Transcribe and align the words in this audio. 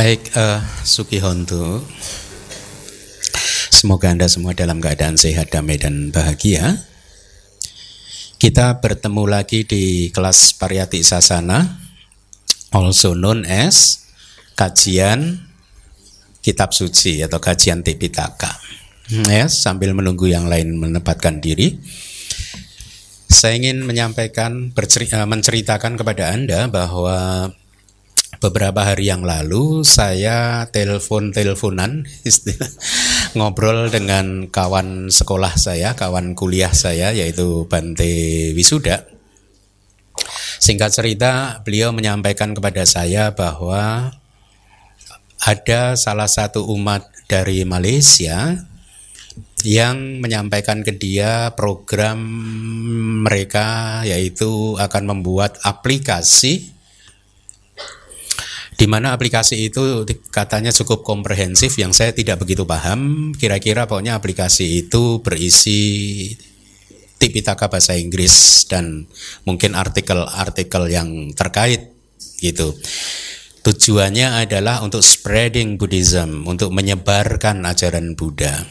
Baik, 0.00 0.32
uh, 0.32 0.64
Suki 0.80 1.20
Hontu. 1.20 1.84
Semoga 3.68 4.08
Anda 4.08 4.32
semua 4.32 4.56
dalam 4.56 4.80
keadaan 4.80 5.20
sehat, 5.20 5.52
damai, 5.52 5.76
dan 5.76 6.08
bahagia. 6.08 6.88
Kita 8.40 8.80
bertemu 8.80 9.28
lagi 9.28 9.68
di 9.68 10.08
kelas 10.08 10.56
Pariyati 10.56 11.04
Sasana, 11.04 11.84
also 12.72 13.12
known 13.12 13.44
as 13.44 14.08
kajian 14.56 15.44
kitab 16.40 16.72
suci 16.72 17.20
atau 17.20 17.36
kajian 17.36 17.84
Tipitaka. 17.84 18.56
Ya, 19.28 19.52
sambil 19.52 19.92
menunggu 19.92 20.32
yang 20.32 20.48
lain 20.48 20.80
menempatkan 20.80 21.44
diri, 21.44 21.76
saya 23.28 23.52
ingin 23.52 23.84
menyampaikan, 23.84 24.72
eh, 24.72 25.28
menceritakan 25.28 26.00
kepada 26.00 26.32
Anda 26.32 26.72
bahwa 26.72 27.52
beberapa 28.40 28.80
hari 28.80 29.12
yang 29.12 29.20
lalu 29.20 29.84
saya 29.84 30.64
telepon-teleponan 30.72 32.08
ngobrol 33.36 33.92
dengan 33.92 34.48
kawan 34.48 35.12
sekolah 35.12 35.60
saya, 35.60 35.92
kawan 35.92 36.32
kuliah 36.32 36.72
saya 36.72 37.12
yaitu 37.12 37.68
Bante 37.68 38.50
Wisuda. 38.56 39.04
Singkat 40.60 40.90
cerita, 40.92 41.32
beliau 41.64 41.92
menyampaikan 41.92 42.56
kepada 42.56 42.84
saya 42.88 43.32
bahwa 43.32 44.12
ada 45.40 45.96
salah 45.96 46.28
satu 46.28 46.68
umat 46.76 47.08
dari 47.28 47.64
Malaysia 47.64 48.60
yang 49.64 50.20
menyampaikan 50.24 50.80
ke 50.80 50.96
dia 50.96 51.52
program 51.52 52.16
mereka 53.24 54.00
yaitu 54.08 54.76
akan 54.80 55.16
membuat 55.16 55.60
aplikasi 55.64 56.79
di 58.80 58.88
mana 58.88 59.12
aplikasi 59.12 59.68
itu 59.68 60.08
katanya 60.32 60.72
cukup 60.72 61.04
komprehensif 61.04 61.76
yang 61.76 61.92
saya 61.92 62.16
tidak 62.16 62.40
begitu 62.40 62.64
paham. 62.64 63.28
Kira-kira 63.36 63.84
pokoknya 63.84 64.16
aplikasi 64.16 64.88
itu 64.88 65.20
berisi 65.20 65.80
tipitaka 67.20 67.68
bahasa 67.68 67.92
Inggris 68.00 68.64
dan 68.64 69.04
mungkin 69.44 69.76
artikel-artikel 69.76 70.88
yang 70.88 71.36
terkait 71.36 71.92
gitu. 72.40 72.72
Tujuannya 73.60 74.48
adalah 74.48 74.80
untuk 74.80 75.04
spreading 75.04 75.76
Buddhism 75.76 76.48
untuk 76.48 76.72
menyebarkan 76.72 77.60
ajaran 77.68 78.16
Buddha 78.16 78.64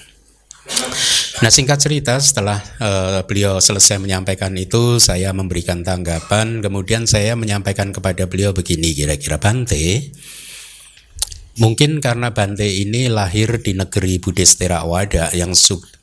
Nah 1.40 1.48
singkat 1.48 1.80
cerita 1.80 2.20
setelah 2.20 2.60
uh, 2.84 3.24
beliau 3.24 3.64
selesai 3.64 3.96
menyampaikan 3.96 4.52
itu 4.60 5.00
saya 5.00 5.32
memberikan 5.32 5.88
tanggapan 5.88 6.60
kemudian 6.60 7.08
saya 7.08 7.40
menyampaikan 7.40 7.96
kepada 7.96 8.28
beliau 8.28 8.52
begini 8.52 8.92
kira-kira 8.92 9.40
Bante 9.40 10.12
mungkin 11.56 12.04
karena 12.04 12.36
Bante 12.36 12.68
ini 12.68 13.08
lahir 13.08 13.64
di 13.64 13.72
negeri 13.72 14.20
Buddhis 14.20 14.60
Theravada 14.60 15.32
yang 15.32 15.56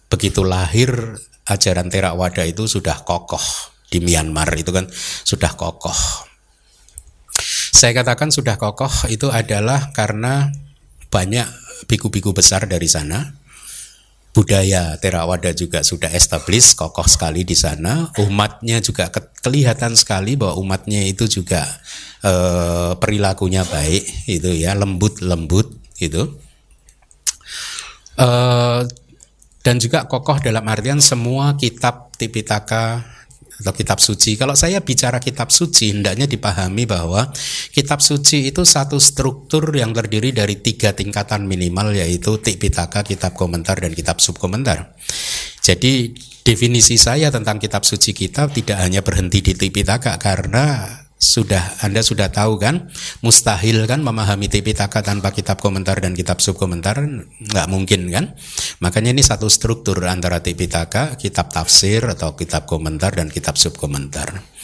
begitu 0.09 0.41
lahir 0.41 1.20
ajaran 1.45 1.93
Theravada 1.93 2.41
itu 2.48 2.65
sudah 2.65 3.05
kokoh 3.05 3.45
di 3.93 4.00
Myanmar 4.00 4.48
itu 4.56 4.73
kan 4.73 4.89
sudah 5.23 5.53
kokoh. 5.53 6.25
Saya 7.77 7.93
katakan 7.93 8.33
sudah 8.33 8.56
kokoh 8.56 9.05
itu 9.12 9.28
adalah 9.28 9.93
karena 9.93 10.48
banyak 11.12 11.45
biku-biku 11.84 12.33
besar 12.33 12.65
dari 12.65 12.89
sana 12.89 13.46
budaya 14.37 15.01
Theravada 15.01 15.48
juga 15.56 15.81
sudah 15.81 16.12
established 16.12 16.77
kokoh 16.77 17.09
sekali 17.09 17.41
di 17.41 17.56
sana. 17.56 18.12
Umatnya 18.20 18.84
juga 18.84 19.09
ke 19.09 19.25
kelihatan 19.41 19.97
sekali 19.97 20.37
bahwa 20.37 20.61
umatnya 20.61 21.01
itu 21.09 21.25
juga 21.25 21.65
eh, 22.20 22.93
perilakunya 23.01 23.65
baik 23.65 24.28
itu 24.28 24.53
ya 24.61 24.77
lembut 24.77 25.25
lembut 25.25 25.73
itu 25.97 26.37
eh, 28.20 28.81
dan 29.65 29.77
juga 29.81 30.05
kokoh 30.05 30.37
dalam 30.45 30.69
artian 30.69 31.00
semua 31.00 31.56
kitab 31.56 32.12
Tipitaka 32.21 33.16
atau 33.56 33.72
kitab 33.72 34.03
suci. 34.03 34.37
Kalau 34.37 34.53
saya 34.53 34.84
bicara 34.84 35.17
kitab 35.17 35.49
suci, 35.49 35.94
hendaknya 35.94 36.28
dipahami 36.28 36.84
bahwa 36.84 37.33
kitab 37.72 38.05
suci 38.05 38.53
itu 38.53 38.69
satu 38.69 39.00
struktur 39.00 39.72
yang 39.72 39.97
terdiri 39.97 40.34
dari 40.37 40.61
tiga 40.61 40.93
tingkatan 40.93 41.49
minimal 41.49 41.97
yaitu 41.97 42.37
Tipitaka, 42.37 43.00
kitab 43.00 43.33
komentar, 43.33 43.81
dan 43.81 43.97
kitab 43.97 44.21
subkomentar. 44.21 44.93
Jadi 45.65 46.12
definisi 46.44 47.00
saya 47.00 47.33
tentang 47.33 47.56
kitab 47.56 47.83
suci 47.83 48.12
kita 48.12 48.53
tidak 48.53 48.78
hanya 48.78 49.00
berhenti 49.00 49.41
di 49.41 49.53
Tipitaka 49.56 50.21
karena 50.21 51.06
sudah 51.16 51.81
Anda 51.81 52.04
sudah 52.04 52.28
tahu 52.28 52.60
kan? 52.60 52.93
Mustahil 53.25 53.88
kan 53.88 54.04
memahami 54.04 54.53
Tipitaka 54.53 55.00
tanpa 55.00 55.32
kitab 55.32 55.65
komentar 55.65 55.97
dan 55.99 56.12
kitab 56.12 56.44
subkomentar 56.44 57.00
nggak 57.41 57.66
mungkin 57.72 58.12
kan? 58.12 58.37
Makanya 58.84 59.16
ini 59.16 59.25
satu 59.25 59.49
struktur 59.49 59.97
antara 60.05 60.44
Tipitaka 60.44 61.16
kitab 61.16 61.49
tafsir 61.49 62.05
atau 62.05 62.37
kitab 62.37 62.69
komentar 62.69 63.16
dan 63.16 63.32
kitab 63.32 63.56
subkomentar 63.56 64.56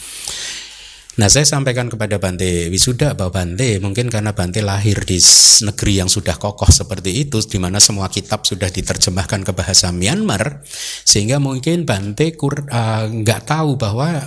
Nah 1.13 1.29
saya 1.29 1.45
sampaikan 1.45 1.93
kepada 1.93 2.17
Bante 2.17 2.73
Wisuda 2.73 3.13
bahwa 3.13 3.45
Bante 3.45 3.77
mungkin 3.77 4.09
karena 4.09 4.33
Bante 4.33 4.65
lahir 4.65 4.97
di 5.05 5.21
negeri 5.61 6.01
yang 6.01 6.09
sudah 6.09 6.41
kokoh 6.41 6.73
seperti 6.73 7.13
itu 7.21 7.37
di 7.45 7.61
mana 7.61 7.77
semua 7.77 8.09
kitab 8.09 8.49
sudah 8.49 8.65
diterjemahkan 8.73 9.45
ke 9.45 9.53
bahasa 9.53 9.93
Myanmar 9.93 10.65
sehingga 11.05 11.37
mungkin 11.37 11.85
Bante 11.85 12.33
uh, 12.33 13.05
nggak 13.13 13.41
uh, 13.41 13.45
tahu 13.45 13.77
bahwa 13.77 14.25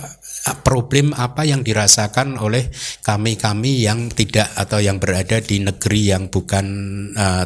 problem 0.63 1.11
apa 1.17 1.43
yang 1.43 1.65
dirasakan 1.65 2.39
oleh 2.39 2.71
kami-kami 3.03 3.83
yang 3.83 4.07
tidak 4.11 4.47
atau 4.55 4.79
yang 4.79 5.01
berada 5.01 5.43
di 5.43 5.59
negeri 5.59 6.01
yang 6.15 6.31
bukan 6.31 6.65
uh, 7.17 7.45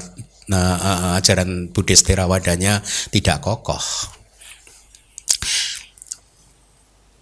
uh, 0.53 1.17
ajaran 1.17 1.71
Buddhis 1.71 2.03
Terawadanya 2.05 2.83
tidak 3.09 3.41
kokoh. 3.41 3.81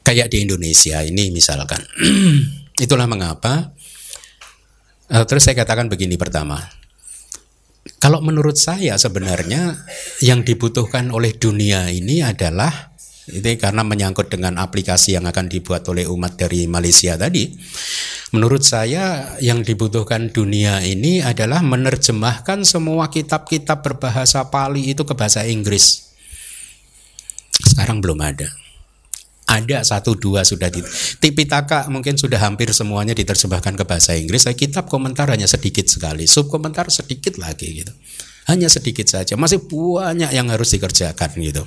Kayak 0.03 0.34
di 0.34 0.41
Indonesia 0.41 1.06
ini 1.06 1.30
misalkan. 1.30 1.80
Itulah 2.84 3.06
mengapa 3.06 3.75
uh, 5.12 5.25
terus 5.28 5.46
saya 5.46 5.59
katakan 5.59 5.91
begini 5.91 6.18
pertama. 6.18 6.57
Kalau 8.00 8.24
menurut 8.24 8.56
saya 8.56 8.96
sebenarnya 8.96 9.75
yang 10.24 10.47
dibutuhkan 10.47 11.12
oleh 11.12 11.36
dunia 11.36 11.91
ini 11.91 12.24
adalah 12.24 12.89
itu 13.30 13.50
karena 13.62 13.86
menyangkut 13.86 14.34
dengan 14.34 14.58
aplikasi 14.58 15.14
yang 15.14 15.30
akan 15.30 15.46
dibuat 15.46 15.86
oleh 15.88 16.10
umat 16.10 16.36
dari 16.36 16.66
Malaysia 16.66 17.14
tadi. 17.16 17.54
Menurut 18.30 18.62
saya 18.62 19.38
yang 19.42 19.66
dibutuhkan 19.66 20.30
dunia 20.30 20.86
ini 20.86 21.22
adalah 21.22 21.66
menerjemahkan 21.66 22.62
semua 22.62 23.10
kitab-kitab 23.10 23.82
berbahasa 23.82 24.46
Pali 24.54 24.94
itu 24.94 25.02
ke 25.02 25.18
bahasa 25.18 25.46
Inggris. 25.50 26.14
Sekarang 27.58 28.02
belum 28.02 28.22
ada. 28.22 28.50
Ada 29.50 29.82
satu 29.82 30.14
dua 30.14 30.46
sudah 30.46 30.70
di 30.70 30.86
Tipitaka 31.18 31.90
mungkin 31.90 32.22
sudah 32.22 32.38
hampir 32.38 32.70
semuanya 32.70 33.18
diterjemahkan 33.18 33.74
ke 33.74 33.82
bahasa 33.82 34.14
Inggris. 34.14 34.46
Saya 34.46 34.54
kitab 34.54 34.86
komentar 34.86 35.26
hanya 35.34 35.50
sedikit 35.50 35.90
sekali, 35.90 36.30
sub 36.30 36.54
komentar 36.54 36.86
sedikit 36.94 37.42
lagi 37.42 37.82
gitu. 37.82 37.90
Hanya 38.46 38.70
sedikit 38.70 39.10
saja. 39.10 39.34
Masih 39.42 39.66
banyak 39.66 40.30
yang 40.38 40.54
harus 40.54 40.70
dikerjakan 40.70 41.34
gitu. 41.42 41.66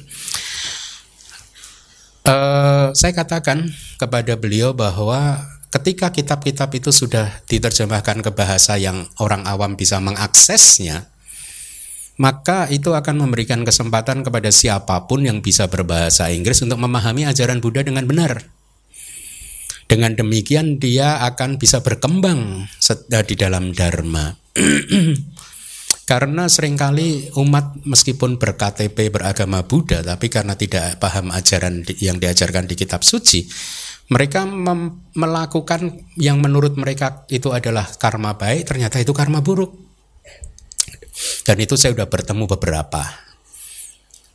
Uh, 2.22 2.94
saya 2.94 3.10
katakan 3.19 3.66
kepada 3.99 4.38
beliau 4.38 4.71
bahwa 4.71 5.43
ketika 5.75 6.15
kitab-kitab 6.15 6.71
itu 6.78 6.94
sudah 6.94 7.43
diterjemahkan 7.50 8.22
ke 8.22 8.31
bahasa 8.31 8.78
yang 8.78 9.10
orang 9.19 9.43
awam 9.43 9.75
bisa 9.75 9.99
mengaksesnya, 9.99 11.11
maka 12.22 12.71
itu 12.71 12.94
akan 12.94 13.27
memberikan 13.27 13.66
kesempatan 13.66 14.22
kepada 14.22 14.55
siapa 14.55 15.11
pun 15.11 15.27
yang 15.27 15.43
bisa 15.43 15.66
berbahasa 15.66 16.31
Inggris 16.31 16.62
untuk 16.62 16.78
memahami 16.78 17.27
ajaran 17.27 17.59
Buddha 17.59 17.82
dengan 17.82 18.06
benar. 18.06 18.47
Dengan 19.91 20.15
demikian 20.15 20.78
dia 20.78 21.27
akan 21.27 21.59
bisa 21.59 21.82
berkembang 21.82 22.71
di 23.27 23.34
dalam 23.34 23.75
dharma. 23.75 24.38
Karena 26.02 26.50
sering 26.50 26.75
kali 26.75 27.31
umat 27.38 27.78
meskipun 27.87 28.34
berKTP 28.34 29.14
beragama 29.14 29.62
Buddha 29.62 30.02
tapi 30.02 30.26
karena 30.26 30.58
tidak 30.58 30.99
paham 30.99 31.31
ajaran 31.31 31.87
yang 32.02 32.19
diajarkan 32.19 32.66
di 32.66 32.75
kitab 32.75 33.06
suci, 33.06 33.46
mereka 34.10 34.43
melakukan 35.14 36.02
yang 36.19 36.43
menurut 36.43 36.75
mereka 36.75 37.22
itu 37.31 37.54
adalah 37.54 37.87
karma 37.87 38.34
baik, 38.34 38.66
ternyata 38.66 38.99
itu 38.99 39.14
karma 39.14 39.40
buruk. 39.40 39.72
Dan 41.46 41.62
itu 41.62 41.78
saya 41.78 41.94
sudah 41.94 42.10
bertemu 42.10 42.50
beberapa 42.50 43.02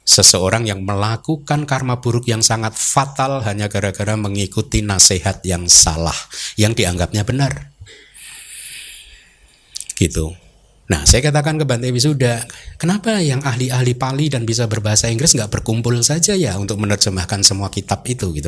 seseorang 0.08 0.64
yang 0.64 0.88
melakukan 0.88 1.68
karma 1.68 2.00
buruk 2.00 2.32
yang 2.32 2.40
sangat 2.40 2.80
fatal 2.80 3.44
hanya 3.44 3.68
gara-gara 3.68 4.16
mengikuti 4.16 4.80
nasihat 4.80 5.44
yang 5.44 5.68
salah 5.68 6.16
yang 6.56 6.72
dianggapnya 6.72 7.28
benar. 7.28 7.76
Gitu. 10.00 10.47
Nah, 10.88 11.04
saya 11.04 11.20
katakan 11.20 11.60
ke 11.60 11.68
Bante 11.68 11.92
Wisuda, 11.92 12.48
kenapa 12.80 13.20
yang 13.20 13.44
ahli-ahli 13.44 13.92
Pali 14.00 14.32
dan 14.32 14.48
bisa 14.48 14.72
berbahasa 14.72 15.12
Inggris 15.12 15.36
nggak 15.36 15.52
berkumpul 15.52 16.00
saja 16.00 16.32
ya 16.32 16.56
untuk 16.56 16.80
menerjemahkan 16.80 17.44
semua 17.44 17.68
kitab 17.68 18.08
itu 18.08 18.32
gitu. 18.32 18.48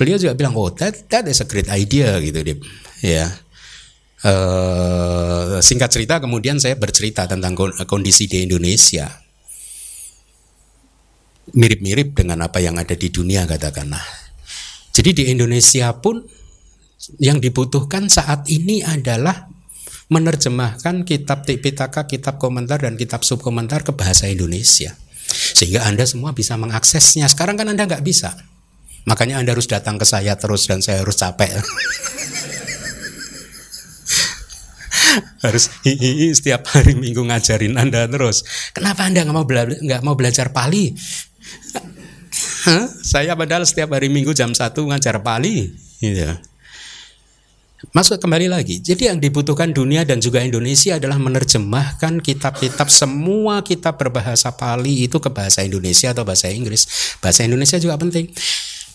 Beliau 0.00 0.16
juga 0.16 0.32
bilang, 0.32 0.56
oh 0.56 0.72
that, 0.72 1.04
that 1.12 1.28
is 1.28 1.44
a 1.44 1.46
great 1.48 1.68
idea 1.68 2.16
gitu, 2.24 2.40
dia. 2.40 2.56
Ya, 3.04 3.28
uh, 4.24 5.60
singkat 5.60 5.92
cerita 5.92 6.24
kemudian 6.24 6.56
saya 6.56 6.80
bercerita 6.80 7.28
tentang 7.28 7.52
kondisi 7.84 8.24
di 8.24 8.48
Indonesia. 8.48 9.04
Mirip-mirip 11.52 12.16
dengan 12.16 12.48
apa 12.48 12.64
yang 12.64 12.80
ada 12.80 12.96
di 12.96 13.12
dunia 13.12 13.44
katakanlah. 13.44 14.02
Jadi 14.96 15.12
di 15.12 15.24
Indonesia 15.28 15.92
pun 16.00 16.24
yang 17.20 17.38
dibutuhkan 17.44 18.08
saat 18.08 18.48
ini 18.48 18.80
adalah 18.80 19.52
menerjemahkan 20.06 21.02
kitab 21.02 21.42
Tipitaka, 21.42 22.06
kitab 22.06 22.38
komentar 22.38 22.82
dan 22.82 22.94
kitab 22.94 23.26
subkomentar 23.26 23.82
ke 23.82 23.90
bahasa 23.94 24.30
Indonesia. 24.30 24.94
Sehingga 25.26 25.82
Anda 25.86 26.06
semua 26.06 26.30
bisa 26.30 26.54
mengaksesnya. 26.54 27.26
Sekarang 27.26 27.58
kan 27.58 27.66
Anda 27.66 27.90
nggak 27.90 28.06
bisa. 28.06 28.38
Makanya 29.06 29.42
Anda 29.42 29.54
harus 29.54 29.66
datang 29.66 29.98
ke 29.98 30.06
saya 30.06 30.38
terus 30.38 30.70
dan 30.70 30.82
saya 30.82 31.02
harus 31.02 31.18
capek. 31.18 31.50
harus 35.40 35.70
hihi 35.86 36.34
setiap 36.34 36.66
hari 36.74 36.92
minggu 36.92 37.22
ngajarin 37.24 37.78
anda 37.78 38.04
terus 38.10 38.44
kenapa 38.76 39.06
anda 39.06 39.24
nggak 39.24 39.36
mau 39.36 39.46
nggak 39.46 40.02
mau 40.04 40.12
belajar 40.18 40.52
Pali 40.52 40.92
saya 43.00 43.32
padahal 43.38 43.64
setiap 43.64 43.94
hari 43.94 44.10
minggu 44.10 44.34
jam 44.34 44.52
satu 44.52 44.84
ngajar 44.90 45.22
Pali 45.22 45.70
gitu. 46.02 46.34
Masuk 47.92 48.16
kembali 48.16 48.48
lagi. 48.48 48.80
Jadi 48.80 49.12
yang 49.12 49.20
dibutuhkan 49.20 49.68
dunia 49.68 50.00
dan 50.08 50.16
juga 50.16 50.40
Indonesia 50.40 50.96
adalah 50.96 51.20
menerjemahkan 51.20 52.24
kitab-kitab 52.24 52.88
semua 52.88 53.60
kitab 53.60 54.00
berbahasa 54.00 54.56
Pali 54.56 55.04
itu 55.04 55.20
ke 55.20 55.28
bahasa 55.28 55.60
Indonesia 55.60 56.16
atau 56.16 56.24
bahasa 56.24 56.48
Inggris. 56.48 56.88
Bahasa 57.20 57.44
Indonesia 57.44 57.76
juga 57.76 58.00
penting. 58.00 58.32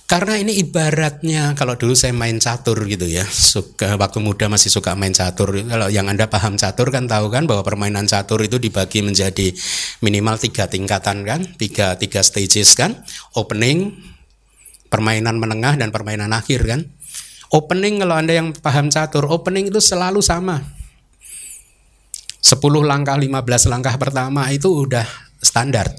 Karena 0.10 0.36
ini 0.36 0.58
ibaratnya 0.60 1.54
kalau 1.54 1.78
dulu 1.78 1.94
saya 1.94 2.12
main 2.12 2.36
catur 2.42 2.84
gitu 2.84 3.06
ya, 3.06 3.24
suka 3.24 3.96
waktu 3.96 4.20
muda 4.20 4.50
masih 4.50 4.68
suka 4.74 4.98
main 4.98 5.14
catur. 5.14 5.56
Kalau 5.62 5.88
yang 5.88 6.10
anda 6.10 6.26
paham 6.28 6.58
catur 6.58 6.90
kan 6.90 7.06
tahu 7.06 7.32
kan 7.32 7.46
bahwa 7.46 7.62
permainan 7.62 8.10
catur 8.10 8.42
itu 8.44 8.58
dibagi 8.58 9.06
menjadi 9.06 9.54
minimal 10.02 10.36
tiga 10.42 10.68
tingkatan 10.68 11.24
kan, 11.24 11.46
tiga 11.56 11.96
tiga 11.96 12.26
stages 12.26 12.76
kan, 12.76 12.98
opening, 13.40 13.94
permainan 14.92 15.40
menengah 15.40 15.80
dan 15.80 15.96
permainan 15.96 16.36
akhir 16.36 16.66
kan. 16.68 16.92
Opening 17.52 18.00
kalau 18.00 18.16
anda 18.16 18.32
yang 18.32 18.56
paham 18.56 18.88
catur, 18.88 19.28
opening 19.28 19.68
itu 19.68 19.84
selalu 19.84 20.24
sama. 20.24 20.64
10 22.42 22.58
langkah, 22.84 23.20
15 23.20 23.72
langkah 23.72 23.96
pertama 24.00 24.50
itu 24.50 24.88
udah 24.88 25.06
standar 25.44 25.92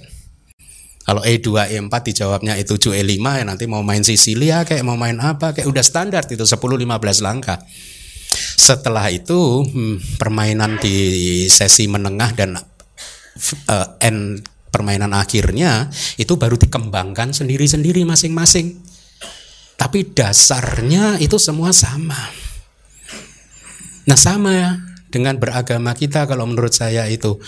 kalau 1.02 1.22
E2, 1.26 1.48
E4 1.66 1.94
dijawabnya 2.06 2.54
E7, 2.62 2.94
E5 2.94 3.18
ya 3.18 3.44
nanti 3.44 3.66
mau 3.66 3.82
main 3.82 4.06
Sicilia 4.06 4.62
kayak 4.62 4.86
mau 4.86 4.94
main 4.94 5.18
apa 5.18 5.50
kayak 5.50 5.66
udah 5.66 5.82
standar 5.82 6.22
itu 6.30 6.46
10 6.46 6.54
15 6.54 7.26
langkah. 7.26 7.58
Setelah 8.54 9.10
itu 9.10 9.66
hmm, 9.66 10.22
permainan 10.22 10.78
di 10.78 11.50
sesi 11.50 11.90
menengah 11.90 12.30
dan 12.38 12.54
uh, 12.54 13.86
end 13.98 14.46
permainan 14.70 15.10
akhirnya 15.10 15.90
itu 16.16 16.38
baru 16.38 16.54
dikembangkan 16.54 17.34
sendiri-sendiri 17.34 18.06
masing-masing. 18.06 18.78
Tapi 19.82 20.14
dasarnya 20.14 21.18
itu 21.18 21.42
semua 21.42 21.74
sama. 21.74 22.30
Nah, 24.06 24.14
sama 24.14 24.78
dengan 25.10 25.34
beragama 25.42 25.90
kita 25.98 26.30
kalau 26.30 26.46
menurut 26.46 26.70
saya 26.70 27.10
itu 27.10 27.42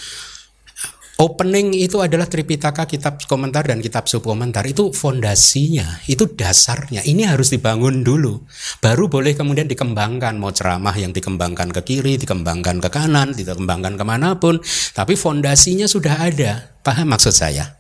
Opening 1.15 1.79
itu 1.79 2.03
adalah 2.03 2.27
Tripitaka, 2.27 2.91
kitab 2.91 3.23
komentar 3.31 3.63
dan 3.63 3.79
kitab 3.79 4.11
subkomentar. 4.11 4.67
Itu 4.67 4.91
fondasinya, 4.91 6.03
itu 6.11 6.27
dasarnya. 6.27 7.07
Ini 7.07 7.31
harus 7.31 7.55
dibangun 7.55 8.03
dulu. 8.03 8.43
Baru 8.83 9.07
boleh 9.07 9.39
kemudian 9.39 9.71
dikembangkan. 9.71 10.35
Mau 10.35 10.51
ceramah 10.51 10.91
yang 10.99 11.15
dikembangkan 11.15 11.71
ke 11.71 11.81
kiri, 11.87 12.19
dikembangkan 12.19 12.83
ke 12.83 12.91
kanan, 12.91 13.31
dikembangkan 13.31 13.95
ke 13.95 14.03
mana 14.03 14.43
pun. 14.43 14.59
Tapi 14.91 15.15
fondasinya 15.15 15.87
sudah 15.87 16.19
ada. 16.19 16.75
Paham 16.83 17.15
maksud 17.15 17.31
saya? 17.31 17.79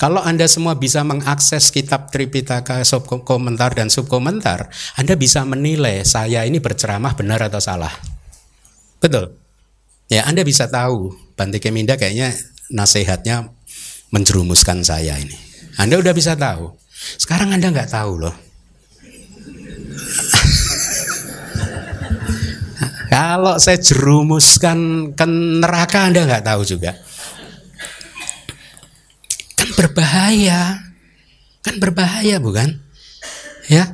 Kalau 0.00 0.24
Anda 0.24 0.48
semua 0.48 0.72
bisa 0.80 1.04
mengakses 1.04 1.68
kitab 1.68 2.08
Tripitaka, 2.08 2.80
subkomentar 2.88 3.76
dan 3.76 3.92
subkomentar, 3.92 4.72
Anda 4.96 5.20
bisa 5.20 5.44
menilai 5.44 6.08
saya 6.08 6.48
ini 6.48 6.56
berceramah 6.64 7.12
benar 7.12 7.44
atau 7.44 7.60
salah. 7.60 7.92
Betul? 9.04 9.36
Ya, 10.08 10.24
Anda 10.24 10.48
bisa 10.48 10.64
tahu. 10.64 11.12
Bante 11.38 11.56
Keminda 11.56 11.96
kayaknya 11.96 12.36
nasihatnya 12.70 13.50
menjerumuskan 14.14 14.86
saya 14.86 15.18
ini. 15.18 15.34
Anda 15.78 15.98
udah 15.98 16.14
bisa 16.14 16.38
tahu. 16.38 16.70
Sekarang 17.18 17.52
Anda 17.54 17.70
nggak 17.70 17.90
tahu 17.90 18.18
loh. 18.26 18.34
Kalau 23.10 23.58
saya 23.58 23.82
jerumuskan 23.82 25.10
ke 25.18 25.26
neraka 25.60 26.06
Anda 26.06 26.26
nggak 26.26 26.46
tahu 26.46 26.62
juga. 26.62 26.94
Kan 29.58 29.68
berbahaya. 29.74 30.78
Kan 31.60 31.76
berbahaya 31.82 32.38
bukan? 32.38 32.78
Ya. 33.66 33.90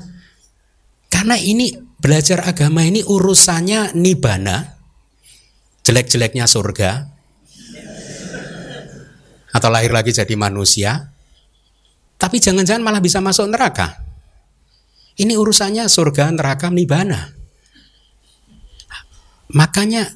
Karena 1.08 1.40
ini 1.40 1.72
belajar 1.96 2.44
agama 2.44 2.84
ini 2.84 3.00
urusannya 3.02 3.96
nibana. 3.96 4.76
Jelek-jeleknya 5.86 6.50
surga, 6.50 7.15
atau 9.56 9.72
lahir 9.72 9.88
lagi 9.88 10.12
jadi 10.12 10.36
manusia, 10.36 11.16
tapi 12.20 12.36
jangan-jangan 12.36 12.84
malah 12.84 13.00
bisa 13.00 13.24
masuk 13.24 13.48
neraka. 13.48 14.04
Ini 15.16 15.32
urusannya 15.32 15.88
surga, 15.88 16.28
neraka, 16.28 16.68
nibana. 16.68 17.32
Makanya 19.56 20.12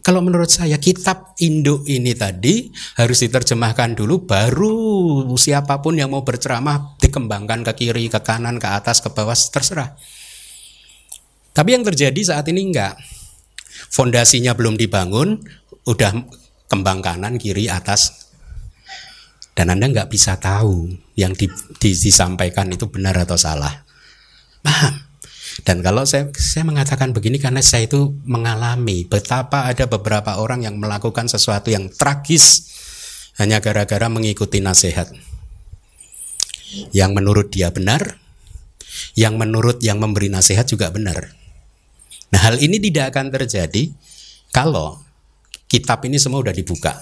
kalau 0.00 0.24
menurut 0.24 0.50
saya 0.50 0.80
kitab 0.80 1.36
induk 1.38 1.84
ini 1.86 2.16
tadi 2.16 2.72
harus 2.98 3.20
diterjemahkan 3.22 3.94
dulu 3.94 4.26
baru 4.26 4.78
siapa 5.36 5.78
pun 5.84 5.94
yang 6.00 6.10
mau 6.10 6.26
berceramah 6.26 6.98
dikembangkan 6.98 7.62
ke 7.70 7.72
kiri, 7.78 8.10
ke 8.10 8.18
kanan, 8.24 8.58
ke 8.58 8.66
atas, 8.66 8.98
ke 8.98 9.12
bawah 9.12 9.36
terserah. 9.36 9.94
Tapi 11.54 11.76
yang 11.78 11.84
terjadi 11.86 12.18
saat 12.34 12.48
ini 12.50 12.72
enggak. 12.72 12.98
Fondasinya 13.90 14.56
belum 14.56 14.74
dibangun, 14.80 15.40
udah 15.86 16.10
kembang 16.66 17.04
kanan, 17.04 17.36
kiri, 17.36 17.66
atas, 17.68 18.29
dan 19.54 19.66
Anda 19.74 19.90
nggak 19.90 20.10
bisa 20.10 20.38
tahu 20.38 20.88
yang 21.18 21.34
di, 21.34 21.50
di, 21.78 21.90
disampaikan 21.92 22.70
itu 22.70 22.88
benar 22.88 23.18
atau 23.18 23.36
salah. 23.36 23.84
Paham? 24.62 25.10
Dan 25.60 25.84
kalau 25.84 26.06
saya 26.06 26.30
saya 26.38 26.64
mengatakan 26.64 27.12
begini 27.12 27.36
karena 27.36 27.60
saya 27.60 27.84
itu 27.84 28.16
mengalami 28.24 29.04
betapa 29.04 29.68
ada 29.68 29.84
beberapa 29.90 30.40
orang 30.40 30.64
yang 30.64 30.78
melakukan 30.80 31.26
sesuatu 31.28 31.68
yang 31.68 31.90
tragis 31.92 32.70
hanya 33.36 33.60
gara-gara 33.60 34.06
mengikuti 34.08 34.62
nasihat. 34.62 35.10
Yang 36.94 37.10
menurut 37.18 37.50
dia 37.50 37.74
benar, 37.74 38.22
yang 39.18 39.36
menurut 39.36 39.82
yang 39.82 39.98
memberi 39.98 40.30
nasihat 40.30 40.64
juga 40.64 40.88
benar. 40.94 41.34
Nah, 42.30 42.40
hal 42.40 42.62
ini 42.62 42.78
tidak 42.78 43.10
akan 43.10 43.34
terjadi 43.34 43.90
kalau 44.54 45.02
kitab 45.66 45.98
ini 46.06 46.16
semua 46.22 46.46
sudah 46.46 46.54
dibuka. 46.54 46.94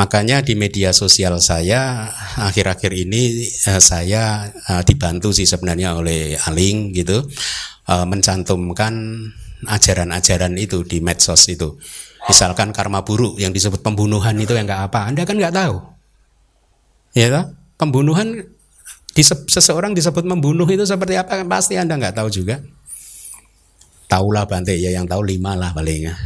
Makanya 0.00 0.40
di 0.40 0.56
media 0.56 0.96
sosial 0.96 1.36
saya 1.44 2.08
akhir-akhir 2.40 2.92
ini 2.96 3.44
eh, 3.44 3.82
saya 3.82 4.48
eh, 4.48 4.82
dibantu 4.88 5.36
sih 5.36 5.44
sebenarnya 5.44 6.00
oleh 6.00 6.36
Aling 6.48 6.96
gitu 6.96 7.20
eh, 7.88 8.06
mencantumkan 8.08 8.94
ajaran-ajaran 9.68 10.56
itu 10.56 10.80
di 10.82 11.04
medsos 11.04 11.44
itu. 11.52 11.76
Misalkan 12.22 12.70
karma 12.70 13.02
buruk 13.02 13.36
yang 13.36 13.50
disebut 13.50 13.82
pembunuhan 13.82 14.38
itu 14.38 14.54
yang 14.54 14.64
nggak 14.64 14.90
apa, 14.90 15.10
Anda 15.10 15.26
kan 15.26 15.36
nggak 15.36 15.54
tahu. 15.54 15.76
Ya 17.18 17.28
toh? 17.28 17.46
Pembunuhan 17.76 18.46
seseorang 19.50 19.92
disebut 19.92 20.24
membunuh 20.24 20.64
itu 20.70 20.86
seperti 20.86 21.18
apa 21.18 21.44
pasti 21.44 21.76
Anda 21.76 21.98
nggak 21.98 22.16
tahu 22.16 22.28
juga. 22.30 22.62
Taulah 24.06 24.44
Bante 24.44 24.76
ya 24.76 24.92
yang 24.92 25.08
tahu 25.08 25.24
lima 25.24 25.56
lah 25.56 25.72
palingnya. 25.72 26.16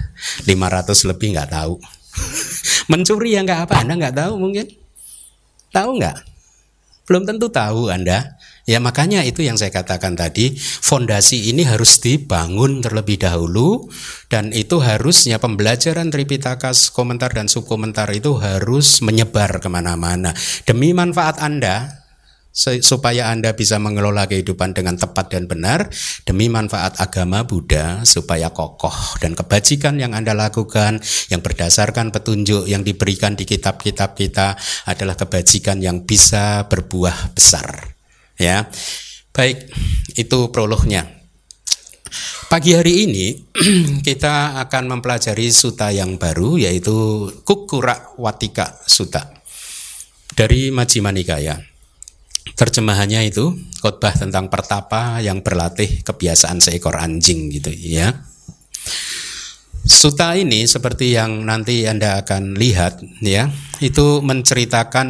500 0.47 1.11
lebih 1.11 1.35
nggak 1.35 1.51
tahu. 1.51 1.79
Mencuri 2.91 3.35
ya 3.37 3.45
nggak 3.45 3.71
apa, 3.71 3.75
Anda 3.83 3.95
nggak 3.99 4.17
tahu 4.17 4.33
mungkin? 4.41 4.67
Tahu 5.73 5.91
nggak? 6.01 6.17
Belum 7.07 7.23
tentu 7.23 7.47
tahu 7.49 7.89
Anda. 7.89 8.35
Ya 8.67 8.83
makanya 8.83 9.23
itu 9.23 9.47
yang 9.47 9.55
saya 9.55 9.71
katakan 9.71 10.19
tadi, 10.19 10.59
fondasi 10.59 11.55
ini 11.55 11.63
harus 11.63 12.03
dibangun 12.03 12.83
terlebih 12.83 13.23
dahulu 13.23 13.87
dan 14.27 14.51
itu 14.51 14.83
harusnya 14.83 15.39
pembelajaran 15.39 16.11
Tripitaka 16.11 16.75
komentar 16.91 17.31
dan 17.31 17.47
subkomentar 17.47 18.11
itu 18.11 18.35
harus 18.43 18.99
menyebar 19.07 19.63
ke 19.63 19.71
mana-mana 19.71 20.35
demi 20.67 20.91
manfaat 20.91 21.39
Anda 21.39 22.06
supaya 22.57 23.29
Anda 23.29 23.53
bisa 23.53 23.77
mengelola 23.77 24.25
kehidupan 24.25 24.73
dengan 24.73 24.97
tepat 24.97 25.37
dan 25.37 25.45
benar 25.45 25.93
demi 26.25 26.49
manfaat 26.49 26.97
agama 26.97 27.45
Buddha 27.45 28.01
supaya 28.09 28.49
kokoh 28.49 29.21
dan 29.21 29.37
kebajikan 29.37 30.01
yang 30.01 30.17
Anda 30.17 30.33
lakukan 30.33 31.05
yang 31.29 31.45
berdasarkan 31.45 32.17
petunjuk 32.17 32.65
yang 32.65 32.81
diberikan 32.81 33.37
di 33.37 33.45
kitab-kitab 33.45 34.17
kita 34.17 34.57
adalah 34.89 35.21
kebajikan 35.21 35.85
yang 35.85 36.09
bisa 36.09 36.65
berbuah 36.73 37.37
besar. 37.37 37.93
Ya. 38.41 38.73
Baik 39.37 39.69
itu 40.17 40.49
prolognya. 40.49 41.05
Pagi 42.49 42.73
hari 42.73 43.05
ini 43.05 43.37
kita 44.07 44.57
akan 44.65 44.97
mempelajari 44.97 45.53
suta 45.53 45.93
yang 45.93 46.17
baru 46.17 46.57
yaitu 46.57 47.29
Kukura 47.45 48.17
Watika 48.17 48.81
Suta 48.89 49.29
dari 50.33 50.73
Majjhima 50.73 51.13
Nikaya. 51.13 51.76
Terjemahannya 52.57 53.29
itu 53.29 53.53
khotbah 53.85 54.17
tentang 54.17 54.49
pertapa 54.49 55.21
yang 55.21 55.45
berlatih 55.45 56.01
kebiasaan 56.01 56.65
seekor 56.65 56.97
anjing 56.97 57.53
gitu 57.53 57.69
ya. 57.69 58.17
Suta 59.87 60.35
ini 60.35 60.65
seperti 60.65 61.15
yang 61.15 61.45
nanti 61.45 61.85
Anda 61.87 62.25
akan 62.25 62.57
lihat 62.57 63.05
ya, 63.23 63.53
itu 63.79 64.25
menceritakan 64.25 65.09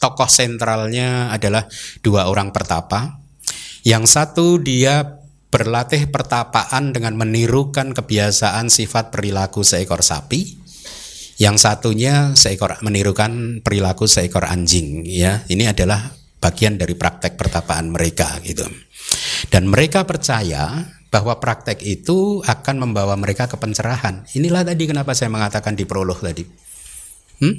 tokoh 0.00 0.30
sentralnya 0.30 1.34
adalah 1.34 1.66
dua 2.00 2.30
orang 2.30 2.54
pertapa. 2.54 3.20
Yang 3.82 4.04
satu 4.14 4.62
dia 4.62 5.20
berlatih 5.50 6.08
pertapaan 6.08 6.94
dengan 6.94 7.18
menirukan 7.18 7.90
kebiasaan 7.90 8.70
sifat 8.70 9.10
perilaku 9.10 9.66
seekor 9.66 10.06
sapi. 10.06 10.62
Yang 11.42 11.56
satunya 11.64 12.32
seekor 12.38 12.78
menirukan 12.86 13.64
perilaku 13.66 14.06
seekor 14.06 14.46
anjing 14.46 15.04
ya. 15.04 15.42
Ini 15.48 15.72
adalah 15.72 16.19
bagian 16.40 16.80
dari 16.80 16.96
praktek 16.96 17.36
pertapaan 17.36 17.92
mereka 17.92 18.40
gitu. 18.42 18.64
Dan 19.52 19.68
mereka 19.68 20.08
percaya 20.08 20.88
bahwa 21.12 21.36
praktek 21.36 21.84
itu 21.84 22.40
akan 22.40 22.88
membawa 22.88 23.14
mereka 23.18 23.50
ke 23.50 23.60
pencerahan. 23.60 24.24
Inilah 24.34 24.64
tadi 24.64 24.88
kenapa 24.88 25.12
saya 25.12 25.28
mengatakan 25.28 25.76
di 25.76 25.84
prolog 25.84 26.18
tadi. 26.22 26.42
Hmm? 27.42 27.54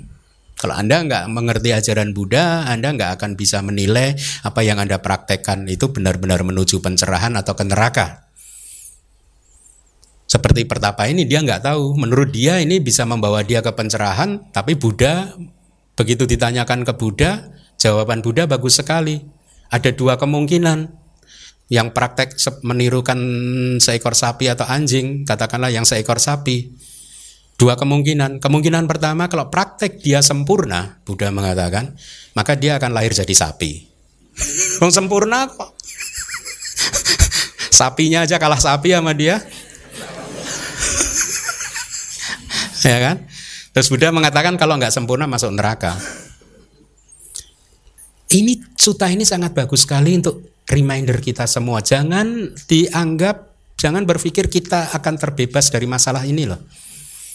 Kalau 0.55 0.77
Anda 0.77 1.01
nggak 1.01 1.25
mengerti 1.33 1.73
ajaran 1.73 2.13
Buddha, 2.13 2.69
Anda 2.69 2.93
nggak 2.93 3.17
akan 3.17 3.31
bisa 3.33 3.65
menilai 3.65 4.13
apa 4.45 4.61
yang 4.61 4.77
Anda 4.77 5.01
praktekkan 5.01 5.65
itu 5.65 5.89
benar-benar 5.89 6.45
menuju 6.45 6.79
pencerahan 6.85 7.33
atau 7.33 7.57
ke 7.57 7.65
neraka. 7.65 8.29
Seperti 10.29 10.63
pertapa 10.63 11.09
ini 11.11 11.27
dia 11.27 11.43
nggak 11.43 11.65
tahu. 11.65 11.97
Menurut 11.99 12.31
dia 12.31 12.61
ini 12.61 12.79
bisa 12.79 13.03
membawa 13.03 13.43
dia 13.43 13.59
ke 13.59 13.73
pencerahan, 13.73 14.53
tapi 14.55 14.79
Buddha 14.79 15.33
begitu 15.97 16.23
ditanyakan 16.23 16.87
ke 16.87 16.93
Buddha, 16.95 17.51
jawaban 17.81 18.21
Buddha 18.21 18.45
bagus 18.45 18.77
sekali. 18.77 19.17
Ada 19.73 19.97
dua 19.97 20.21
kemungkinan 20.21 21.01
yang 21.71 21.95
praktek 21.95 22.35
menirukan 22.61 23.17
seekor 23.81 24.13
sapi 24.13 24.51
atau 24.51 24.67
anjing, 24.67 25.23
katakanlah 25.25 25.71
yang 25.73 25.87
seekor 25.87 26.19
sapi. 26.21 26.75
Dua 27.57 27.79
kemungkinan. 27.79 28.43
Kemungkinan 28.43 28.85
pertama 28.85 29.25
kalau 29.31 29.49
praktek 29.49 30.03
dia 30.03 30.21
sempurna, 30.21 30.99
Buddha 31.07 31.31
mengatakan, 31.33 31.95
maka 32.37 32.53
dia 32.59 32.77
akan 32.77 32.91
lahir 32.91 33.15
jadi 33.15 33.33
sapi. 33.33 33.87
Wong 34.83 34.91
sempurna 34.91 35.47
kok. 35.47 35.71
Sapinya 37.81 38.27
aja 38.27 38.35
kalah 38.37 38.59
sapi 38.59 38.91
sama 38.91 39.15
dia. 39.15 39.39
ya 42.85 42.99
kan? 42.99 43.23
Terus 43.71 43.87
Buddha 43.87 44.11
mengatakan 44.11 44.59
kalau 44.59 44.75
nggak 44.75 44.91
sempurna 44.91 45.23
masuk 45.23 45.55
neraka. 45.55 45.95
Ini 48.31 48.63
suta 48.79 49.11
ini 49.11 49.27
sangat 49.27 49.51
bagus 49.51 49.83
sekali 49.83 50.15
untuk 50.15 50.63
reminder 50.71 51.19
kita 51.19 51.43
semua. 51.43 51.83
Jangan 51.83 52.55
dianggap, 52.63 53.51
jangan 53.75 54.07
berpikir 54.07 54.47
kita 54.47 54.95
akan 54.95 55.19
terbebas 55.19 55.67
dari 55.67 55.83
masalah 55.83 56.23
ini 56.23 56.47
loh. 56.47 56.63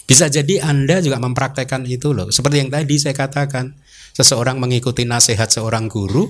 Bisa 0.09 0.25
jadi 0.25 0.65
Anda 0.65 0.97
juga 1.05 1.21
mempraktekkan 1.21 1.85
itu 1.85 2.17
loh. 2.17 2.33
Seperti 2.33 2.65
yang 2.65 2.73
tadi 2.73 2.97
saya 2.97 3.13
katakan, 3.13 3.77
seseorang 4.17 4.57
mengikuti 4.57 5.05
nasihat 5.05 5.53
seorang 5.53 5.85
guru, 5.85 6.25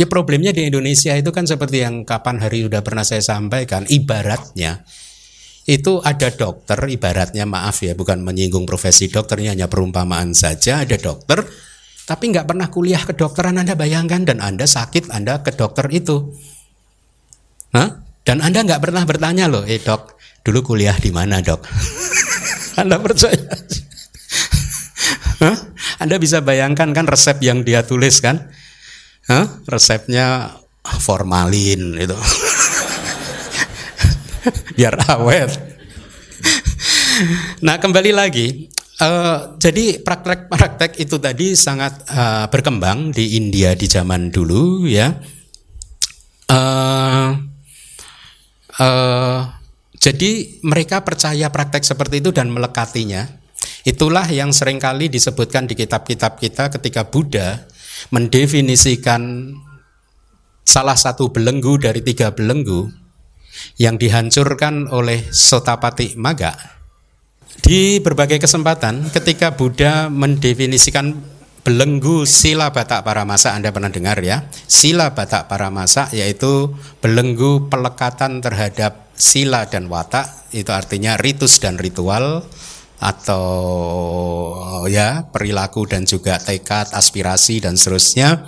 ya 0.00 0.08
problemnya 0.08 0.56
di 0.56 0.64
Indonesia 0.64 1.12
itu 1.12 1.28
kan 1.28 1.44
seperti 1.44 1.84
yang 1.84 2.08
kapan 2.08 2.40
hari 2.40 2.64
sudah 2.64 2.80
pernah 2.80 3.04
saya 3.04 3.20
sampaikan, 3.20 3.84
ibaratnya 3.92 4.88
itu 5.66 5.98
ada 6.00 6.32
dokter, 6.32 6.78
ibaratnya 6.88 7.44
maaf 7.44 7.82
ya, 7.84 7.92
bukan 7.92 8.24
menyinggung 8.24 8.64
profesi 8.64 9.10
dokternya 9.12 9.52
hanya 9.52 9.68
perumpamaan 9.68 10.32
saja, 10.32 10.86
ada 10.86 10.96
dokter 10.96 11.44
tapi 12.06 12.30
nggak 12.30 12.46
pernah 12.46 12.70
kuliah 12.70 13.02
kedokteran 13.02 13.58
Anda 13.58 13.74
bayangkan 13.74 14.22
dan 14.22 14.38
Anda 14.38 14.64
sakit 14.64 15.10
Anda 15.10 15.42
ke 15.42 15.50
dokter 15.50 15.90
itu. 15.90 16.30
Hah? 17.74 18.06
Dan 18.22 18.38
Anda 18.46 18.62
nggak 18.62 18.78
pernah 18.78 19.02
bertanya 19.02 19.50
loh, 19.50 19.66
eh 19.66 19.82
dok, 19.82 20.14
dulu 20.46 20.74
kuliah 20.74 20.94
di 20.94 21.10
mana 21.10 21.42
dok? 21.42 21.66
anda 22.80 23.02
percaya? 23.02 23.42
Hah? 25.42 25.56
Anda 25.98 26.22
bisa 26.22 26.38
bayangkan 26.44 26.94
kan 26.94 27.10
resep 27.10 27.42
yang 27.42 27.66
dia 27.66 27.82
tulis 27.82 28.22
kan? 28.22 28.54
Hah? 29.26 29.58
Resepnya 29.66 30.54
formalin 31.02 31.98
itu. 31.98 32.14
Biar 34.78 34.94
awet. 35.10 35.50
Nah 37.64 37.80
kembali 37.80 38.12
lagi 38.14 38.68
Uh, 38.96 39.60
jadi 39.60 40.00
praktek-praktek 40.00 40.96
itu 40.96 41.20
tadi 41.20 41.52
sangat 41.52 42.00
uh, 42.08 42.48
berkembang 42.48 43.12
di 43.12 43.36
India 43.36 43.76
di 43.76 43.84
zaman 43.84 44.32
dulu 44.32 44.88
ya. 44.88 45.12
Uh, 46.48 47.36
uh, 48.80 49.40
jadi 50.00 50.62
mereka 50.64 51.04
percaya 51.04 51.52
praktek 51.52 51.84
seperti 51.84 52.24
itu 52.24 52.32
dan 52.32 52.48
melekatinya. 52.48 53.28
Itulah 53.84 54.24
yang 54.32 54.56
sering 54.56 54.80
kali 54.80 55.12
disebutkan 55.12 55.68
di 55.68 55.76
kitab-kitab 55.76 56.40
kita 56.40 56.72
ketika 56.72 57.04
Buddha 57.04 57.68
mendefinisikan 58.08 59.52
salah 60.64 60.96
satu 60.96 61.28
belenggu 61.28 61.76
dari 61.76 62.00
tiga 62.00 62.32
belenggu 62.32 62.88
yang 63.76 64.00
dihancurkan 64.00 64.88
oleh 64.88 65.20
Sotapati 65.28 66.16
Maga 66.16 66.75
di 67.62 67.98
berbagai 68.02 68.42
kesempatan 68.42 69.08
ketika 69.12 69.54
Buddha 69.56 70.12
mendefinisikan 70.12 71.36
belenggu 71.66 72.22
sila 72.22 72.70
batak 72.70 73.02
para 73.02 73.26
masa 73.26 73.58
Anda 73.58 73.74
pernah 73.74 73.90
dengar 73.90 74.22
ya? 74.22 74.46
Sila 74.70 75.18
batak 75.18 75.50
para 75.50 75.66
masa 75.66 76.06
yaitu 76.14 76.70
belenggu 77.02 77.66
pelekatan 77.66 78.38
terhadap 78.38 79.10
sila 79.18 79.66
dan 79.66 79.90
watak 79.90 80.30
itu 80.54 80.70
artinya 80.70 81.18
ritus 81.18 81.58
dan 81.58 81.74
ritual 81.74 82.46
atau 83.02 83.44
ya 84.86 85.26
perilaku 85.34 85.90
dan 85.90 86.06
juga 86.06 86.38
tekad 86.38 86.94
aspirasi 86.94 87.66
dan 87.66 87.74
seterusnya. 87.74 88.46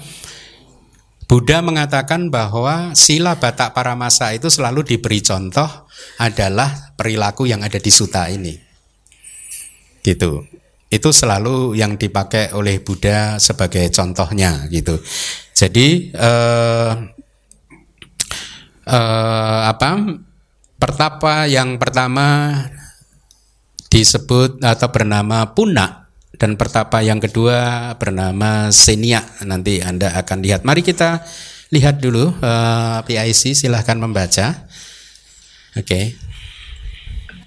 Buddha 1.27 1.59
mengatakan 1.61 2.31
bahwa 2.31 2.95
sila 2.95 3.37
batak 3.37 3.75
para 3.75 3.99
masa 3.99 4.31
itu 4.31 4.47
selalu 4.47 4.87
diberi 4.95 5.21
contoh 5.27 5.67
adalah 6.23 6.95
perilaku 6.95 7.50
yang 7.50 7.67
ada 7.67 7.77
di 7.83 7.91
suta 7.91 8.31
ini 8.31 8.68
gitu. 10.09 10.49
Itu 10.88 11.12
selalu 11.12 11.77
yang 11.77 12.00
dipakai 12.00 12.57
oleh 12.57 12.81
Buddha 12.81 13.37
sebagai 13.37 13.93
contohnya 13.93 14.65
gitu. 14.73 14.97
Jadi 15.53 16.17
eh, 16.17 16.93
eh, 18.88 19.61
apa 19.69 19.91
pertapa 20.81 21.45
yang 21.45 21.77
pertama 21.77 22.57
disebut 23.93 24.65
atau 24.65 24.88
bernama 24.88 25.53
Puna 25.53 26.09
dan 26.41 26.57
pertapa 26.57 27.05
yang 27.05 27.21
kedua 27.21 27.93
bernama 28.00 28.73
Senia. 28.73 29.21
Nanti 29.45 29.85
anda 29.85 30.17
akan 30.17 30.41
lihat. 30.41 30.65
Mari 30.65 30.81
kita 30.81 31.21
lihat 31.69 32.00
dulu 32.00 32.33
eh, 32.33 32.99
PIC 33.05 33.53
silahkan 33.53 34.00
membaca. 34.00 34.65
Oke. 35.77 35.85
Okay. 35.85 36.05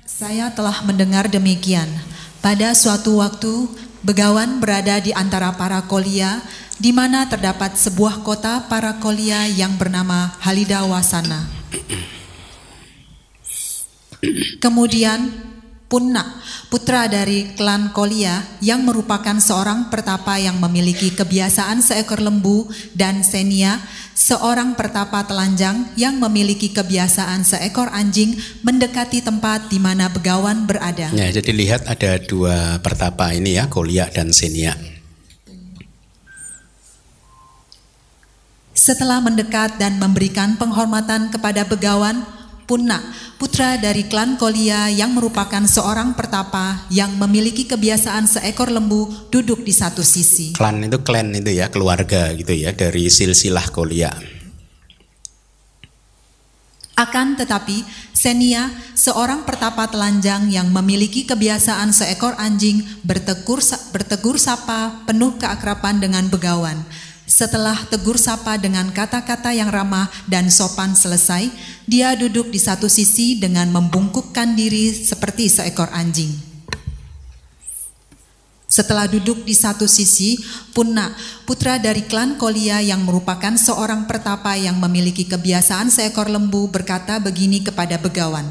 saya 0.06 0.54
telah 0.54 0.86
mendengar 0.86 1.26
demikian 1.26 1.90
pada 2.42 2.74
suatu 2.74 3.22
waktu, 3.22 3.70
Begawan 4.02 4.58
berada 4.58 4.98
di 4.98 5.14
antara 5.14 5.54
para 5.54 5.86
kolia, 5.86 6.42
di 6.82 6.90
mana 6.90 7.30
terdapat 7.30 7.78
sebuah 7.78 8.26
kota 8.26 8.66
para 8.66 8.98
kolia 8.98 9.46
yang 9.46 9.78
bernama 9.78 10.34
Halidawasana. 10.42 11.46
Kemudian 14.58 15.51
Punna, 15.92 16.40
putra 16.72 17.12
dari 17.12 17.52
klan 17.52 17.92
Kolia 17.92 18.40
yang 18.64 18.88
merupakan 18.88 19.36
seorang 19.44 19.92
pertapa 19.92 20.40
yang 20.40 20.56
memiliki 20.56 21.12
kebiasaan 21.12 21.84
seekor 21.84 22.24
lembu 22.24 22.72
dan 22.96 23.28
Senia, 23.28 23.76
seorang 24.16 24.80
pertapa 24.80 25.28
telanjang 25.28 25.92
yang 26.00 26.16
memiliki 26.16 26.72
kebiasaan 26.72 27.44
seekor 27.44 27.92
anjing 27.92 28.40
mendekati 28.64 29.20
tempat 29.20 29.68
di 29.68 29.84
mana 29.84 30.08
begawan 30.08 30.64
berada. 30.64 31.12
Ya, 31.12 31.28
jadi 31.28 31.52
lihat 31.52 31.84
ada 31.84 32.24
dua 32.24 32.80
pertapa 32.80 33.36
ini 33.36 33.60
ya, 33.60 33.68
Kolia 33.68 34.08
dan 34.08 34.32
Senia. 34.32 34.80
Setelah 38.72 39.20
mendekat 39.20 39.76
dan 39.76 40.00
memberikan 40.00 40.56
penghormatan 40.56 41.36
kepada 41.36 41.68
begawan, 41.68 42.24
Punna, 42.72 43.04
putra 43.36 43.76
dari 43.76 44.08
klan 44.08 44.40
Kolia 44.40 44.88
yang 44.88 45.12
merupakan 45.12 45.60
seorang 45.60 46.16
pertapa 46.16 46.88
yang 46.88 47.20
memiliki 47.20 47.68
kebiasaan 47.68 48.32
seekor 48.32 48.72
lembu 48.72 49.12
duduk 49.28 49.68
di 49.68 49.76
satu 49.76 50.00
sisi. 50.00 50.56
Klan 50.56 50.80
itu 50.80 51.04
klan 51.04 51.36
itu 51.36 51.52
ya, 51.52 51.68
keluarga 51.68 52.32
gitu 52.32 52.56
ya 52.56 52.72
dari 52.72 53.12
silsilah 53.12 53.68
Kolia. 53.76 54.16
Akan 56.96 57.36
tetapi, 57.36 57.84
Senia, 58.16 58.72
seorang 58.96 59.44
pertapa 59.44 59.92
telanjang 59.92 60.48
yang 60.48 60.72
memiliki 60.72 61.28
kebiasaan 61.28 61.92
seekor 61.92 62.40
anjing, 62.40 62.88
bertegur, 63.04 63.60
bertegur 63.92 64.40
sapa 64.40 65.04
penuh 65.04 65.36
keakraban 65.36 66.00
dengan 66.00 66.32
begawan. 66.32 66.80
Setelah 67.32 67.88
tegur 67.88 68.20
sapa 68.20 68.60
dengan 68.60 68.92
kata-kata 68.92 69.56
yang 69.56 69.72
ramah 69.72 70.12
dan 70.28 70.52
sopan 70.52 70.92
selesai, 70.92 71.48
dia 71.88 72.12
duduk 72.20 72.52
di 72.52 72.60
satu 72.60 72.92
sisi 72.92 73.40
dengan 73.40 73.72
membungkukkan 73.72 74.52
diri 74.52 74.92
seperti 74.92 75.48
seekor 75.48 75.88
anjing. 75.96 76.28
Setelah 78.68 79.08
duduk 79.08 79.48
di 79.48 79.56
satu 79.56 79.88
sisi, 79.88 80.44
Punna, 80.76 81.16
putra 81.48 81.80
dari 81.80 82.04
klan 82.04 82.36
Kolia 82.36 82.84
yang 82.84 83.08
merupakan 83.08 83.56
seorang 83.56 84.12
pertapa 84.12 84.60
yang 84.60 84.76
memiliki 84.76 85.24
kebiasaan 85.24 85.88
seekor 85.88 86.28
lembu 86.28 86.68
berkata 86.68 87.16
begini 87.24 87.64
kepada 87.64 87.96
begawan, 87.96 88.48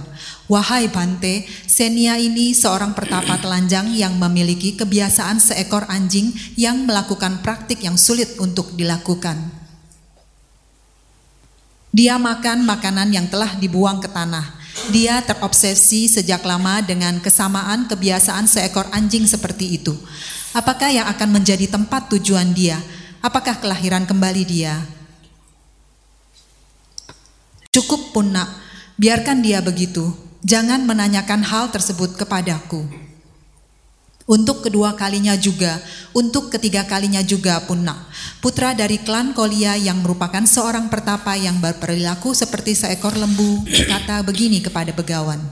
Wahai 0.50 0.90
Bante, 0.90 1.47
Senia 1.71 2.19
ini 2.19 2.50
seorang 2.59 2.90
pertapa 2.90 3.38
telanjang 3.38 3.95
yang 3.95 4.19
memiliki 4.19 4.75
kebiasaan 4.75 5.38
seekor 5.38 5.87
anjing 5.87 6.35
yang 6.59 6.90
melakukan 6.90 7.38
praktik 7.38 7.78
yang 7.87 7.95
sulit 7.95 8.35
untuk 8.42 8.75
dilakukan. 8.75 9.38
Dia 11.95 12.19
makan 12.19 12.66
makanan 12.66 13.14
yang 13.14 13.30
telah 13.30 13.54
dibuang 13.62 14.02
ke 14.02 14.11
tanah, 14.11 14.59
dia 14.90 15.23
terobsesi 15.23 16.11
sejak 16.11 16.42
lama 16.42 16.83
dengan 16.83 17.23
kesamaan 17.23 17.87
kebiasaan 17.87 18.50
seekor 18.50 18.90
anjing 18.90 19.30
seperti 19.30 19.78
itu. 19.78 19.95
Apakah 20.50 20.90
yang 20.90 21.07
akan 21.14 21.30
menjadi 21.30 21.71
tempat 21.71 22.11
tujuan 22.11 22.50
dia? 22.50 22.83
Apakah 23.23 23.62
kelahiran 23.62 24.02
kembali 24.02 24.42
dia? 24.42 24.83
Cukup 27.71 28.11
pun 28.11 28.35
nak, 28.35 28.50
biarkan 28.99 29.47
dia 29.47 29.62
begitu. 29.62 30.30
Jangan 30.40 30.88
menanyakan 30.88 31.44
hal 31.44 31.68
tersebut 31.68 32.16
kepadaku. 32.16 32.88
Untuk 34.30 34.62
kedua 34.62 34.94
kalinya 34.94 35.35
juga, 35.35 35.82
untuk 36.14 36.54
ketiga 36.54 36.87
kalinya 36.87 37.18
juga 37.18 37.59
Punna, 37.66 37.99
putra 38.38 38.73
dari 38.78 39.02
klan 39.02 39.35
Kolia 39.35 39.75
yang 39.75 40.06
merupakan 40.06 40.47
seorang 40.47 40.87
pertapa 40.87 41.35
yang 41.35 41.59
berperilaku 41.59 42.30
seperti 42.30 42.78
seekor 42.78 43.18
lembu, 43.18 43.66
berkata 43.66 44.23
begini 44.23 44.62
kepada 44.62 44.94
begawan. 44.94 45.42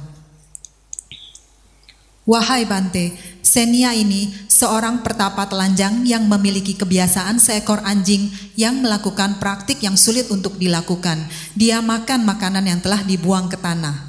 Wahai 2.23 2.71
Bante, 2.71 3.18
Senia 3.45 3.97
ini 3.99 4.30
seorang 4.47 5.00
pertapa 5.00 5.49
telanjang 5.49 6.04
yang 6.04 6.28
memiliki 6.30 6.76
kebiasaan 6.78 7.40
seekor 7.40 7.83
anjing 7.83 8.28
yang 8.54 8.78
melakukan 8.78 9.40
praktik 9.42 9.83
yang 9.83 9.99
sulit 9.99 10.28
untuk 10.30 10.54
dilakukan. 10.54 11.28
Dia 11.59 11.80
makan 11.83 12.28
makanan 12.28 12.62
yang 12.62 12.80
telah 12.85 13.02
dibuang 13.02 13.49
ke 13.50 13.57
tanah. 13.59 14.08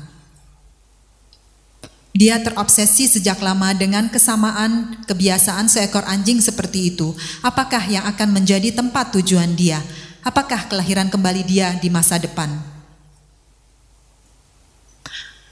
Dia 2.09 2.41
terobsesi 2.41 3.05
sejak 3.05 3.37
lama 3.39 3.69
dengan 3.77 4.09
kesamaan 4.09 4.97
kebiasaan 5.05 5.69
seekor 5.69 6.03
anjing 6.09 6.41
seperti 6.41 6.93
itu. 6.95 7.13
Apakah 7.45 7.85
yang 7.85 8.03
akan 8.09 8.33
menjadi 8.33 8.73
tempat 8.73 9.13
tujuan 9.13 9.53
dia? 9.53 9.77
Apakah 10.25 10.67
kelahiran 10.67 11.07
kembali 11.07 11.45
dia 11.45 11.77
di 11.77 11.87
masa 11.87 12.17
depan? 12.17 12.49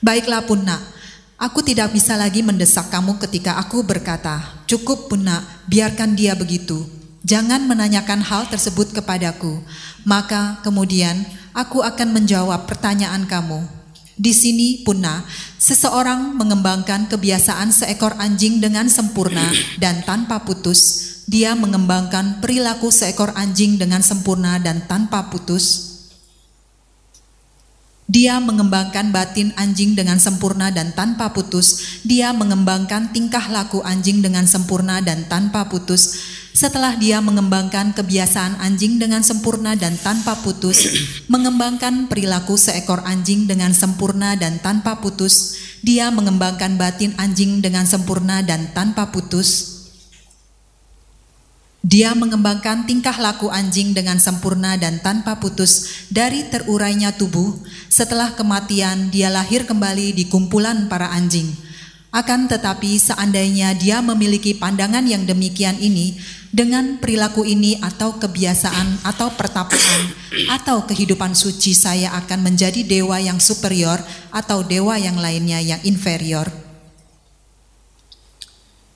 Baiklah 0.02 0.46
Punna, 0.46 0.78
aku 1.38 1.62
tidak 1.62 1.94
bisa 1.94 2.18
lagi 2.18 2.42
mendesak 2.42 2.90
kamu 2.90 3.18
ketika 3.22 3.58
aku 3.62 3.86
berkata, 3.86 4.42
cukup 4.66 5.10
Punna, 5.10 5.46
biarkan 5.70 6.18
dia 6.18 6.34
begitu. 6.34 6.86
Jangan 7.28 7.68
menanyakan 7.68 8.24
hal 8.24 8.48
tersebut 8.48 8.96
kepadaku. 8.96 9.60
Maka 10.08 10.64
kemudian 10.64 11.28
aku 11.52 11.84
akan 11.84 12.16
menjawab 12.16 12.64
pertanyaan 12.64 13.28
kamu. 13.28 13.77
Di 14.18 14.34
sini 14.34 14.82
punah, 14.82 15.22
seseorang 15.62 16.34
mengembangkan 16.34 17.06
kebiasaan 17.06 17.70
seekor 17.70 18.18
anjing 18.18 18.58
dengan 18.58 18.90
sempurna 18.90 19.46
dan 19.78 20.02
tanpa 20.02 20.42
putus. 20.42 21.06
Dia 21.30 21.54
mengembangkan 21.54 22.42
perilaku 22.42 22.90
seekor 22.90 23.38
anjing 23.38 23.78
dengan 23.78 24.02
sempurna 24.02 24.58
dan 24.58 24.90
tanpa 24.90 25.30
putus. 25.30 25.87
Dia 28.08 28.40
mengembangkan 28.40 29.12
batin 29.12 29.52
anjing 29.60 29.92
dengan 29.92 30.16
sempurna 30.16 30.72
dan 30.72 30.96
tanpa 30.96 31.36
putus. 31.36 32.00
Dia 32.08 32.32
mengembangkan 32.32 33.12
tingkah 33.12 33.52
laku 33.52 33.84
anjing 33.84 34.24
dengan 34.24 34.48
sempurna 34.48 35.04
dan 35.04 35.28
tanpa 35.28 35.68
putus 35.68 36.16
setelah 36.58 36.98
dia 36.98 37.22
mengembangkan 37.22 37.94
kebiasaan 37.94 38.58
anjing 38.58 38.98
dengan 38.98 39.22
sempurna 39.22 39.78
dan 39.78 39.94
tanpa 40.02 40.34
putus, 40.42 40.90
mengembangkan 41.34 42.10
perilaku 42.10 42.58
seekor 42.58 43.06
anjing 43.06 43.46
dengan 43.46 43.78
sempurna 43.78 44.34
dan 44.34 44.58
tanpa 44.58 44.98
putus, 44.98 45.54
dia 45.86 46.10
mengembangkan 46.10 46.74
batin 46.82 47.14
anjing 47.22 47.62
dengan 47.62 47.86
sempurna 47.86 48.42
dan 48.42 48.74
tanpa 48.74 49.14
putus. 49.14 49.77
Dia 51.88 52.12
mengembangkan 52.12 52.84
tingkah 52.84 53.16
laku 53.16 53.48
anjing 53.48 53.96
dengan 53.96 54.20
sempurna 54.20 54.76
dan 54.76 55.00
tanpa 55.00 55.40
putus 55.40 56.04
dari 56.12 56.44
terurainya 56.44 57.16
tubuh. 57.16 57.56
Setelah 57.88 58.36
kematian, 58.36 59.08
dia 59.08 59.32
lahir 59.32 59.64
kembali 59.64 60.12
di 60.12 60.28
kumpulan 60.28 60.92
para 60.92 61.08
anjing. 61.16 61.48
Akan 62.12 62.52
tetapi, 62.52 63.00
seandainya 63.00 63.72
dia 63.72 64.04
memiliki 64.04 64.52
pandangan 64.52 65.08
yang 65.08 65.24
demikian 65.24 65.80
ini, 65.80 66.20
dengan 66.52 67.00
perilaku 67.00 67.48
ini 67.48 67.80
atau 67.80 68.20
kebiasaan 68.20 69.08
atau 69.08 69.32
pertapaan 69.36 70.02
atau 70.52 70.84
kehidupan 70.88 71.36
suci 71.36 71.76
saya 71.76 72.16
akan 72.24 72.52
menjadi 72.52 72.84
dewa 72.88 73.20
yang 73.20 73.40
superior 73.40 74.00
atau 74.32 74.64
dewa 74.64 74.96
yang 75.00 75.20
lainnya 75.20 75.60
yang 75.64 75.80
inferior. 75.88 76.48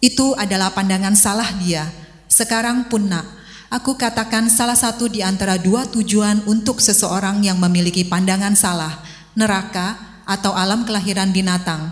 Itu 0.02 0.34
adalah 0.36 0.74
pandangan 0.74 1.14
salah 1.14 1.54
dia. 1.62 2.01
Sekarang 2.32 2.88
pun 2.88 3.12
nak, 3.12 3.28
aku 3.67 4.00
katakan 4.00 4.48
salah 4.48 4.80
satu 4.80 5.12
di 5.12 5.20
antara 5.20 5.60
dua 5.60 5.84
tujuan 5.91 6.48
untuk 6.48 6.80
seseorang 6.80 7.44
yang 7.44 7.60
memiliki 7.60 8.08
pandangan 8.08 8.56
salah, 8.56 9.04
neraka 9.36 10.00
atau 10.24 10.56
alam 10.56 10.88
kelahiran 10.88 11.36
binatang. 11.36 11.91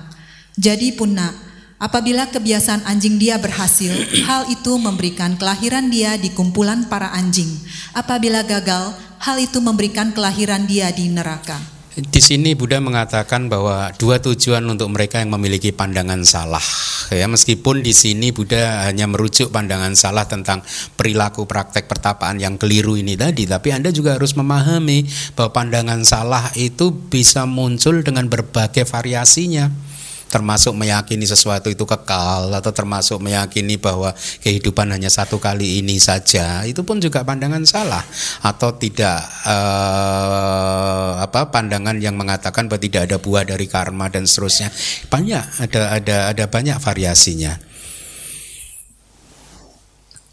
Jadi 0.56 0.95
pun 0.95 1.12
nak, 1.12 1.36
Apabila 1.80 2.28
kebiasaan 2.28 2.84
anjing 2.84 3.15
dia 3.15 3.39
berhasil, 3.39 3.95
hal 4.28 4.52
itu 4.52 4.75
memberikan 4.75 5.39
kelahiran 5.39 5.88
dia 5.88 6.19
di 6.19 6.28
kumpulan 6.36 6.84
para 6.91 7.08
anjing. 7.15 7.47
Apabila 7.95 8.43
gagal, 8.43 8.91
hal 9.23 9.39
itu 9.39 9.63
memberikan 9.63 10.12
kelahiran 10.12 10.67
dia 10.67 10.91
di 10.91 11.08
neraka. 11.08 11.79
Di 12.00 12.22
sini 12.24 12.56
Buddha 12.56 12.80
mengatakan 12.80 13.52
bahwa 13.52 13.92
dua 14.00 14.24
tujuan 14.24 14.64
untuk 14.64 14.88
mereka 14.96 15.20
yang 15.20 15.36
memiliki 15.36 15.76
pandangan 15.76 16.24
salah. 16.24 16.64
Ya, 17.12 17.28
meskipun 17.28 17.84
di 17.84 17.92
sini 17.92 18.32
Buddha 18.32 18.88
hanya 18.88 19.10
merujuk 19.12 19.52
pandangan 19.52 19.92
salah 20.00 20.24
tentang 20.24 20.64
perilaku 20.96 21.44
praktek 21.44 21.92
pertapaan 21.92 22.40
yang 22.40 22.56
keliru 22.56 22.96
ini 22.96 23.20
tadi, 23.20 23.44
tapi 23.44 23.76
Anda 23.76 23.92
juga 23.92 24.16
harus 24.16 24.38
memahami 24.40 25.04
bahwa 25.36 25.52
pandangan 25.52 26.06
salah 26.08 26.48
itu 26.56 26.96
bisa 26.96 27.44
muncul 27.44 28.00
dengan 28.00 28.32
berbagai 28.32 28.88
variasinya 28.88 29.88
termasuk 30.30 30.78
meyakini 30.78 31.26
sesuatu 31.26 31.68
itu 31.74 31.84
kekal 31.84 32.54
atau 32.54 32.72
termasuk 32.72 33.18
meyakini 33.20 33.82
bahwa 33.82 34.13
kehidupan 34.46 34.94
hanya 34.94 35.10
satu 35.10 35.42
kali 35.42 35.82
ini 35.82 35.98
saja 35.98 36.63
itu 36.63 36.86
pun 36.86 37.02
juga 37.02 37.26
pandangan 37.26 37.65
salah 37.65 38.06
atau 38.46 38.78
tidak 38.78 39.26
eh, 39.44 41.12
apa 41.26 41.50
pandangan 41.50 41.98
yang 41.98 42.13
mengatakan 42.15 42.70
bahwa 42.70 42.82
tidak 42.82 43.10
ada 43.10 43.18
buah 43.18 43.44
dari 43.44 43.65
karma 43.65 44.08
dan 44.08 44.30
seterusnya 44.30 44.70
banyak 45.10 45.44
ada 45.65 45.82
ada 45.98 46.18
ada 46.32 46.46
banyak 46.46 46.78
variasinya 46.78 47.70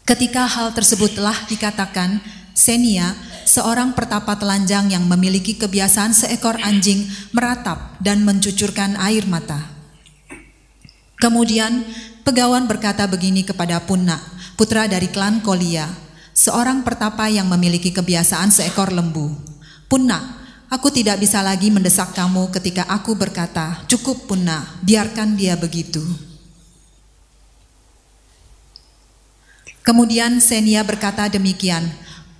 Ketika 0.07 0.47
hal 0.47 0.71
tersebut 0.71 1.19
telah 1.19 1.35
dikatakan, 1.51 2.23
Senia, 2.55 3.11
seorang 3.43 3.91
pertapa 3.91 4.39
telanjang 4.39 4.87
yang 4.87 5.03
memiliki 5.03 5.59
kebiasaan 5.59 6.15
seekor 6.15 6.55
anjing, 6.63 7.03
meratap 7.35 7.99
dan 7.99 8.23
mencucurkan 8.23 8.95
air 9.03 9.27
mata. 9.27 9.76
Kemudian 11.17 11.81
Pegawan 12.27 12.67
berkata 12.67 13.07
begini 13.07 13.47
kepada 13.47 13.79
Punna, 13.79 14.19
putra 14.59 14.83
dari 14.83 15.07
klan 15.07 15.39
Kolia, 15.39 15.87
seorang 16.35 16.83
pertapa 16.83 17.31
yang 17.31 17.47
memiliki 17.47 17.95
kebiasaan 17.95 18.51
seekor 18.51 18.91
lembu. 18.91 19.31
Punna, 19.87 20.19
aku 20.67 20.91
tidak 20.91 21.23
bisa 21.23 21.39
lagi 21.39 21.71
mendesak 21.71 22.11
kamu 22.11 22.51
ketika 22.51 22.83
aku 22.91 23.15
berkata, 23.15 23.79
cukup 23.87 24.27
Punna, 24.27 24.59
biarkan 24.83 25.39
dia 25.39 25.55
begitu. 25.55 26.03
Kemudian 29.87 30.43
Senia 30.43 30.83
berkata 30.83 31.31
demikian, 31.31 31.87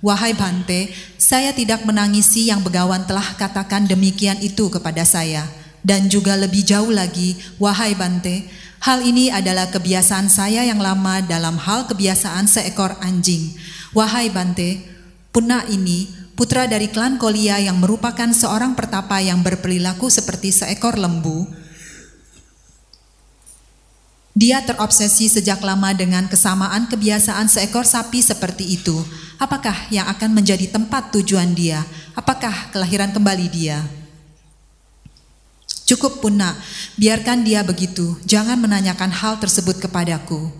Wahai 0.04 0.36
Bante, 0.36 0.92
saya 1.16 1.56
tidak 1.56 1.80
menangisi 1.88 2.52
yang 2.52 2.60
begawan 2.60 3.08
telah 3.08 3.24
katakan 3.40 3.88
demikian 3.88 4.36
itu 4.44 4.68
kepada 4.68 5.08
saya. 5.08 5.48
Dan 5.80 6.12
juga 6.12 6.36
lebih 6.36 6.60
jauh 6.60 6.92
lagi, 6.92 7.40
wahai 7.56 7.96
Bante, 7.96 8.44
Hal 8.78 9.02
ini 9.02 9.28
adalah 9.28 9.68
kebiasaan 9.74 10.30
saya 10.30 10.62
yang 10.62 10.78
lama 10.78 11.18
dalam 11.26 11.58
hal 11.58 11.90
kebiasaan 11.90 12.46
seekor 12.46 12.94
anjing. 13.02 13.58
Wahai 13.90 14.30
Bante, 14.30 14.78
punah 15.34 15.66
ini 15.66 16.06
putra 16.38 16.70
dari 16.70 16.86
klan 16.86 17.18
Kolia 17.18 17.58
yang 17.58 17.82
merupakan 17.82 18.30
seorang 18.30 18.78
pertapa 18.78 19.18
yang 19.18 19.42
berperilaku 19.42 20.06
seperti 20.06 20.54
seekor 20.54 20.94
lembu, 20.94 21.50
dia 24.38 24.62
terobsesi 24.62 25.26
sejak 25.26 25.58
lama 25.66 25.90
dengan 25.98 26.30
kesamaan 26.30 26.86
kebiasaan 26.86 27.50
seekor 27.50 27.82
sapi 27.82 28.22
seperti 28.22 28.78
itu. 28.78 28.94
Apakah 29.34 29.74
yang 29.90 30.06
akan 30.06 30.30
menjadi 30.30 30.70
tempat 30.70 31.10
tujuan 31.10 31.58
dia? 31.58 31.82
Apakah 32.14 32.70
kelahiran 32.70 33.10
kembali 33.10 33.46
dia? 33.50 33.82
Cukup 35.88 36.20
punah, 36.20 36.52
biarkan 37.00 37.48
dia 37.48 37.64
begitu. 37.64 38.20
Jangan 38.28 38.60
menanyakan 38.60 39.08
hal 39.08 39.40
tersebut 39.40 39.80
kepadaku. 39.80 40.52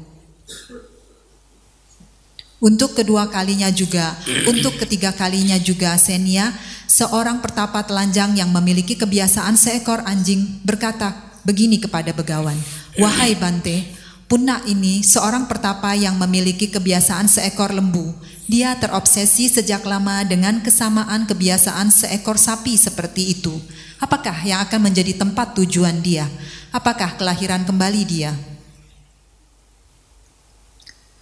Untuk 2.65 2.97
kedua 2.97 3.29
kalinya 3.29 3.69
juga, 3.69 4.17
untuk 4.49 4.81
ketiga 4.81 5.13
kalinya 5.13 5.61
juga 5.61 5.95
Senia, 6.01 6.57
seorang 6.89 7.45
pertapa 7.45 7.85
telanjang 7.85 8.41
yang 8.41 8.49
memiliki 8.49 8.97
kebiasaan 8.97 9.55
seekor 9.55 10.01
anjing 10.09 10.65
berkata 10.65 11.13
begini 11.45 11.77
kepada 11.77 12.11
begawan, 12.17 12.57
Wahai 12.99 13.39
Bante, 13.39 13.99
Punna 14.29 14.61
ini 14.69 15.01
seorang 15.01 15.49
pertapa 15.49 15.97
yang 15.97 16.21
memiliki 16.21 16.69
kebiasaan 16.69 17.33
seekor 17.33 17.73
lembu. 17.73 18.13
Dia 18.49 18.73
terobsesi 18.81 19.53
sejak 19.53 19.85
lama 19.85 20.25
dengan 20.25 20.65
kesamaan 20.65 21.29
kebiasaan 21.29 21.93
seekor 21.93 22.41
sapi 22.41 22.81
seperti 22.81 23.37
itu. 23.37 23.53
Apakah 24.01 24.35
yang 24.41 24.65
akan 24.65 24.89
menjadi 24.89 25.21
tempat 25.21 25.53
tujuan 25.61 26.01
dia? 26.01 26.25
Apakah 26.73 27.21
kelahiran 27.21 27.69
kembali 27.69 28.03
dia? 28.09 28.33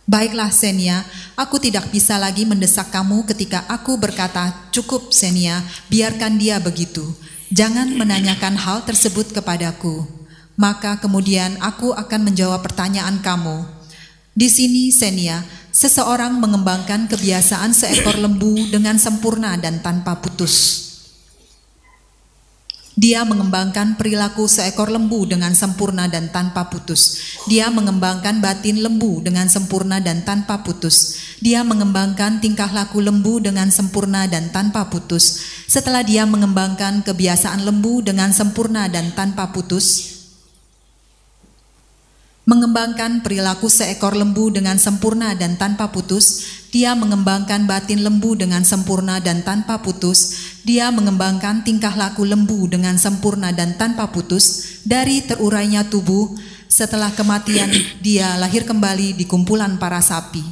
Baiklah 0.07 0.55
Senia, 0.55 1.03
aku 1.35 1.59
tidak 1.59 1.91
bisa 1.91 2.15
lagi 2.15 2.47
mendesak 2.47 2.95
kamu 2.95 3.27
ketika 3.27 3.67
aku 3.67 3.99
berkata, 3.99 4.71
cukup 4.71 5.11
Senia, 5.11 5.67
biarkan 5.91 6.39
dia 6.39 6.63
begitu. 6.63 7.03
Jangan 7.51 7.91
menanyakan 7.91 8.55
hal 8.55 8.87
tersebut 8.87 9.35
kepadaku 9.35 10.17
maka 10.57 10.97
kemudian 10.97 11.61
aku 11.61 11.93
akan 11.93 12.33
menjawab 12.33 12.65
pertanyaan 12.65 13.21
kamu. 13.21 13.69
Di 14.37 14.49
sini, 14.49 14.93
Senia, 14.93 15.45
seseorang 15.77 16.41
mengembangkan 16.41 17.05
kebiasaan 17.05 17.77
seekor 17.77 18.17
lembu 18.17 18.57
dengan 18.73 18.97
sempurna 18.97 19.61
dan 19.61 19.85
tanpa 19.85 20.17
putus. 20.25 20.89
Dia 22.97 23.29
mengembangkan 23.29 24.01
perilaku 24.01 24.49
seekor 24.49 24.89
lembu 24.89 25.29
dengan 25.29 25.53
sempurna 25.53 26.09
dan 26.09 26.33
tanpa 26.33 26.73
putus. 26.73 27.21
Dia 27.45 27.69
mengembangkan 27.69 28.41
batin 28.41 28.81
lembu 28.81 29.21
dengan 29.21 29.53
sempurna 29.53 30.01
dan 30.01 30.25
tanpa 30.25 30.65
putus. 30.65 31.21
Dia 31.45 31.61
mengembangkan 31.61 32.41
tingkah 32.41 32.73
laku 32.73 33.05
lembu 33.05 33.37
dengan 33.37 33.69
sempurna 33.69 34.25
dan 34.25 34.49
tanpa 34.49 34.89
putus. 34.89 35.45
Setelah 35.69 36.09
dia 36.09 36.25
mengembangkan 36.25 37.05
kebiasaan 37.05 37.69
lembu 37.69 38.01
dengan 38.01 38.33
sempurna 38.33 38.89
dan 38.89 39.13
tanpa 39.13 39.53
putus, 39.53 40.16
mengembangkan 42.47 43.27
perilaku 43.27 43.67
seekor 43.67 44.15
lembu 44.15 44.55
dengan 44.55 44.79
sempurna 44.79 45.35
dan 45.35 45.59
tanpa 45.59 45.91
putus, 45.91 46.47
dia 46.71 46.95
mengembangkan 46.95 47.67
batin 47.67 48.07
lembu 48.07 48.39
dengan 48.39 48.63
sempurna 48.63 49.19
dan 49.19 49.43
tanpa 49.43 49.83
putus, 49.83 50.55
dia 50.63 50.95
mengembangkan 50.95 51.67
tingkah 51.67 51.91
laku 51.99 52.23
lembu 52.23 52.71
dengan 52.71 52.95
sempurna 53.03 53.51
dan 53.51 53.75
tanpa 53.75 54.07
putus, 54.15 54.79
dari 54.87 55.27
terurainya 55.27 55.91
tubuh, 55.91 56.39
setelah 56.71 57.11
kematian 57.19 57.67
dia 57.99 58.39
lahir 58.39 58.63
kembali 58.63 59.19
di 59.19 59.27
kumpulan 59.27 59.75
para 59.83 59.99
sapi. 59.99 60.47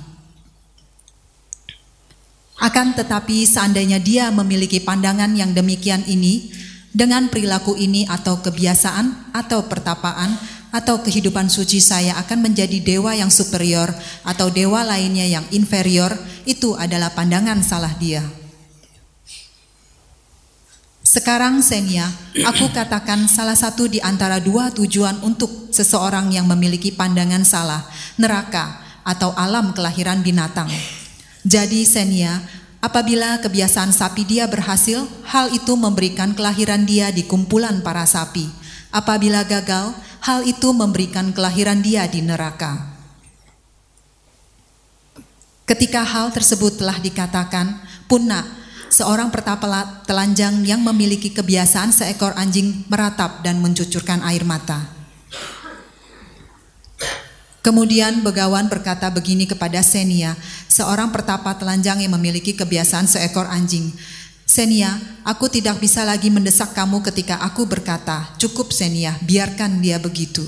Akan 2.58 2.98
tetapi 2.98 3.46
seandainya 3.46 4.02
dia 4.02 4.34
memiliki 4.34 4.82
pandangan 4.82 5.30
yang 5.38 5.54
demikian 5.54 6.02
ini, 6.10 6.50
dengan 6.94 7.26
perilaku 7.26 7.74
ini 7.74 8.06
atau 8.06 8.38
kebiasaan 8.38 9.34
atau 9.34 9.66
pertapaan, 9.66 10.38
atau 10.74 10.98
kehidupan 10.98 11.46
suci 11.46 11.78
saya 11.78 12.18
akan 12.18 12.50
menjadi 12.50 12.82
dewa 12.82 13.14
yang 13.14 13.30
superior 13.30 13.94
atau 14.26 14.50
dewa 14.50 14.82
lainnya 14.82 15.22
yang 15.22 15.46
inferior, 15.54 16.10
itu 16.42 16.74
adalah 16.74 17.14
pandangan 17.14 17.62
salah 17.62 17.94
dia. 17.94 18.26
Sekarang 21.06 21.62
Senia, 21.62 22.10
aku 22.42 22.74
katakan 22.74 23.30
salah 23.30 23.54
satu 23.54 23.86
di 23.86 24.02
antara 24.02 24.42
dua 24.42 24.74
tujuan 24.74 25.22
untuk 25.22 25.70
seseorang 25.70 26.34
yang 26.34 26.50
memiliki 26.50 26.90
pandangan 26.90 27.46
salah, 27.46 27.86
neraka 28.18 28.82
atau 29.06 29.30
alam 29.38 29.70
kelahiran 29.70 30.26
binatang. 30.26 30.66
Jadi 31.46 31.86
Senia, 31.86 32.42
apabila 32.82 33.38
kebiasaan 33.38 33.94
sapi 33.94 34.26
dia 34.26 34.50
berhasil, 34.50 35.06
hal 35.30 35.54
itu 35.54 35.78
memberikan 35.78 36.34
kelahiran 36.34 36.82
dia 36.82 37.14
di 37.14 37.22
kumpulan 37.22 37.78
para 37.78 38.02
sapi. 38.10 38.63
Apabila 38.94 39.42
gagal, 39.42 39.90
hal 40.22 40.46
itu 40.46 40.70
memberikan 40.70 41.34
kelahiran 41.34 41.82
dia 41.82 42.06
di 42.06 42.22
neraka. 42.22 42.94
Ketika 45.66 46.06
hal 46.06 46.30
tersebut 46.30 46.78
telah 46.78 47.02
dikatakan, 47.02 47.74
Punna, 48.06 48.46
seorang 48.94 49.34
pertapa 49.34 49.66
telanjang 50.06 50.62
yang 50.62 50.78
memiliki 50.78 51.34
kebiasaan 51.34 51.90
seekor 51.90 52.38
anjing 52.38 52.86
meratap 52.86 53.42
dan 53.42 53.58
mencucurkan 53.58 54.22
air 54.22 54.46
mata. 54.46 54.86
Kemudian 57.64 58.22
Begawan 58.22 58.70
berkata 58.70 59.10
begini 59.10 59.48
kepada 59.48 59.82
Senia, 59.82 60.38
seorang 60.70 61.10
pertapa 61.10 61.50
telanjang 61.58 62.04
yang 62.04 62.14
memiliki 62.14 62.54
kebiasaan 62.54 63.10
seekor 63.10 63.50
anjing. 63.50 63.90
Senia, 64.54 64.94
aku 65.26 65.50
tidak 65.50 65.82
bisa 65.82 66.06
lagi 66.06 66.30
mendesak 66.30 66.78
kamu 66.78 67.02
ketika 67.02 67.42
aku 67.42 67.66
berkata, 67.66 68.30
cukup 68.38 68.70
Senia, 68.70 69.18
biarkan 69.26 69.82
dia 69.82 69.98
begitu. 69.98 70.46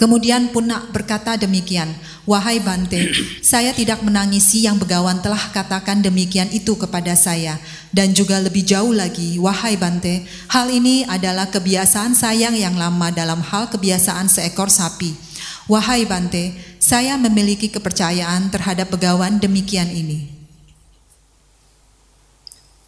Kemudian 0.00 0.48
Punak 0.56 0.88
berkata 0.88 1.36
demikian, 1.36 1.92
Wahai 2.24 2.64
Bante, 2.64 3.12
saya 3.44 3.76
tidak 3.76 4.00
menangisi 4.00 4.64
yang 4.64 4.80
begawan 4.80 5.20
telah 5.20 5.52
katakan 5.52 6.00
demikian 6.00 6.48
itu 6.48 6.80
kepada 6.80 7.12
saya. 7.12 7.60
Dan 7.92 8.16
juga 8.16 8.40
lebih 8.40 8.64
jauh 8.64 8.96
lagi, 8.96 9.36
Wahai 9.36 9.76
Bante, 9.76 10.24
hal 10.48 10.72
ini 10.72 11.04
adalah 11.04 11.52
kebiasaan 11.52 12.16
sayang 12.16 12.56
yang 12.56 12.72
lama 12.72 13.12
dalam 13.12 13.44
hal 13.44 13.68
kebiasaan 13.68 14.32
seekor 14.32 14.72
sapi. 14.72 15.12
Wahai 15.68 16.08
Bante, 16.08 16.56
saya 16.80 17.20
memiliki 17.20 17.68
kepercayaan 17.68 18.48
terhadap 18.48 18.88
begawan 18.88 19.36
demikian 19.36 19.92
ini. 19.92 20.31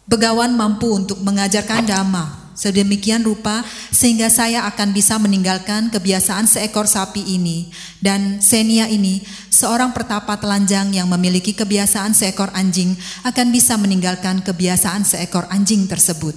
Begawan 0.05 0.53
mampu 0.53 0.89
untuk 0.93 1.21
mengajarkan 1.25 1.85
dhamma 1.85 2.45
sedemikian 2.55 3.21
rupa 3.21 3.61
sehingga 3.91 4.31
saya 4.31 4.63
akan 4.71 4.95
bisa 4.95 5.19
meninggalkan 5.19 5.91
kebiasaan 5.91 6.47
seekor 6.47 6.87
sapi 6.87 7.21
ini 7.35 7.69
dan 7.99 8.39
Senia 8.39 8.87
ini 8.87 9.21
seorang 9.51 9.91
pertapa 9.91 10.39
telanjang 10.39 10.95
yang 10.95 11.11
memiliki 11.11 11.51
kebiasaan 11.51 12.15
seekor 12.15 12.49
anjing 12.55 12.95
akan 13.27 13.51
bisa 13.51 13.75
meninggalkan 13.75 14.39
kebiasaan 14.41 15.03
seekor 15.03 15.45
anjing 15.51 15.85
tersebut. 15.85 16.33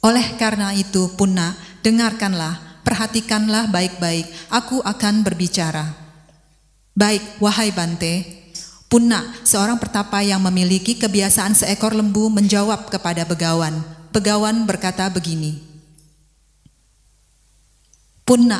Oleh 0.00 0.38
karena 0.40 0.70
itu, 0.70 1.10
Punna, 1.18 1.58
dengarkanlah, 1.82 2.80
perhatikanlah 2.86 3.68
baik-baik, 3.74 4.30
aku 4.54 4.78
akan 4.78 5.26
berbicara. 5.26 5.98
Baik, 6.94 7.42
wahai 7.42 7.74
Bante, 7.74 8.45
Punna, 8.86 9.34
seorang 9.42 9.82
pertapa 9.82 10.22
yang 10.22 10.38
memiliki 10.46 10.94
kebiasaan 10.94 11.58
seekor 11.58 11.90
lembu 11.90 12.30
menjawab 12.30 12.86
kepada 12.86 13.26
begawan. 13.26 13.82
Begawan 14.14 14.62
berkata 14.62 15.10
begini, 15.10 15.58
Punna, 18.22 18.58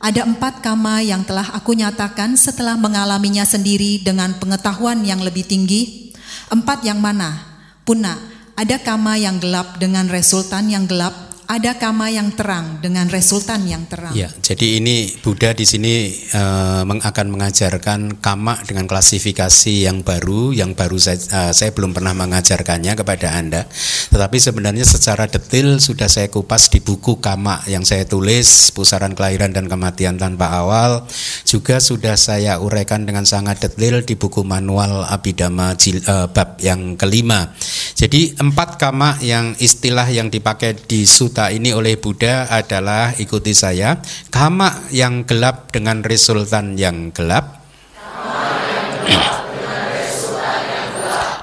ada 0.00 0.28
empat 0.28 0.60
kama 0.60 1.00
yang 1.00 1.24
telah 1.24 1.52
aku 1.56 1.72
nyatakan 1.72 2.36
setelah 2.36 2.76
mengalaminya 2.76 3.44
sendiri 3.44 4.00
dengan 4.00 4.36
pengetahuan 4.36 5.00
yang 5.04 5.24
lebih 5.24 5.44
tinggi. 5.44 6.12
Empat 6.52 6.84
yang 6.84 7.00
mana? 7.00 7.36
Punna, 7.84 8.16
ada 8.56 8.76
kama 8.80 9.16
yang 9.20 9.40
gelap 9.40 9.76
dengan 9.76 10.08
resultan 10.08 10.72
yang 10.72 10.88
gelap 10.88 11.25
ada 11.46 11.78
kama 11.78 12.10
yang 12.10 12.34
terang 12.34 12.82
dengan 12.82 13.06
resultan 13.06 13.62
yang 13.70 13.86
terang. 13.86 14.10
Ya, 14.10 14.26
jadi 14.42 14.82
ini 14.82 15.14
Buddha 15.22 15.54
di 15.54 15.62
sini 15.62 16.10
uh, 16.34 16.82
akan 16.82 17.26
mengajarkan 17.30 18.18
kama 18.18 18.58
dengan 18.66 18.90
klasifikasi 18.90 19.86
yang 19.86 20.02
baru, 20.02 20.50
yang 20.50 20.74
baru 20.74 20.98
saya, 20.98 21.22
uh, 21.30 21.52
saya 21.54 21.70
belum 21.70 21.94
pernah 21.94 22.18
mengajarkannya 22.18 22.98
kepada 22.98 23.38
Anda. 23.38 23.62
Tetapi 24.10 24.36
sebenarnya 24.42 24.82
secara 24.82 25.30
detail 25.30 25.78
sudah 25.78 26.10
saya 26.10 26.26
kupas 26.26 26.66
di 26.66 26.82
buku 26.82 27.22
kama 27.22 27.62
yang 27.70 27.86
saya 27.86 28.02
tulis, 28.02 28.74
Pusaran 28.74 29.14
Kelahiran 29.14 29.54
dan 29.54 29.70
Kematian 29.70 30.18
Tanpa 30.18 30.50
Awal, 30.50 31.06
juga 31.46 31.78
sudah 31.78 32.18
saya 32.18 32.58
uraikan 32.58 33.06
dengan 33.06 33.22
sangat 33.22 33.62
detail 33.62 34.02
di 34.02 34.18
buku 34.18 34.42
manual 34.42 35.06
Abhidhamma 35.06 35.78
jil, 35.78 36.02
uh, 36.10 36.26
bab 36.26 36.58
yang 36.58 36.98
kelima. 36.98 37.54
Jadi 37.94 38.34
empat 38.34 38.82
kama 38.82 39.22
yang 39.22 39.54
istilah 39.62 40.10
yang 40.10 40.26
dipakai 40.26 40.74
di 40.74 41.06
sut 41.06 41.35
buta 41.36 41.52
ini 41.52 41.68
oleh 41.76 42.00
Buddha 42.00 42.48
adalah 42.48 43.12
ikuti 43.20 43.52
saya, 43.52 44.00
kama 44.32 44.88
yang 44.88 45.28
gelap 45.28 45.68
dengan 45.68 46.00
resultan 46.00 46.80
yang 46.80 47.12
gelap. 47.12 47.60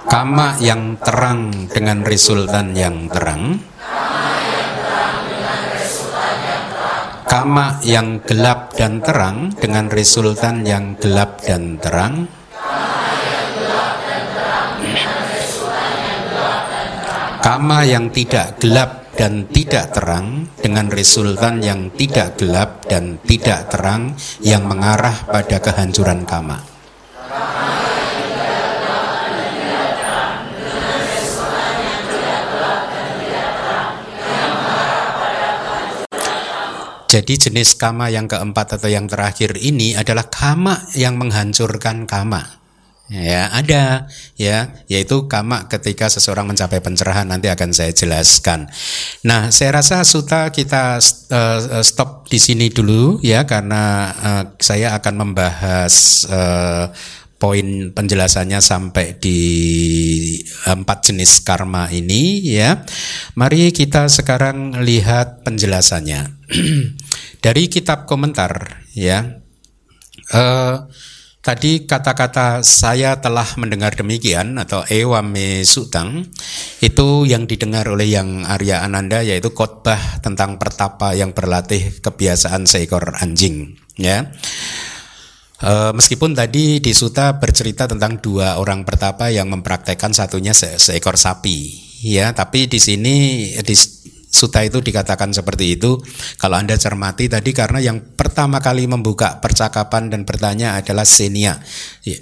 kama 0.10 0.58
yang 0.58 0.98
terang 0.98 1.70
dengan 1.70 2.02
resultan 2.02 2.74
yang 2.74 3.06
terang. 3.06 3.62
Kama 7.30 7.78
yang 7.86 8.18
gelap 8.26 8.74
dan 8.74 8.98
terang 8.98 9.54
dengan 9.54 9.94
resultan 9.94 10.66
yang 10.66 10.98
gelap 10.98 11.38
dan 11.46 11.78
terang. 11.78 12.26
Kama 17.46 17.86
yang 17.86 18.10
tidak 18.10 18.58
gelap 18.58 19.03
dan 19.14 19.46
tidak 19.50 19.94
terang 19.94 20.50
dengan 20.58 20.90
resultan 20.90 21.62
yang 21.62 21.94
tidak 21.94 22.38
gelap 22.38 22.86
dan 22.90 23.22
tidak 23.22 23.70
terang 23.70 24.18
yang 24.42 24.66
mengarah 24.66 25.16
pada 25.30 25.62
kehancuran 25.62 26.26
kama. 26.26 26.74
Jadi 37.14 37.38
jenis 37.38 37.78
kama 37.78 38.10
yang 38.10 38.26
keempat 38.26 38.82
atau 38.82 38.90
yang 38.90 39.06
terakhir 39.06 39.54
ini 39.62 39.94
adalah 39.94 40.34
kama 40.34 40.90
yang 40.98 41.14
menghancurkan 41.22 42.10
kama. 42.10 42.63
Ya, 43.12 43.52
ada 43.52 44.08
ya, 44.40 44.72
yaitu 44.88 45.28
kama 45.28 45.68
ketika 45.68 46.08
seseorang 46.08 46.48
mencapai 46.48 46.80
pencerahan 46.80 47.28
nanti 47.28 47.52
akan 47.52 47.76
saya 47.76 47.92
jelaskan. 47.92 48.72
Nah, 49.28 49.52
saya 49.52 49.76
rasa 49.76 50.08
suta 50.08 50.48
kita 50.56 51.04
uh, 51.04 51.84
stop 51.84 52.32
di 52.32 52.40
sini 52.40 52.72
dulu 52.72 53.20
ya 53.20 53.44
karena 53.44 54.08
uh, 54.16 54.44
saya 54.56 54.96
akan 54.96 55.14
membahas 55.20 55.94
uh, 56.32 56.86
poin 57.44 57.92
penjelasannya 57.92 58.64
sampai 58.64 59.20
di 59.20 59.40
empat 60.64 61.12
jenis 61.12 61.44
karma 61.44 61.92
ini 61.92 62.40
ya. 62.56 62.88
Mari 63.36 63.76
kita 63.76 64.08
sekarang 64.08 64.80
lihat 64.80 65.44
penjelasannya 65.44 66.40
dari 67.44 67.68
kitab 67.68 68.08
komentar 68.08 68.80
ya. 68.96 69.44
Uh, 70.32 70.88
Tadi 71.44 71.84
kata-kata 71.84 72.64
saya 72.64 73.20
telah 73.20 73.44
mendengar 73.60 73.92
demikian 74.00 74.56
atau 74.56 74.88
ewame 74.88 75.68
sutang 75.68 76.24
itu 76.80 77.28
yang 77.28 77.44
didengar 77.52 77.84
oleh 77.92 78.16
yang 78.16 78.48
Arya 78.48 78.80
Ananda 78.80 79.20
yaitu 79.20 79.52
khotbah 79.52 80.24
tentang 80.24 80.56
pertapa 80.56 81.12
yang 81.12 81.36
berlatih 81.36 82.00
kebiasaan 82.00 82.64
seekor 82.64 83.20
anjing 83.20 83.76
ya. 84.00 84.32
E, 85.60 85.92
meskipun 85.92 86.32
tadi 86.32 86.80
di 86.80 86.96
Suta 86.96 87.36
bercerita 87.36 87.92
tentang 87.92 88.24
dua 88.24 88.56
orang 88.56 88.88
pertapa 88.88 89.28
yang 89.28 89.52
mempraktekkan 89.52 90.16
satunya 90.16 90.56
se 90.56 90.80
seekor 90.80 91.20
sapi 91.20 91.76
ya, 92.08 92.32
tapi 92.32 92.72
di 92.72 92.80
sini 92.80 93.16
di 93.60 93.76
Suta 94.34 94.66
itu 94.66 94.82
dikatakan 94.82 95.30
seperti 95.30 95.78
itu. 95.78 96.02
Kalau 96.42 96.58
Anda 96.58 96.74
cermati 96.74 97.30
tadi 97.30 97.54
karena 97.54 97.78
yang 97.78 98.18
pertama 98.18 98.58
kali 98.58 98.90
membuka 98.90 99.38
percakapan 99.38 100.10
dan 100.10 100.26
bertanya 100.26 100.82
adalah 100.82 101.06
Senia. 101.06 101.62
Ya, 102.02 102.18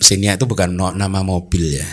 Senia 0.00 0.40
itu 0.40 0.48
bukan 0.48 0.72
nama 0.72 1.20
mobil 1.20 1.76
ya. 1.76 1.84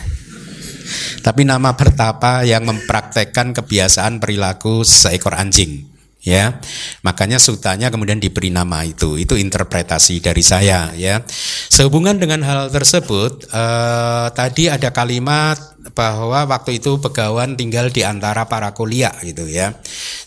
Tapi 1.19 1.43
nama 1.43 1.75
pertapa 1.75 2.47
yang 2.47 2.63
mempraktekkan 2.63 3.51
kebiasaan 3.51 4.23
perilaku 4.23 4.87
seekor 4.87 5.35
anjing 5.35 5.96
ya. 6.27 6.59
Makanya 7.07 7.39
sutanya 7.39 7.87
kemudian 7.87 8.19
diberi 8.19 8.51
nama 8.51 8.83
itu. 8.83 9.15
Itu 9.15 9.39
interpretasi 9.39 10.19
dari 10.19 10.43
saya 10.43 10.91
ya. 10.91 11.23
Sehubungan 11.71 12.19
dengan 12.19 12.43
hal 12.43 12.67
tersebut 12.67 13.47
eh, 13.47 14.27
tadi 14.35 14.67
ada 14.67 14.91
kalimat 14.91 15.55
bahwa 15.95 16.43
waktu 16.51 16.83
itu 16.83 16.99
begawan 16.99 17.55
tinggal 17.55 17.87
di 17.87 18.03
antara 18.03 18.43
para 18.51 18.75
kuliah 18.75 19.15
gitu 19.23 19.47
ya. 19.47 19.71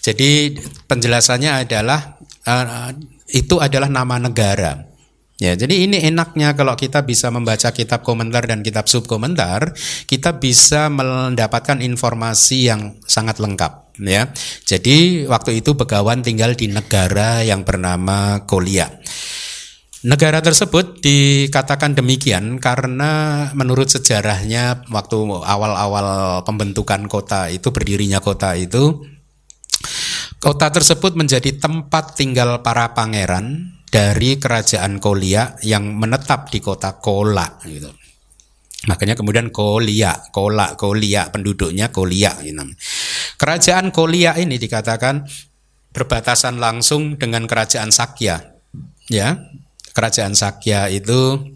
Jadi 0.01 0.57
penjelasannya 0.89 1.69
adalah 1.69 2.17
eh, 2.49 2.97
itu 3.37 3.61
adalah 3.61 3.93
nama 3.93 4.17
negara. 4.17 4.89
Ya, 5.41 5.57
jadi 5.57 5.89
ini 5.89 6.05
enaknya 6.05 6.53
kalau 6.53 6.77
kita 6.77 7.01
bisa 7.09 7.33
membaca 7.33 7.73
kitab 7.73 8.05
komentar 8.05 8.45
dan 8.45 8.61
kitab 8.61 8.93
subkomentar, 8.93 9.73
kita 10.05 10.37
bisa 10.37 10.93
mendapatkan 10.93 11.81
informasi 11.81 12.69
yang 12.69 13.01
sangat 13.09 13.41
lengkap 13.41 13.90
ya. 14.03 14.33
Jadi 14.65 15.29
waktu 15.29 15.61
itu 15.61 15.77
Begawan 15.77 16.25
tinggal 16.25 16.57
di 16.57 16.69
negara 16.73 17.45
yang 17.45 17.65
bernama 17.65 18.45
Kolia. 18.49 18.89
Negara 20.01 20.41
tersebut 20.41 21.05
dikatakan 21.05 21.93
demikian 21.93 22.57
karena 22.57 23.45
menurut 23.53 23.93
sejarahnya 23.93 24.89
waktu 24.89 25.17
awal-awal 25.45 26.41
pembentukan 26.49 27.05
kota 27.05 27.53
itu 27.53 27.69
berdirinya 27.69 28.25
kota 28.25 28.57
itu 28.57 29.05
kota 30.41 30.73
tersebut 30.73 31.13
menjadi 31.21 31.53
tempat 31.61 32.17
tinggal 32.17 32.65
para 32.65 32.97
pangeran 32.97 33.77
dari 33.93 34.41
kerajaan 34.41 34.97
Kolia 35.05 35.61
yang 35.61 35.85
menetap 36.01 36.49
di 36.49 36.65
kota 36.65 36.97
Kola 36.97 37.61
gitu. 37.69 37.93
Makanya 38.89 39.13
kemudian 39.13 39.53
Kolia, 39.53 40.17
Kola, 40.33 40.73
Kolia, 40.73 41.29
penduduknya 41.29 41.93
Kolia. 41.93 42.33
Kerajaan 43.37 43.93
Kolia 43.93 44.33
ini 44.41 44.57
dikatakan 44.57 45.29
berbatasan 45.93 46.57
langsung 46.57 47.21
dengan 47.21 47.45
kerajaan 47.45 47.93
Sakya. 47.93 48.41
Ya, 49.11 49.37
kerajaan 49.93 50.33
Sakya 50.33 50.89
itu 50.89 51.51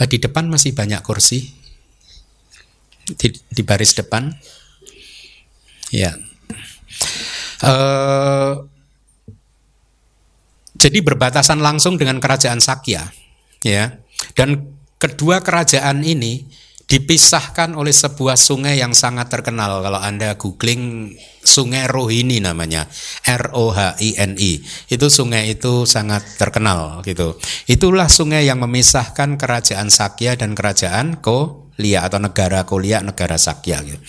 eh, 0.00 0.08
di 0.08 0.16
depan 0.16 0.48
masih 0.48 0.72
banyak 0.72 1.02
kursi 1.04 1.44
di, 3.04 3.28
di 3.52 3.62
baris 3.66 3.92
depan. 3.92 4.32
Ya. 5.92 6.16
Uh, 7.58 8.64
jadi 10.78 11.02
berbatasan 11.02 11.58
langsung 11.58 11.98
dengan 11.98 12.22
kerajaan 12.22 12.62
Sakya, 12.62 13.10
ya. 13.66 13.98
Dan 14.38 14.77
kedua 14.98 15.40
kerajaan 15.40 16.02
ini 16.02 16.44
dipisahkan 16.88 17.76
oleh 17.76 17.92
sebuah 17.92 18.40
sungai 18.40 18.80
yang 18.80 18.96
sangat 18.96 19.28
terkenal. 19.28 19.84
Kalau 19.84 20.00
Anda 20.00 20.34
googling 20.40 21.14
Sungai 21.44 21.88
Rohini 21.88 22.40
namanya 22.44 22.88
R 23.24 23.52
O 23.56 23.72
H 23.72 24.00
I 24.00 24.16
N 24.20 24.36
I 24.36 24.60
itu 24.92 25.06
sungai 25.08 25.52
itu 25.52 25.84
sangat 25.84 26.24
terkenal 26.36 27.00
gitu. 27.04 27.36
Itulah 27.68 28.08
sungai 28.08 28.44
yang 28.48 28.60
memisahkan 28.60 29.36
kerajaan 29.36 29.88
Sakya 29.92 30.36
dan 30.36 30.56
kerajaan 30.56 31.20
Kolia 31.20 32.04
atau 32.04 32.20
negara 32.20 32.64
Kolia 32.64 33.00
negara 33.04 33.36
Sakya 33.36 33.84
gitu 33.84 34.00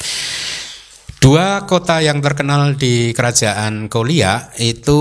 Dua 1.19 1.67
kota 1.67 1.99
yang 1.99 2.23
terkenal 2.23 2.79
di 2.79 3.11
kerajaan 3.11 3.91
Kolia 3.91 4.55
itu 4.55 4.95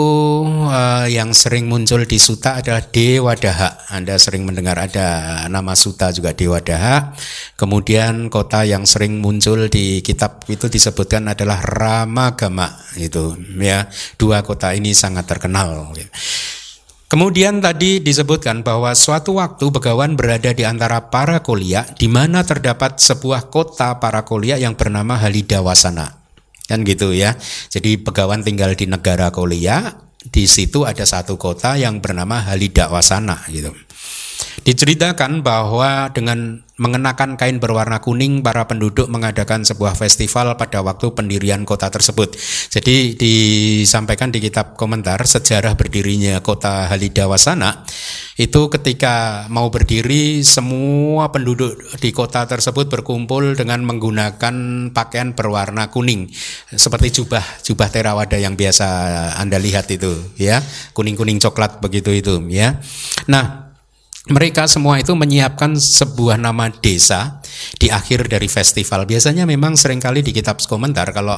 uh, 0.66 1.07
yang 1.07 1.31
sering 1.31 1.70
muncul 1.70 2.02
di 2.11 2.18
Suta 2.18 2.59
adalah 2.59 2.83
Dewadaha. 2.83 3.87
Anda 3.94 4.18
sering 4.18 4.42
mendengar 4.42 4.83
ada 4.83 5.46
nama 5.46 5.78
Suta 5.78 6.11
juga 6.11 6.35
Dewadaha. 6.35 7.14
Kemudian 7.54 8.35
kota 8.35 8.66
yang 8.66 8.83
sering 8.83 9.22
muncul 9.22 9.70
di 9.70 10.02
kitab 10.02 10.42
itu 10.50 10.66
disebutkan 10.66 11.31
adalah 11.31 11.62
Ramagama 11.62 12.66
itu 12.98 13.38
ya. 13.54 13.87
Dua 14.18 14.42
kota 14.42 14.74
ini 14.74 14.98
sangat 14.98 15.22
terkenal. 15.31 15.94
Kemudian 17.09 17.64
tadi 17.64 18.05
disebutkan 18.05 18.61
bahwa 18.61 18.92
suatu 18.92 19.40
waktu 19.40 19.73
Begawan 19.73 20.12
berada 20.12 20.53
di 20.53 20.68
antara 20.68 21.09
para 21.09 21.40
kolia 21.40 21.88
di 21.97 22.05
mana 22.05 22.44
terdapat 22.44 23.01
sebuah 23.01 23.49
kota 23.49 23.97
para 23.97 24.29
kolia 24.29 24.61
yang 24.61 24.77
bernama 24.77 25.16
Halidawasana. 25.16 26.21
Kan 26.68 26.85
gitu 26.85 27.16
ya. 27.16 27.33
Jadi 27.73 27.97
Begawan 27.97 28.44
tinggal 28.44 28.77
di 28.77 28.85
negara 28.85 29.33
kolia, 29.33 30.05
di 30.29 30.44
situ 30.44 30.85
ada 30.85 31.09
satu 31.09 31.40
kota 31.40 31.81
yang 31.81 32.05
bernama 32.05 32.44
Halidawasana 32.44 33.49
gitu. 33.49 33.73
Diceritakan 34.62 35.40
bahwa 35.40 36.12
dengan 36.12 36.61
mengenakan 36.79 37.35
kain 37.35 37.59
berwarna 37.59 37.98
kuning, 37.98 38.40
para 38.40 38.64
penduduk 38.70 39.11
mengadakan 39.11 39.66
sebuah 39.66 39.98
festival 39.98 40.55
pada 40.55 40.81
waktu 40.81 41.11
pendirian 41.11 41.66
kota 41.66 41.90
tersebut. 41.90 42.38
Jadi 42.70 43.18
disampaikan 43.18 44.31
di 44.31 44.38
kitab 44.38 44.79
komentar 44.79 45.18
sejarah 45.18 45.74
berdirinya 45.74 46.38
kota 46.38 46.87
Halidawasana 46.87 47.83
itu 48.38 48.70
ketika 48.70 49.46
mau 49.51 49.66
berdiri 49.66 50.46
semua 50.46 51.35
penduduk 51.35 51.74
di 51.98 52.14
kota 52.14 52.46
tersebut 52.46 52.87
berkumpul 52.87 53.59
dengan 53.59 53.83
menggunakan 53.83 54.55
pakaian 54.94 55.35
berwarna 55.35 55.90
kuning 55.90 56.31
seperti 56.70 57.18
jubah 57.18 57.42
jubah 57.66 57.90
terawada 57.90 58.38
yang 58.38 58.55
biasa 58.55 58.87
Anda 59.42 59.59
lihat 59.59 59.90
itu 59.90 60.14
ya 60.38 60.62
kuning-kuning 60.94 61.42
coklat 61.42 61.83
begitu 61.83 62.14
itu 62.14 62.38
ya. 62.46 62.79
Nah, 63.27 63.67
mereka 64.28 64.68
semua 64.68 65.00
itu 65.00 65.12
menyiapkan 65.16 65.76
sebuah 65.76 66.36
nama 66.40 66.68
desa 66.68 67.40
di 67.80 67.88
akhir 67.88 68.28
dari 68.28 68.46
festival. 68.46 69.08
Biasanya 69.08 69.48
memang 69.48 69.74
sering 69.74 70.00
kali 70.00 70.20
di 70.20 70.32
kitab 70.32 70.60
komentar 70.64 71.10
kalau 71.12 71.36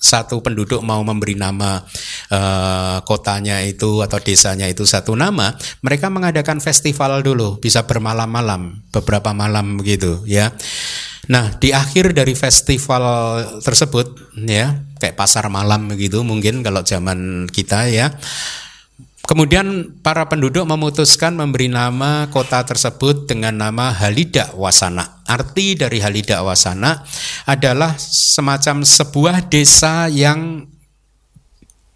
satu 0.00 0.40
penduduk 0.40 0.80
mau 0.80 1.04
memberi 1.04 1.36
nama 1.36 1.84
uh, 2.32 3.04
kotanya 3.04 3.60
itu 3.60 4.00
atau 4.00 4.16
desanya 4.16 4.64
itu 4.64 4.88
satu 4.88 5.12
nama, 5.12 5.52
mereka 5.84 6.08
mengadakan 6.08 6.56
festival 6.64 7.20
dulu, 7.20 7.60
bisa 7.60 7.84
bermalam-malam, 7.84 8.80
beberapa 8.88 9.36
malam 9.36 9.76
begitu 9.76 10.24
ya. 10.24 10.56
Nah, 11.28 11.52
di 11.60 11.70
akhir 11.70 12.16
dari 12.16 12.32
festival 12.32 13.04
tersebut 13.60 14.32
ya, 14.40 14.82
kayak 14.96 15.20
pasar 15.20 15.52
malam 15.52 15.92
begitu 15.92 16.24
mungkin 16.24 16.64
kalau 16.64 16.80
zaman 16.80 17.44
kita 17.52 17.92
ya. 17.92 18.08
Kemudian 19.30 19.94
para 20.02 20.26
penduduk 20.26 20.66
memutuskan 20.66 21.38
memberi 21.38 21.70
nama 21.70 22.26
kota 22.34 22.66
tersebut 22.66 23.30
dengan 23.30 23.54
nama 23.54 23.94
Halida 23.94 24.50
Wasana. 24.58 25.22
Arti 25.22 25.78
dari 25.78 26.02
Halida 26.02 26.42
Wasana 26.42 27.06
adalah 27.46 27.94
semacam 27.94 28.82
sebuah 28.82 29.46
desa 29.46 30.10
yang 30.10 30.66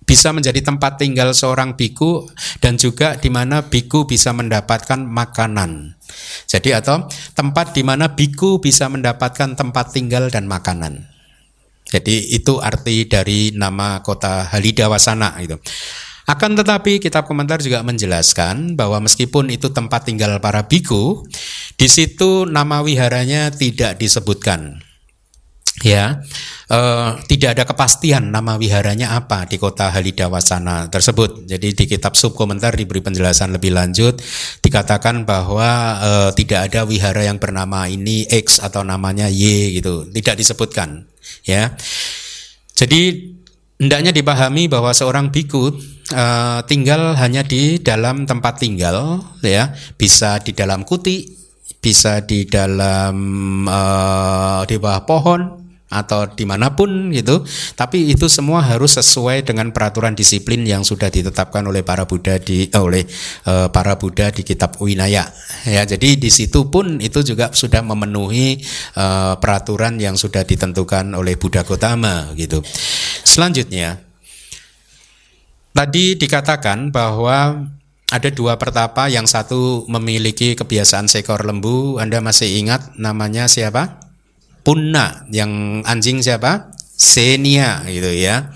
bisa 0.06 0.30
menjadi 0.30 0.62
tempat 0.62 1.02
tinggal 1.02 1.34
seorang 1.34 1.74
biku 1.74 2.22
dan 2.62 2.78
juga 2.78 3.18
di 3.18 3.34
mana 3.34 3.66
biku 3.66 4.06
bisa 4.06 4.30
mendapatkan 4.30 5.02
makanan. 5.02 5.98
Jadi 6.46 6.70
atau 6.70 7.10
tempat 7.34 7.74
di 7.74 7.82
mana 7.82 8.14
biku 8.14 8.62
bisa 8.62 8.86
mendapatkan 8.86 9.58
tempat 9.58 9.90
tinggal 9.90 10.30
dan 10.30 10.46
makanan. 10.46 11.10
Jadi 11.90 12.30
itu 12.30 12.62
arti 12.62 13.10
dari 13.10 13.50
nama 13.58 14.06
kota 14.06 14.54
Halida 14.54 14.86
Wasana 14.86 15.34
itu. 15.42 15.58
Akan 16.24 16.56
tetapi 16.56 17.04
kitab 17.04 17.28
komentar 17.28 17.60
juga 17.60 17.84
menjelaskan 17.84 18.80
bahwa 18.80 19.04
meskipun 19.04 19.52
itu 19.52 19.68
tempat 19.68 20.08
tinggal 20.08 20.40
para 20.40 20.64
biku, 20.64 21.20
di 21.76 21.84
situ 21.84 22.48
nama 22.48 22.80
wiharanya 22.80 23.52
tidak 23.52 24.00
disebutkan. 24.00 24.80
Ya, 25.82 26.22
eh, 26.70 27.10
tidak 27.26 27.58
ada 27.58 27.64
kepastian 27.66 28.30
nama 28.30 28.54
wiharanya 28.54 29.18
apa 29.18 29.42
di 29.44 29.58
kota 29.58 29.90
Halidawasana 29.90 30.86
tersebut. 30.86 31.50
Jadi 31.50 31.74
di 31.74 31.84
kitab 31.90 32.14
sub 32.14 32.38
komentar 32.38 32.72
diberi 32.78 33.02
penjelasan 33.02 33.52
lebih 33.52 33.74
lanjut, 33.74 34.22
dikatakan 34.62 35.26
bahwa 35.26 35.98
eh, 35.98 36.30
tidak 36.38 36.70
ada 36.70 36.86
wihara 36.86 37.26
yang 37.26 37.42
bernama 37.42 37.90
ini 37.90 38.24
X 38.30 38.62
atau 38.62 38.86
namanya 38.86 39.26
Y 39.26 39.76
gitu, 39.82 40.06
tidak 40.14 40.40
disebutkan. 40.40 41.10
Ya, 41.42 41.74
jadi 42.78 43.34
hendaknya 43.80 44.14
dipahami 44.14 44.70
bahwa 44.70 44.94
seorang 44.94 45.32
biku 45.32 45.74
uh, 46.14 46.60
tinggal 46.68 47.16
hanya 47.18 47.42
di 47.42 47.80
dalam 47.80 48.26
tempat 48.28 48.60
tinggal 48.60 49.24
ya. 49.40 49.72
Bisa 49.96 50.38
di 50.42 50.52
dalam 50.52 50.86
kuti 50.86 51.44
bisa 51.84 52.24
di 52.24 52.48
dalam 52.48 53.16
uh, 53.68 54.64
di 54.64 54.80
bawah 54.80 55.04
pohon 55.04 55.63
atau 55.94 56.26
di 56.26 56.42
mana 56.42 56.74
pun 56.74 57.14
gitu 57.14 57.46
tapi 57.78 58.10
itu 58.10 58.26
semua 58.26 58.66
harus 58.66 58.98
sesuai 58.98 59.46
dengan 59.46 59.70
peraturan 59.70 60.18
disiplin 60.18 60.66
yang 60.66 60.82
sudah 60.82 61.06
ditetapkan 61.06 61.62
oleh 61.62 61.86
para 61.86 62.04
Buddha 62.10 62.42
di 62.42 62.66
uh, 62.74 62.82
oleh 62.82 63.06
uh, 63.46 63.70
para 63.70 63.94
Buddha 63.94 64.34
di 64.34 64.42
kitab 64.42 64.74
Winaya 64.82 65.30
ya 65.62 65.82
jadi 65.86 66.18
di 66.18 66.30
situ 66.34 66.66
pun 66.66 66.98
itu 66.98 67.22
juga 67.22 67.54
sudah 67.54 67.86
memenuhi 67.86 68.58
uh, 68.98 69.38
peraturan 69.38 70.02
yang 70.02 70.18
sudah 70.18 70.42
ditentukan 70.42 71.14
oleh 71.14 71.38
Buddha 71.38 71.62
Gotama 71.62 72.34
gitu 72.34 72.58
selanjutnya 73.22 74.02
Tadi 75.74 76.14
dikatakan 76.14 76.94
bahwa 76.94 77.66
ada 78.06 78.30
dua 78.30 78.54
pertapa, 78.54 79.10
yang 79.10 79.26
satu 79.26 79.82
memiliki 79.90 80.54
kebiasaan 80.54 81.10
seekor 81.10 81.42
lembu. 81.42 81.98
Anda 81.98 82.22
masih 82.22 82.62
ingat 82.62 82.94
namanya 82.94 83.50
siapa? 83.50 83.98
Punna. 84.64 85.28
Yang 85.28 85.84
anjing 85.84 86.18
siapa? 86.24 86.72
Senia 86.96 87.84
gitu 87.86 88.10
ya. 88.10 88.50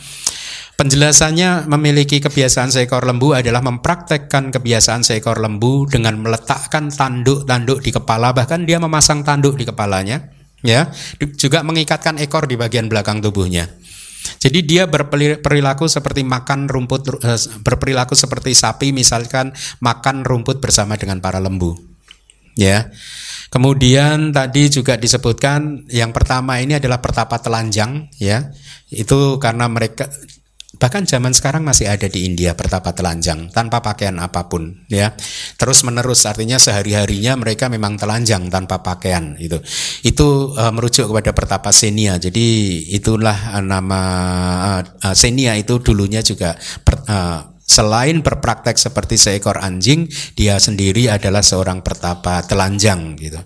Penjelasannya 0.79 1.67
memiliki 1.67 2.23
kebiasaan 2.23 2.71
seekor 2.71 3.03
lembu 3.03 3.35
adalah 3.35 3.59
mempraktekkan 3.67 4.55
kebiasaan 4.55 5.03
seekor 5.03 5.43
lembu 5.43 5.91
dengan 5.91 6.15
meletakkan 6.23 6.87
tanduk-tanduk 6.87 7.83
di 7.83 7.91
kepala 7.91 8.31
bahkan 8.31 8.63
dia 8.63 8.79
memasang 8.79 9.27
tanduk 9.27 9.59
di 9.59 9.67
kepalanya 9.67 10.31
ya 10.63 10.87
juga 11.35 11.67
mengikatkan 11.67 12.23
ekor 12.23 12.47
di 12.47 12.55
bagian 12.55 12.87
belakang 12.87 13.19
tubuhnya. 13.19 13.67
Jadi 14.39 14.63
dia 14.63 14.87
berperilaku 14.87 15.91
seperti 15.91 16.23
makan 16.23 16.71
rumput 16.71 17.27
eh, 17.27 17.41
berperilaku 17.59 18.15
seperti 18.15 18.55
sapi 18.55 18.95
misalkan 18.95 19.51
makan 19.83 20.23
rumput 20.23 20.63
bersama 20.63 20.95
dengan 20.95 21.19
para 21.19 21.43
lembu. 21.43 21.75
Ya. 22.55 22.91
Kemudian 23.49 24.31
tadi 24.31 24.69
juga 24.69 25.01
disebutkan 25.01 25.89
yang 25.89 26.13
pertama 26.13 26.61
ini 26.61 26.77
adalah 26.77 27.01
pertapa 27.01 27.41
telanjang 27.41 28.13
ya. 28.21 28.53
Itu 28.89 29.41
karena 29.41 29.69
mereka 29.69 30.09
Bahkan 30.79 31.11
zaman 31.11 31.35
sekarang 31.35 31.67
masih 31.67 31.91
ada 31.91 32.07
di 32.07 32.23
India 32.29 32.55
pertapa 32.55 32.95
telanjang 32.95 33.51
tanpa 33.51 33.83
pakaian 33.83 34.15
apa 34.23 34.47
pun 34.47 34.87
ya. 34.87 35.11
Terus 35.59 35.83
menerus 35.83 36.23
artinya 36.23 36.55
sehari-harinya 36.55 37.35
mereka 37.35 37.67
memang 37.67 37.99
telanjang 37.99 38.47
tanpa 38.47 38.79
pakaian 38.79 39.35
itu. 39.43 39.59
Itu 40.07 40.55
uh, 40.55 40.71
merujuk 40.71 41.11
kepada 41.11 41.35
pertapa 41.35 41.75
senia. 41.75 42.21
Jadi 42.23 42.47
itulah 42.95 43.59
uh, 43.59 43.65
nama 43.65 44.03
uh, 44.87 45.15
senia 45.19 45.59
itu 45.59 45.83
dulunya 45.83 46.23
juga 46.23 46.55
per, 46.87 47.03
uh, 47.11 47.58
Selain 47.69 48.25
berpraktek 48.25 48.81
seperti 48.81 49.21
seekor 49.21 49.61
anjing, 49.61 50.09
dia 50.33 50.57
sendiri 50.57 51.13
adalah 51.13 51.45
seorang 51.45 51.85
pertapa 51.85 52.41
telanjang 52.41 53.13
gitu. 53.21 53.37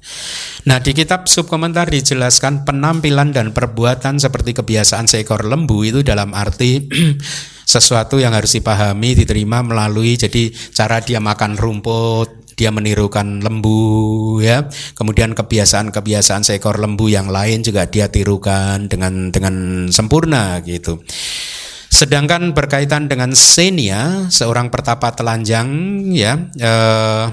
Nah, 0.71 0.79
di 0.79 0.95
kitab 0.95 1.27
subkomentar 1.27 1.91
dijelaskan 1.91 2.63
penampilan 2.63 3.35
dan 3.35 3.51
perbuatan 3.51 4.23
seperti 4.23 4.55
kebiasaan 4.55 5.11
seekor 5.11 5.43
lembu 5.43 5.83
itu 5.83 6.07
dalam 6.07 6.39
arti 6.39 6.87
sesuatu 7.75 8.23
yang 8.23 8.31
harus 8.31 8.55
dipahami, 8.55 9.19
diterima 9.19 9.67
melalui 9.67 10.15
jadi 10.15 10.55
cara 10.71 11.03
dia 11.03 11.19
makan 11.19 11.59
rumput, 11.59 12.55
dia 12.55 12.71
menirukan 12.71 13.43
lembu 13.43 14.39
ya. 14.39 14.71
Kemudian 14.95 15.35
kebiasaan-kebiasaan 15.35 16.47
seekor 16.47 16.79
lembu 16.79 17.11
yang 17.11 17.27
lain 17.27 17.67
juga 17.67 17.91
dia 17.91 18.07
tirukan 18.07 18.87
dengan 18.87 19.35
dengan 19.35 19.89
sempurna 19.91 20.63
gitu. 20.63 21.03
Sedangkan 22.03 22.51
berkaitan 22.51 23.07
dengan 23.07 23.31
senia, 23.31 24.27
seorang 24.27 24.75
pertapa 24.75 25.15
telanjang 25.15 25.71
ya 26.11 26.35
eh, 26.59 27.27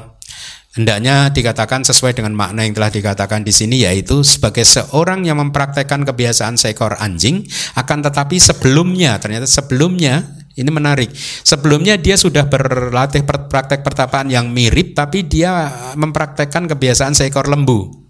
hendaknya 0.77 1.33
dikatakan 1.33 1.81
sesuai 1.81 2.13
dengan 2.13 2.37
makna 2.37 2.61
yang 2.61 2.77
telah 2.77 2.93
dikatakan 2.93 3.41
di 3.41 3.49
sini 3.49 3.81
yaitu 3.81 4.21
sebagai 4.21 4.61
seorang 4.61 5.25
yang 5.25 5.41
mempraktekkan 5.41 6.05
kebiasaan 6.05 6.53
seekor 6.61 7.01
anjing 7.01 7.49
akan 7.81 8.05
tetapi 8.05 8.37
sebelumnya 8.37 9.17
ternyata 9.17 9.49
sebelumnya 9.49 10.37
ini 10.53 10.69
menarik. 10.69 11.09
Sebelumnya 11.41 11.97
dia 11.97 12.13
sudah 12.13 12.45
berlatih 12.45 13.25
praktek 13.25 13.81
pertapaan 13.81 14.29
yang 14.29 14.53
mirip 14.53 14.93
tapi 14.93 15.25
dia 15.25 15.65
mempraktekkan 15.97 16.69
kebiasaan 16.69 17.17
seekor 17.17 17.49
lembu. 17.49 18.08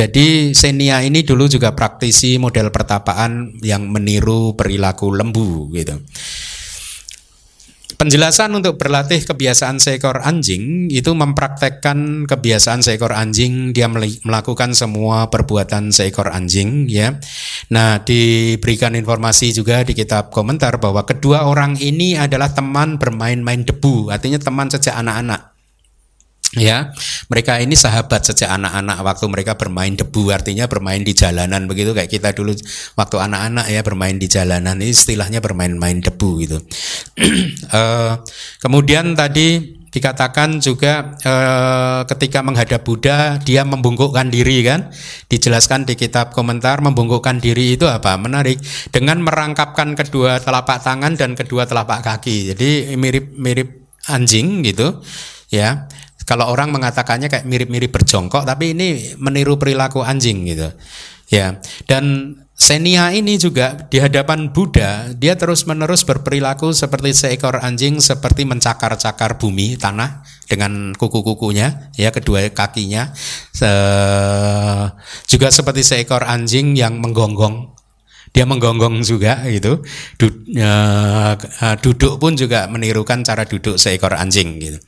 Jadi 0.00 0.56
Senia 0.56 1.04
ini 1.04 1.20
dulu 1.20 1.44
juga 1.44 1.76
praktisi 1.76 2.40
model 2.40 2.72
pertapaan 2.72 3.60
yang 3.60 3.84
meniru 3.84 4.56
perilaku 4.56 5.12
lembu 5.12 5.68
gitu. 5.76 6.00
Penjelasan 8.00 8.56
untuk 8.56 8.80
berlatih 8.80 9.20
kebiasaan 9.28 9.76
seekor 9.76 10.24
anjing 10.24 10.88
itu 10.88 11.12
mempraktekkan 11.12 12.24
kebiasaan 12.24 12.80
seekor 12.80 13.12
anjing 13.12 13.76
dia 13.76 13.92
melakukan 13.92 14.72
semua 14.72 15.28
perbuatan 15.28 15.92
seekor 15.92 16.32
anjing 16.32 16.88
ya. 16.88 17.20
Nah, 17.68 18.00
diberikan 18.00 18.96
informasi 18.96 19.52
juga 19.52 19.84
di 19.84 19.92
kitab 19.92 20.32
komentar 20.32 20.80
bahwa 20.80 21.04
kedua 21.04 21.44
orang 21.44 21.76
ini 21.76 22.16
adalah 22.16 22.48
teman 22.56 22.96
bermain-main 22.96 23.68
debu, 23.68 24.08
artinya 24.08 24.40
teman 24.40 24.72
sejak 24.72 24.96
anak-anak 24.96 25.49
ya 26.58 26.90
mereka 27.30 27.62
ini 27.62 27.78
sahabat 27.78 28.26
sejak 28.26 28.50
anak-anak 28.50 28.98
waktu 29.06 29.24
mereka 29.30 29.54
bermain 29.54 29.94
debu 29.94 30.34
artinya 30.34 30.66
bermain 30.66 30.98
di 31.06 31.14
jalanan 31.14 31.70
begitu 31.70 31.94
kayak 31.94 32.10
kita 32.10 32.34
dulu 32.34 32.58
waktu 32.98 33.16
anak-anak 33.22 33.70
ya 33.70 33.86
bermain 33.86 34.18
di 34.18 34.26
jalanan 34.26 34.82
ini 34.82 34.90
istilahnya 34.90 35.38
bermain-main 35.38 36.02
debu 36.02 36.30
gitu. 36.42 36.58
Uh, 37.70 38.18
kemudian 38.64 39.14
tadi 39.14 39.78
dikatakan 39.90 40.62
juga 40.62 41.18
uh, 41.26 42.06
ketika 42.06 42.46
menghadap 42.46 42.86
Buddha 42.86 43.42
dia 43.42 43.66
membungkukkan 43.66 44.30
diri 44.30 44.62
kan? 44.62 44.90
Dijelaskan 45.26 45.86
di 45.86 45.98
kitab 45.98 46.30
komentar 46.30 46.78
membungkukkan 46.82 47.42
diri 47.42 47.74
itu 47.74 47.90
apa? 47.90 48.14
Menarik. 48.18 48.62
Dengan 48.94 49.22
merangkapkan 49.22 49.98
kedua 49.98 50.38
telapak 50.38 50.82
tangan 50.82 51.18
dan 51.18 51.34
kedua 51.34 51.66
telapak 51.66 52.06
kaki. 52.06 52.54
Jadi 52.54 52.94
mirip 52.94 53.34
mirip 53.34 53.68
anjing 54.06 54.62
gitu 54.64 55.02
ya 55.50 55.89
kalau 56.30 56.46
orang 56.46 56.70
mengatakannya 56.70 57.26
kayak 57.26 57.42
mirip-mirip 57.42 57.90
berjongkok, 57.90 58.46
tapi 58.46 58.70
ini 58.70 59.18
meniru 59.18 59.58
perilaku 59.58 60.06
anjing 60.06 60.46
gitu. 60.46 60.70
Ya, 61.26 61.58
dan 61.90 62.38
Senia 62.60 63.08
ini 63.16 63.40
juga 63.40 63.88
di 63.88 63.96
hadapan 64.04 64.52
Buddha, 64.52 65.16
dia 65.16 65.32
terus-menerus 65.32 66.04
berperilaku 66.04 66.76
seperti 66.76 67.16
seekor 67.16 67.56
anjing 67.56 68.04
seperti 68.04 68.44
mencakar-cakar 68.44 69.40
bumi 69.40 69.80
tanah 69.80 70.20
dengan 70.44 70.92
kuku-kukunya, 70.92 71.88
ya 71.96 72.12
kedua 72.12 72.52
kakinya. 72.52 73.16
Se 73.50 73.72
juga 75.24 75.48
seperti 75.48 75.82
seekor 75.82 76.20
anjing 76.28 76.76
yang 76.76 77.00
menggonggong 77.00 77.80
dia 78.30 78.44
menggonggong 78.46 79.02
juga 79.08 79.40
gitu. 79.48 79.80
duduk 81.80 82.12
pun 82.20 82.36
juga 82.36 82.68
menirukan 82.68 83.24
cara 83.24 83.48
duduk 83.48 83.80
seekor 83.80 84.12
anjing 84.14 84.60
gitu. 84.60 84.78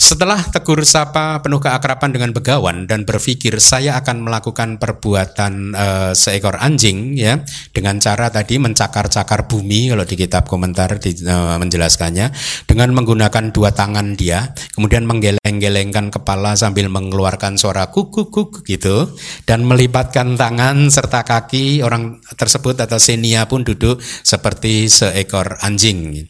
Setelah 0.00 0.40
tegur 0.48 0.80
sapa 0.88 1.44
penuh 1.44 1.60
keakraban 1.60 2.08
dengan 2.08 2.32
begawan 2.32 2.88
dan 2.88 3.04
berpikir 3.04 3.60
saya 3.60 4.00
akan 4.00 4.24
melakukan 4.24 4.80
perbuatan 4.80 5.76
uh, 5.76 6.12
seekor 6.16 6.56
anjing 6.56 7.20
ya 7.20 7.44
dengan 7.76 8.00
cara 8.00 8.32
tadi 8.32 8.56
mencakar-cakar 8.56 9.44
bumi 9.44 9.92
kalau 9.92 10.08
di 10.08 10.16
kitab 10.16 10.48
komentar 10.48 10.96
di, 10.96 11.12
uh, 11.28 11.60
menjelaskannya 11.60 12.32
dengan 12.64 12.96
menggunakan 12.96 13.52
dua 13.52 13.76
tangan 13.76 14.16
dia 14.16 14.56
kemudian 14.72 15.04
menggeleng-gelengkan 15.04 16.08
kepala 16.08 16.56
sambil 16.56 16.88
mengeluarkan 16.88 17.60
suara 17.60 17.92
kuk 17.92 18.08
kuk 18.08 18.32
kuk 18.32 18.50
gitu 18.64 19.04
dan 19.44 19.68
melipatkan 19.68 20.32
tangan 20.32 20.88
serta 20.88 21.28
kaki 21.28 21.84
orang 21.84 22.24
tersebut 22.40 22.72
atau 22.72 22.96
senia 22.96 23.44
pun 23.44 23.68
duduk 23.68 24.00
seperti 24.24 24.88
seekor 24.88 25.60
anjing. 25.60 26.24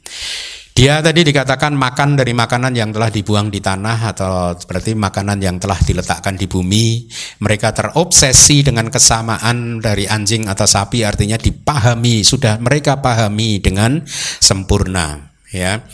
Dia 0.81 1.05
tadi 1.05 1.21
dikatakan 1.21 1.77
makan 1.77 2.17
dari 2.17 2.33
makanan 2.33 2.73
yang 2.73 2.89
telah 2.89 3.13
dibuang 3.13 3.53
di 3.53 3.61
tanah 3.61 4.17
atau 4.17 4.57
seperti 4.57 4.97
makanan 4.97 5.37
yang 5.37 5.61
telah 5.61 5.77
diletakkan 5.77 6.41
di 6.41 6.49
bumi. 6.49 7.05
Mereka 7.45 7.77
terobsesi 7.77 8.65
dengan 8.65 8.89
kesamaan 8.89 9.85
dari 9.85 10.09
anjing 10.09 10.49
atau 10.49 10.65
sapi 10.65 11.05
artinya 11.05 11.37
dipahami, 11.37 12.25
sudah 12.25 12.57
mereka 12.65 12.97
pahami 12.97 13.61
dengan 13.61 14.01
sempurna, 14.41 15.37
ya. 15.53 15.85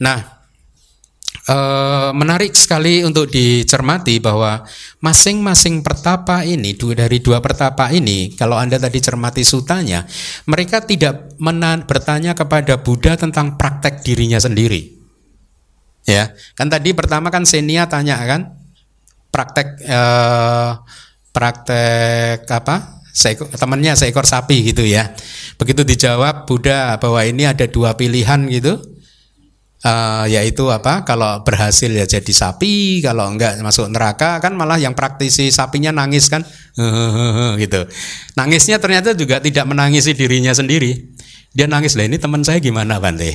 Nah, 0.00 0.31
e, 1.46 1.56
menarik 2.14 2.54
sekali 2.54 3.02
untuk 3.02 3.30
dicermati 3.30 4.18
bahwa 4.22 4.62
masing-masing 5.02 5.82
pertapa 5.82 6.46
ini 6.46 6.74
dari 6.74 7.18
dua 7.18 7.42
pertapa 7.42 7.90
ini 7.90 8.34
kalau 8.38 8.58
anda 8.58 8.78
tadi 8.78 8.98
cermati 9.02 9.42
sutanya 9.42 10.06
mereka 10.46 10.82
tidak 10.82 11.34
bertanya 11.86 12.32
kepada 12.38 12.78
Buddha 12.78 13.18
tentang 13.18 13.58
praktek 13.58 14.02
dirinya 14.06 14.38
sendiri. 14.38 15.02
Ya 16.02 16.34
kan 16.58 16.66
tadi 16.66 16.90
pertama 16.94 17.30
kan 17.30 17.46
Senia 17.46 17.86
tanya 17.86 18.18
kan 18.18 18.58
praktek 19.30 19.68
e, 19.82 20.00
praktek 21.30 22.46
apa? 22.50 23.00
Seekor, 23.12 23.44
temannya 23.52 23.92
seekor 23.92 24.24
sapi 24.24 24.72
gitu 24.72 24.88
ya. 24.88 25.12
Begitu 25.60 25.84
dijawab 25.84 26.48
Buddha 26.48 26.96
bahwa 26.96 27.20
ini 27.28 27.44
ada 27.44 27.68
dua 27.68 27.92
pilihan 27.92 28.48
gitu 28.48 28.91
uh, 29.84 30.24
yaitu 30.30 30.70
apa? 30.70 31.02
Kalau 31.02 31.42
berhasil 31.42 31.90
ya 31.90 32.06
jadi 32.06 32.32
sapi 32.32 33.02
kalau 33.02 33.30
enggak 33.30 33.58
masuk 33.60 33.90
neraka 33.90 34.38
kan 34.38 34.54
malah 34.54 34.78
yang 34.78 34.94
praktisi 34.94 35.50
sapinya 35.50 35.90
nangis 35.92 36.30
kan? 36.30 36.42
Gitu. 37.62 37.80
Nangisnya 38.38 38.80
ternyata 38.80 39.12
juga 39.12 39.38
tidak 39.38 39.68
menangisi 39.68 40.16
dirinya 40.16 40.50
sendiri. 40.54 41.12
Dia 41.52 41.68
nangis 41.68 41.92
lah 42.00 42.08
ini 42.08 42.16
teman 42.16 42.40
saya 42.40 42.58
gimana 42.64 42.96
Bante? 42.96 43.28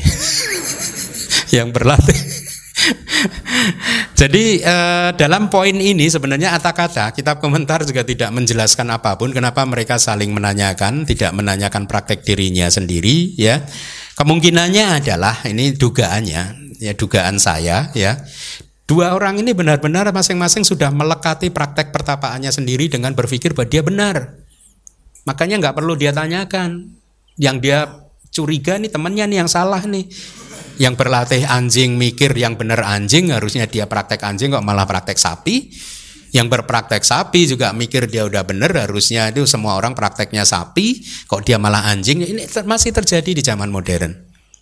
Yang 1.56 1.70
berlatih. 1.70 2.20
Jadi 4.20 4.62
eh, 4.62 5.10
dalam 5.18 5.50
poin 5.50 5.74
ini 5.74 6.10
sebenarnya 6.10 6.54
kata-kata 6.58 7.14
kitab 7.14 7.38
komentar 7.38 7.86
juga 7.86 8.02
tidak 8.02 8.34
menjelaskan 8.34 8.90
apa 8.94 9.18
pun 9.18 9.34
kenapa 9.34 9.62
mereka 9.66 10.02
saling 10.02 10.34
menanyakan, 10.34 11.06
tidak 11.06 11.34
menanyakan 11.34 11.86
praktek 11.86 12.26
dirinya 12.26 12.70
sendiri 12.70 13.38
ya. 13.38 13.62
Kemungkinannya 14.18 14.98
adalah 14.98 15.46
ini 15.46 15.78
dugaannya, 15.78 16.74
ya 16.82 16.94
dugaan 16.98 17.38
saya 17.38 17.94
ya. 17.94 18.18
Dua 18.90 19.14
orang 19.14 19.38
ini 19.38 19.54
benar-benar 19.54 20.10
masing-masing 20.10 20.66
sudah 20.66 20.90
melekati 20.90 21.54
praktek 21.54 21.94
pertapaannya 21.94 22.50
sendiri 22.50 22.90
dengan 22.90 23.14
berpikir 23.14 23.54
bahwa 23.54 23.70
dia 23.70 23.86
benar. 23.86 24.42
Makanya 25.30 25.62
nggak 25.62 25.76
perlu 25.78 25.94
dia 25.94 26.10
tanyakan. 26.16 26.98
Yang 27.38 27.58
dia 27.62 27.80
curiga 28.34 28.82
nih 28.82 28.90
temannya 28.90 29.30
nih 29.30 29.38
yang 29.46 29.52
salah 29.52 29.86
nih. 29.86 30.10
Yang 30.82 30.94
berlatih 30.98 31.44
anjing 31.46 31.94
mikir 31.94 32.34
yang 32.34 32.58
benar 32.58 32.82
anjing 32.90 33.30
harusnya 33.30 33.70
dia 33.70 33.86
praktek 33.86 34.26
anjing 34.26 34.50
kok 34.50 34.66
malah 34.66 34.90
praktek 34.90 35.20
sapi 35.22 35.70
yang 36.36 36.52
berpraktek 36.52 37.04
sapi 37.04 37.48
juga 37.48 37.72
mikir 37.72 38.08
dia 38.12 38.28
udah 38.28 38.44
bener 38.44 38.72
harusnya 38.76 39.32
itu 39.32 39.48
semua 39.48 39.80
orang 39.80 39.96
prakteknya 39.96 40.44
sapi 40.44 41.04
kok 41.28 41.44
dia 41.48 41.56
malah 41.56 41.88
anjing? 41.88 42.24
Ini 42.24 42.48
masih 42.68 42.92
terjadi 42.92 43.32
di 43.32 43.42
zaman 43.44 43.72
modern. 43.72 44.14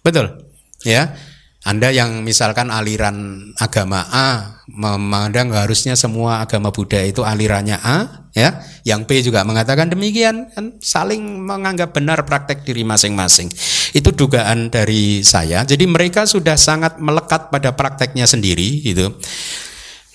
Betul? 0.05 0.45
Ya. 0.85 1.17
Anda 1.65 1.89
yang 1.89 2.21
misalkan 2.21 2.69
aliran 2.69 3.49
agama 3.57 4.05
A 4.13 4.61
memandang 4.69 5.49
harusnya 5.49 5.97
semua 5.97 6.45
agama 6.45 6.69
Buddha 6.69 7.01
itu 7.01 7.25
alirannya 7.25 7.81
A 7.81 8.29
ya. 8.37 8.61
Yang 8.85 9.01
B 9.09 9.09
juga 9.25 9.41
mengatakan 9.41 9.89
demikian 9.89 10.53
kan 10.53 10.77
saling 10.77 11.25
menganggap 11.41 11.89
benar 11.89 12.21
praktek 12.21 12.61
diri 12.69 12.85
masing-masing. 12.85 13.49
Itu 13.97 14.13
dugaan 14.13 14.69
dari 14.69 15.25
saya. 15.25 15.65
Jadi 15.65 15.89
mereka 15.89 16.29
sudah 16.29 16.53
sangat 16.53 17.01
melekat 17.01 17.49
pada 17.49 17.73
prakteknya 17.73 18.29
sendiri 18.29 18.85
gitu. 18.85 19.17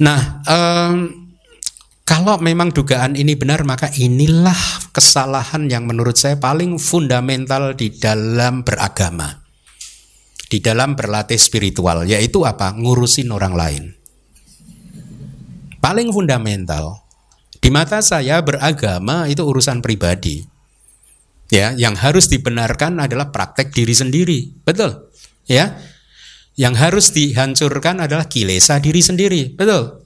Nah 0.06 0.46
um, 0.46 1.19
kalau 2.10 2.42
memang 2.42 2.74
dugaan 2.74 3.14
ini 3.14 3.38
benar, 3.38 3.62
maka 3.62 3.86
inilah 3.94 4.58
kesalahan 4.90 5.70
yang 5.70 5.86
menurut 5.86 6.18
saya 6.18 6.42
paling 6.42 6.74
fundamental 6.82 7.70
di 7.78 7.94
dalam 7.94 8.66
beragama, 8.66 9.46
di 10.50 10.58
dalam 10.58 10.98
berlatih 10.98 11.38
spiritual, 11.38 12.02
yaitu 12.10 12.42
apa? 12.42 12.74
Ngurusin 12.74 13.30
orang 13.30 13.54
lain. 13.54 13.84
Paling 15.78 16.10
fundamental. 16.10 17.06
Di 17.62 17.70
mata 17.70 18.02
saya 18.02 18.42
beragama 18.42 19.30
itu 19.30 19.46
urusan 19.46 19.78
pribadi. 19.78 20.42
Ya, 21.46 21.78
yang 21.78 21.94
harus 21.94 22.26
dibenarkan 22.26 22.98
adalah 22.98 23.30
praktek 23.30 23.70
diri 23.70 23.94
sendiri. 23.94 24.50
Betul? 24.66 25.14
Ya. 25.46 25.78
Yang 26.58 26.74
harus 26.74 27.06
dihancurkan 27.14 28.02
adalah 28.02 28.26
kilesa 28.26 28.82
diri 28.82 28.98
sendiri. 28.98 29.54
Betul? 29.54 29.99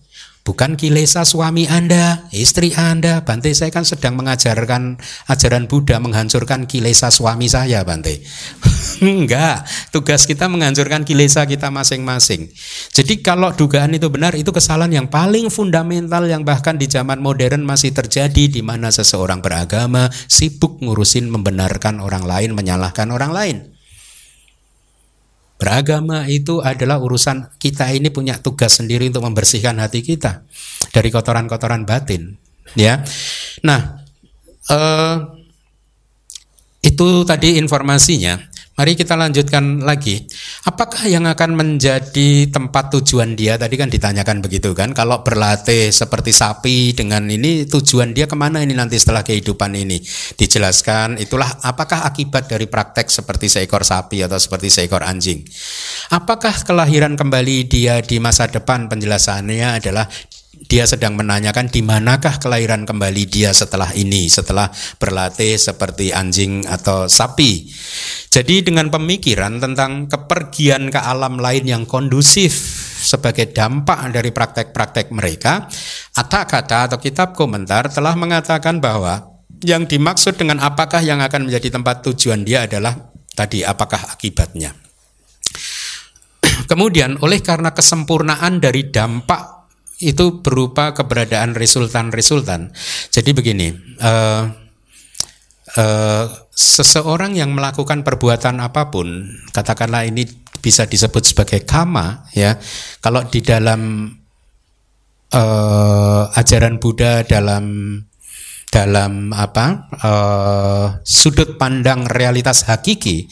Bukan 0.44 0.76
kilesa 0.76 1.24
suami 1.24 1.64
Anda, 1.66 2.28
istri 2.30 2.76
Anda. 2.76 3.24
Bante 3.24 3.50
saya 3.56 3.72
kan 3.72 3.82
sedang 3.82 4.14
mengajarkan 4.20 5.00
ajaran 5.26 5.66
Buddha 5.66 5.98
menghancurkan 5.98 6.68
kilesa 6.68 7.08
suami 7.08 7.48
saya, 7.48 7.82
Bante. 7.82 8.20
Enggak, 9.00 9.64
tugas 9.90 10.28
kita 10.28 10.46
menghancurkan 10.46 11.02
kilesa 11.02 11.48
kita 11.48 11.72
masing-masing. 11.72 12.52
Jadi 12.92 13.24
kalau 13.24 13.50
dugaan 13.56 13.96
itu 13.96 14.12
benar, 14.12 14.36
itu 14.36 14.52
kesalahan 14.52 14.92
yang 15.02 15.08
paling 15.08 15.48
fundamental 15.48 16.28
yang 16.28 16.44
bahkan 16.44 16.76
di 16.76 16.86
zaman 16.86 17.18
modern 17.18 17.64
masih 17.64 17.90
terjadi 17.90 18.46
di 18.46 18.60
mana 18.60 18.92
seseorang 18.92 19.40
beragama 19.40 20.12
sibuk 20.28 20.78
ngurusin 20.84 21.26
membenarkan 21.32 21.98
orang 21.98 22.28
lain, 22.28 22.52
menyalahkan 22.52 23.08
orang 23.10 23.32
lain. 23.32 23.73
Beragama 25.54 26.26
itu 26.26 26.58
adalah 26.58 26.98
urusan 26.98 27.54
kita 27.62 27.88
ini 27.94 28.10
punya 28.10 28.36
tugas 28.42 28.82
sendiri 28.82 29.06
untuk 29.08 29.22
membersihkan 29.22 29.78
hati 29.78 30.02
kita 30.02 30.42
dari 30.90 31.08
kotoran-kotoran 31.14 31.86
batin. 31.86 32.34
Ya, 32.74 33.06
nah 33.62 34.02
eh, 34.66 35.16
itu 36.84 37.06
tadi 37.22 37.56
informasinya. 37.56 38.53
Mari 38.74 38.98
kita 38.98 39.14
lanjutkan 39.14 39.86
lagi. 39.86 40.26
Apakah 40.66 41.06
yang 41.06 41.30
akan 41.30 41.54
menjadi 41.54 42.50
tempat 42.50 42.90
tujuan 42.90 43.38
dia? 43.38 43.54
Tadi 43.54 43.78
kan 43.78 43.86
ditanyakan 43.86 44.42
begitu 44.42 44.74
kan. 44.74 44.90
Kalau 44.90 45.22
berlatih 45.22 45.94
seperti 45.94 46.34
sapi 46.34 46.90
dengan 46.90 47.22
ini 47.30 47.70
tujuan 47.70 48.10
dia 48.10 48.26
ke 48.26 48.34
mana 48.34 48.66
ini 48.66 48.74
nanti 48.74 48.98
setelah 48.98 49.22
kehidupan 49.22 49.78
ini? 49.78 50.02
Dijelaskan 50.34 51.22
itulah 51.22 51.62
apakah 51.62 52.02
akibat 52.02 52.50
dari 52.50 52.66
praktek 52.66 53.14
seperti 53.14 53.46
seekor 53.46 53.86
sapi 53.86 54.26
atau 54.26 54.42
seperti 54.42 54.66
seekor 54.66 55.06
anjing? 55.06 55.46
Apakah 56.10 56.66
kelahiran 56.66 57.14
kembali 57.14 57.70
dia 57.70 58.02
di 58.02 58.18
masa 58.18 58.50
depan? 58.50 58.90
Penjelasannya 58.90 59.78
adalah 59.78 60.10
dia 60.64 60.88
sedang 60.88 61.14
menanyakan 61.14 61.68
di 61.68 61.84
manakah 61.84 62.40
kelahiran 62.40 62.88
kembali 62.88 63.24
dia 63.28 63.54
setelah 63.54 63.92
ini, 63.94 64.26
setelah 64.26 64.70
berlatih 64.96 65.60
seperti 65.60 66.10
anjing 66.10 66.64
atau 66.66 67.06
sapi. 67.06 67.68
Jadi 68.32 68.66
dengan 68.66 68.90
pemikiran 68.90 69.62
tentang 69.62 70.10
kepergian 70.10 70.90
ke 70.90 70.98
alam 70.98 71.38
lain 71.38 71.64
yang 71.68 71.82
kondusif 71.86 72.54
sebagai 73.04 73.52
dampak 73.52 74.00
dari 74.10 74.32
praktek-praktek 74.32 75.12
mereka, 75.12 75.68
kata-kata 76.16 76.90
atau 76.90 76.98
kitab 76.98 77.36
komentar 77.36 77.92
telah 77.92 78.16
mengatakan 78.16 78.80
bahwa 78.82 79.34
yang 79.62 79.86
dimaksud 79.86 80.34
dengan 80.34 80.58
apakah 80.58 81.04
yang 81.04 81.22
akan 81.22 81.46
menjadi 81.46 81.78
tempat 81.78 82.02
tujuan 82.10 82.42
dia 82.42 82.66
adalah 82.66 82.96
tadi 83.36 83.62
apakah 83.62 84.10
akibatnya. 84.10 84.74
Kemudian 86.70 87.22
oleh 87.22 87.38
karena 87.44 87.70
kesempurnaan 87.70 88.58
dari 88.58 88.88
dampak 88.90 89.53
itu 90.04 90.44
berupa 90.44 90.92
keberadaan 90.92 91.56
resultan-resultan. 91.56 92.70
Jadi 93.08 93.30
begini, 93.32 93.72
uh, 94.04 94.44
uh, 95.80 96.24
seseorang 96.52 97.32
yang 97.34 97.56
melakukan 97.56 98.04
perbuatan 98.04 98.60
apa 98.60 98.92
pun, 98.92 99.28
katakanlah 99.50 100.04
ini 100.04 100.28
bisa 100.60 100.84
disebut 100.84 101.24
sebagai 101.24 101.64
kama, 101.64 102.28
ya. 102.36 102.56
Kalau 103.00 103.24
di 103.28 103.40
dalam 103.40 104.12
uh, 105.34 106.24
ajaran 106.32 106.78
Buddha 106.78 107.26
dalam 107.26 107.98
dalam 108.70 109.30
apa 109.30 109.86
uh, 110.02 110.86
sudut 111.06 111.54
pandang 111.54 112.10
realitas 112.10 112.66
hakiki 112.66 113.30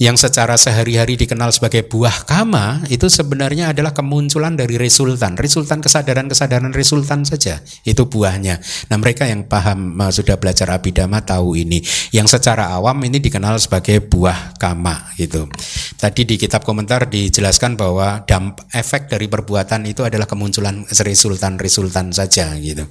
yang 0.00 0.16
secara 0.16 0.56
sehari-hari 0.56 1.20
dikenal 1.20 1.52
sebagai 1.52 1.84
buah 1.84 2.24
kama 2.24 2.88
itu 2.88 3.12
sebenarnya 3.12 3.76
adalah 3.76 3.92
kemunculan 3.92 4.56
dari 4.56 4.80
resultan, 4.80 5.36
resultan 5.36 5.84
kesadaran-kesadaran 5.84 6.72
resultan 6.72 7.28
saja 7.28 7.60
itu 7.84 8.08
buahnya. 8.08 8.64
Nah 8.88 8.96
mereka 8.96 9.28
yang 9.28 9.44
paham 9.44 9.92
sudah 10.08 10.40
belajar 10.40 10.72
abidama 10.72 11.20
tahu 11.20 11.52
ini. 11.60 11.84
Yang 12.16 12.40
secara 12.40 12.72
awam 12.72 12.96
ini 13.04 13.20
dikenal 13.20 13.60
sebagai 13.60 14.00
buah 14.00 14.56
kama 14.56 15.12
gitu. 15.20 15.52
Tadi 16.00 16.24
di 16.24 16.40
kitab 16.40 16.64
komentar 16.64 17.12
dijelaskan 17.12 17.76
bahwa 17.76 18.24
damp 18.24 18.64
efek 18.72 19.12
dari 19.12 19.28
perbuatan 19.28 19.84
itu 19.84 20.00
adalah 20.00 20.24
kemunculan 20.24 20.88
resultan-resultan 20.88 22.16
saja 22.16 22.56
gitu. 22.56 22.88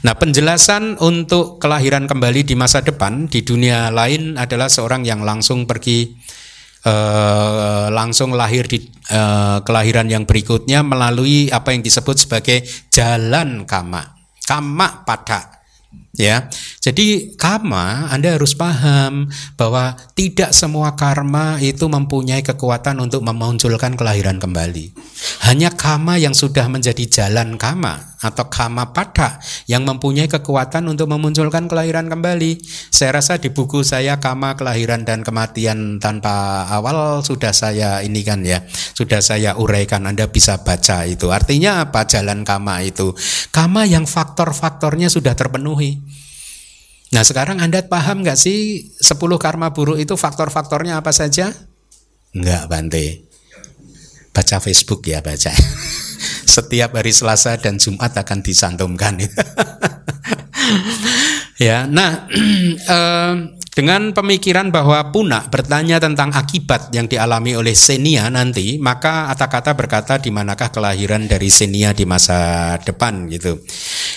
Nah 0.00 0.16
penjelasan 0.16 0.96
untuk 1.04 1.60
kelahiran 1.60 2.08
kembali 2.08 2.40
di 2.48 2.56
masa 2.56 2.80
depan 2.80 3.28
di 3.28 3.44
dunia 3.44 3.92
lain 3.92 4.40
adalah 4.40 4.72
seorang 4.72 5.04
yang 5.04 5.20
langsung 5.20 5.68
pergi 5.68 6.16
Uh, 6.78 7.90
langsung 7.90 8.38
lahir 8.38 8.62
di 8.70 8.78
uh, 9.10 9.58
kelahiran 9.66 10.06
yang 10.06 10.22
berikutnya 10.30 10.86
melalui 10.86 11.50
apa 11.50 11.74
yang 11.74 11.82
disebut 11.82 12.22
sebagai 12.22 12.62
jalan 12.94 13.66
kama, 13.66 14.14
kama 14.46 15.02
pada 15.02 15.57
Ya, 16.16 16.48
jadi 16.80 17.36
karma 17.36 18.08
Anda 18.08 18.32
harus 18.40 18.56
paham 18.56 19.28
bahwa 19.60 19.92
tidak 20.16 20.56
semua 20.56 20.96
karma 20.96 21.60
itu 21.60 21.84
mempunyai 21.84 22.40
kekuatan 22.40 22.96
untuk 23.04 23.20
memunculkan 23.20 23.92
kelahiran 23.92 24.40
kembali. 24.40 24.96
Hanya 25.44 25.68
karma 25.68 26.16
yang 26.16 26.32
sudah 26.32 26.64
menjadi 26.72 27.04
jalan 27.06 27.60
karma 27.60 28.16
atau 28.18 28.50
karma 28.50 28.90
pada 28.90 29.38
yang 29.70 29.86
mempunyai 29.86 30.26
kekuatan 30.26 30.90
untuk 30.90 31.06
memunculkan 31.06 31.70
kelahiran 31.70 32.10
kembali. 32.10 32.58
Saya 32.90 33.20
rasa 33.20 33.38
di 33.38 33.52
buku 33.54 33.86
saya 33.86 34.18
karma 34.18 34.58
kelahiran 34.58 35.06
dan 35.06 35.22
kematian 35.22 36.02
tanpa 36.02 36.66
awal 36.72 37.22
sudah 37.22 37.54
saya 37.54 38.02
ini 38.02 38.26
kan 38.26 38.42
ya, 38.42 38.64
sudah 38.96 39.22
saya 39.22 39.54
uraikan. 39.54 40.08
Anda 40.08 40.26
bisa 40.26 40.64
baca 40.64 41.06
itu. 41.06 41.30
Artinya 41.30 41.84
apa 41.84 42.08
jalan 42.08 42.42
karma 42.42 42.82
itu? 42.82 43.14
Karma 43.54 43.86
yang 43.86 44.08
faktor-faktornya 44.08 45.12
sudah 45.12 45.36
terpenuhi. 45.38 46.07
Nah 47.08 47.24
sekarang 47.24 47.64
Anda 47.64 47.80
paham 47.84 48.20
nggak 48.20 48.36
sih 48.36 48.92
10 49.00 49.16
karma 49.40 49.72
buruk 49.72 49.96
itu 49.96 50.12
faktor-faktornya 50.12 51.00
apa 51.00 51.08
saja? 51.12 51.52
Enggak 52.36 52.68
Bante. 52.68 53.06
Baca 54.36 54.56
Facebook 54.60 55.02
ya 55.08 55.24
baca. 55.24 55.50
Setiap 56.58 56.94
hari 56.94 57.12
Selasa 57.14 57.56
dan 57.56 57.80
Jumat 57.80 58.12
akan 58.12 58.38
disantumkan. 58.44 59.18
ya, 61.64 61.88
nah 61.88 62.28
eh, 62.98 63.34
dengan 63.78 64.10
pemikiran 64.10 64.74
bahwa 64.74 65.14
Punak 65.14 65.54
bertanya 65.54 66.02
tentang 66.02 66.34
akibat 66.34 66.90
yang 66.90 67.06
dialami 67.06 67.54
oleh 67.54 67.78
Senia 67.78 68.26
nanti, 68.26 68.74
maka 68.82 69.30
kata-kata 69.30 69.78
berkata 69.78 70.14
di 70.18 70.34
manakah 70.34 70.74
kelahiran 70.74 71.30
dari 71.30 71.46
Senia 71.46 71.94
di 71.94 72.02
masa 72.02 72.74
depan 72.82 73.30
gitu. 73.30 73.62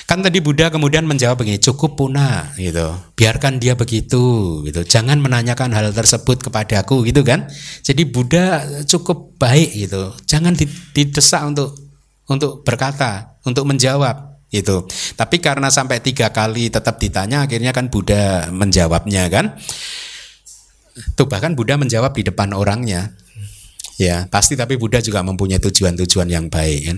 Kan 0.10 0.26
tadi 0.26 0.42
Buddha 0.42 0.74
kemudian 0.74 1.06
menjawab 1.06 1.46
begini, 1.46 1.62
cukup 1.62 1.94
Punak 1.94 2.58
gitu. 2.58 2.90
Biarkan 3.14 3.62
dia 3.62 3.78
begitu 3.78 4.66
gitu. 4.66 4.82
Jangan 4.82 5.22
menanyakan 5.22 5.78
hal 5.78 5.94
tersebut 5.94 6.42
kepadaku 6.42 7.06
gitu 7.06 7.22
kan. 7.22 7.46
Jadi 7.86 8.02
Buddha 8.10 8.66
cukup 8.90 9.38
baik 9.38 9.78
gitu. 9.78 10.10
Jangan 10.26 10.58
didesak 10.98 11.46
untuk 11.46 11.78
untuk 12.26 12.66
berkata, 12.66 13.38
untuk 13.46 13.70
menjawab 13.70 14.31
itu. 14.52 14.86
Tapi 15.16 15.40
karena 15.40 15.72
sampai 15.72 16.04
tiga 16.04 16.30
kali 16.30 16.68
tetap 16.68 17.00
ditanya, 17.00 17.48
akhirnya 17.48 17.72
kan 17.72 17.88
Buddha 17.88 18.52
menjawabnya 18.52 19.32
kan. 19.32 19.56
Tuh 21.16 21.26
bahkan 21.26 21.56
Buddha 21.56 21.80
menjawab 21.80 22.12
di 22.12 22.28
depan 22.28 22.52
orangnya. 22.52 23.16
Ya 23.96 24.28
pasti 24.28 24.60
tapi 24.60 24.76
Buddha 24.76 25.00
juga 25.00 25.24
mempunyai 25.24 25.64
tujuan-tujuan 25.64 26.28
yang 26.28 26.46
baik. 26.52 26.82
Kan? 26.84 26.98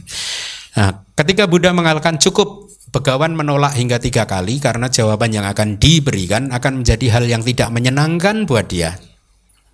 Nah, 0.73 0.89
ketika 1.13 1.45
Buddha 1.45 1.69
mengatakan 1.69 2.17
cukup 2.17 2.73
Begawan 2.93 3.33
menolak 3.33 3.73
hingga 3.73 3.97
tiga 3.97 4.29
kali 4.29 4.61
karena 4.61 4.85
jawaban 4.85 5.33
yang 5.33 5.49
akan 5.49 5.81
diberikan 5.81 6.53
akan 6.53 6.85
menjadi 6.85 7.17
hal 7.17 7.25
yang 7.25 7.41
tidak 7.41 7.73
menyenangkan 7.73 8.45
buat 8.45 8.69
dia, 8.69 9.01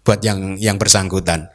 buat 0.08 0.24
yang 0.24 0.56
yang 0.56 0.80
bersangkutan. 0.80 1.52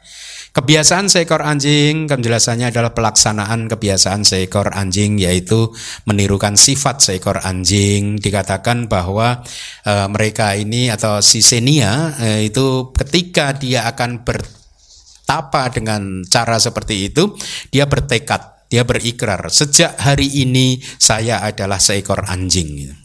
Kebiasaan 0.55 1.11
seekor 1.11 1.43
anjing, 1.43 2.07
penjelasannya 2.07 2.71
adalah 2.71 2.95
pelaksanaan 2.95 3.67
kebiasaan 3.67 4.23
seekor 4.23 4.71
anjing 4.71 5.19
yaitu 5.19 5.75
menirukan 6.07 6.55
sifat 6.55 7.03
seekor 7.03 7.43
anjing. 7.43 8.15
Dikatakan 8.15 8.87
bahwa 8.87 9.43
e, 9.83 9.93
mereka 10.07 10.55
ini 10.55 10.87
atau 10.87 11.19
si 11.19 11.43
senia 11.43 12.15
e, 12.15 12.47
itu 12.47 12.95
ketika 12.95 13.51
dia 13.51 13.83
akan 13.83 14.23
bertapa 14.23 15.75
dengan 15.75 16.23
cara 16.23 16.55
seperti 16.55 17.11
itu, 17.11 17.35
dia 17.67 17.83
bertekad, 17.83 18.71
dia 18.71 18.87
berikrar, 18.87 19.51
sejak 19.51 19.99
hari 19.99 20.39
ini 20.39 20.79
saya 20.95 21.43
adalah 21.43 21.83
seekor 21.83 22.31
anjing. 22.31 23.04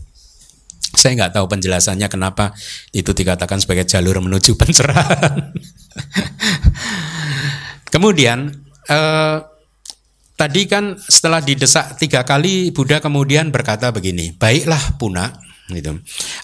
Saya 0.91 1.17
nggak 1.17 1.39
tahu 1.39 1.47
penjelasannya 1.47 2.09
kenapa 2.11 2.53
itu 2.91 3.15
dikatakan 3.15 3.63
sebagai 3.63 3.87
jalur 3.87 4.19
menuju 4.21 4.57
pencerahan. 4.61 5.55
Kemudian 7.91 8.51
eh, 8.87 9.37
tadi 10.39 10.63
kan 10.65 10.97
setelah 10.97 11.45
didesak 11.45 11.99
tiga 12.01 12.23
kali 12.25 12.73
Buddha 12.73 13.03
kemudian 13.03 13.53
berkata 13.53 13.93
begini, 13.93 14.33
baiklah 14.39 14.97
Puna, 14.97 15.31
gitu. 15.75 15.99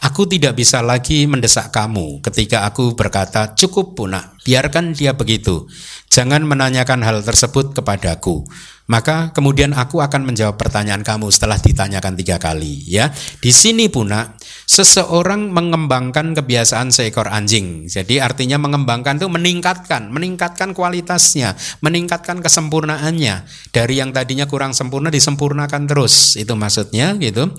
Aku 0.07 0.27
tidak 0.31 0.55
bisa 0.55 0.81
lagi 0.81 1.27
mendesak 1.27 1.75
kamu 1.75 2.23
ketika 2.23 2.67
aku 2.67 2.95
berkata 2.95 3.55
cukup 3.59 3.99
Puna, 3.99 4.39
biarkan 4.47 4.95
dia 4.95 5.13
begitu. 5.19 5.67
Jangan 6.11 6.47
menanyakan 6.47 7.03
hal 7.03 7.23
tersebut 7.27 7.75
kepadaku. 7.75 8.47
Maka 8.87 9.35
kemudian 9.35 9.75
aku 9.75 9.99
akan 9.99 10.31
menjawab 10.31 10.55
pertanyaan 10.55 11.03
kamu 11.03 11.27
setelah 11.35 11.59
ditanyakan 11.59 12.15
tiga 12.15 12.39
kali. 12.39 12.87
Ya, 12.87 13.11
di 13.43 13.51
sini 13.51 13.91
Puna 13.91 14.39
seseorang 14.67 15.51
mengembangkan 15.51 16.39
kebiasaan 16.39 16.95
seekor 16.95 17.27
anjing. 17.27 17.91
Jadi 17.91 18.23
artinya 18.23 18.63
mengembangkan 18.63 19.19
itu 19.19 19.27
meningkatkan, 19.27 20.15
meningkatkan 20.15 20.71
kualitasnya, 20.71 21.59
meningkatkan 21.83 22.39
kesempurnaannya. 22.39 23.43
Dari 23.75 23.95
yang 23.99 24.15
tadinya 24.15 24.47
kurang 24.47 24.71
sempurna 24.71 25.11
disempurnakan 25.11 25.91
terus. 25.91 26.39
Itu 26.39 26.55
maksudnya 26.55 27.19
gitu. 27.19 27.51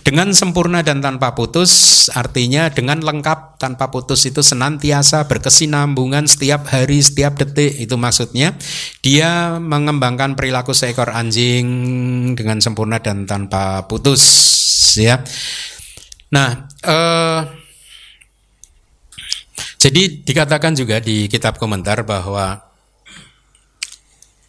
Dengan 0.00 0.32
sempurna 0.32 0.80
dan 0.80 1.04
tanpa 1.04 1.36
putus 1.36 2.08
artinya 2.16 2.72
dengan 2.72 3.04
lengkap 3.04 3.49
tanpa 3.60 3.92
putus 3.92 4.24
itu 4.24 4.40
senantiasa 4.40 5.28
berkesinambungan 5.28 6.24
setiap 6.24 6.64
hari, 6.72 7.04
setiap 7.04 7.36
detik. 7.36 7.76
Itu 7.76 8.00
maksudnya 8.00 8.56
dia 9.04 9.60
mengembangkan 9.60 10.32
perilaku 10.32 10.72
seekor 10.72 11.12
anjing 11.12 11.68
dengan 12.32 12.64
sempurna 12.64 13.04
dan 13.04 13.28
tanpa 13.28 13.84
putus 13.84 14.24
ya. 14.96 15.20
Nah, 16.32 16.64
eh, 16.80 17.40
jadi 19.76 20.02
dikatakan 20.24 20.72
juga 20.72 20.96
di 21.04 21.28
kitab 21.28 21.60
komentar 21.60 22.00
bahwa 22.08 22.64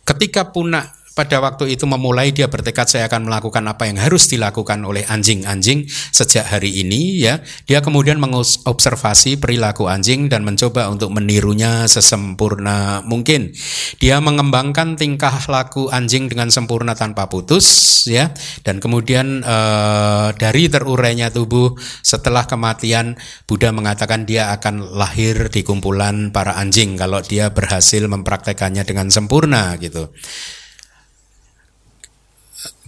ketika 0.08 0.56
punak 0.56 1.01
pada 1.12 1.44
waktu 1.44 1.76
itu 1.76 1.84
memulai 1.84 2.32
dia 2.32 2.48
bertekad 2.48 2.88
saya 2.88 3.12
akan 3.12 3.28
melakukan 3.28 3.68
apa 3.68 3.84
yang 3.84 4.00
harus 4.00 4.32
dilakukan 4.32 4.80
oleh 4.88 5.04
anjing-anjing 5.04 5.84
sejak 5.90 6.48
hari 6.48 6.72
ini 6.80 7.20
ya. 7.20 7.44
Dia 7.68 7.84
kemudian 7.84 8.16
mengobservasi 8.24 9.36
perilaku 9.36 9.92
anjing 9.92 10.32
dan 10.32 10.48
mencoba 10.48 10.88
untuk 10.88 11.12
menirunya 11.12 11.84
sesempurna 11.92 13.04
mungkin. 13.04 13.52
Dia 14.00 14.24
mengembangkan 14.24 14.96
tingkah 14.96 15.36
laku 15.52 15.92
anjing 15.92 16.32
dengan 16.32 16.48
sempurna 16.48 16.96
tanpa 16.96 17.28
putus 17.28 18.08
ya. 18.08 18.32
Dan 18.64 18.80
kemudian 18.80 19.44
eh, 19.44 20.30
dari 20.40 20.72
terurainya 20.72 21.28
tubuh 21.28 21.76
setelah 22.00 22.48
kematian 22.48 23.20
Buddha 23.44 23.76
mengatakan 23.76 24.24
dia 24.24 24.56
akan 24.56 24.96
lahir 24.96 25.52
di 25.52 25.68
kumpulan 25.68 26.32
para 26.32 26.56
anjing 26.56 26.96
kalau 26.96 27.20
dia 27.20 27.52
berhasil 27.52 28.00
mempraktekannya 28.08 28.88
dengan 28.88 29.12
sempurna 29.12 29.76
gitu 29.76 30.08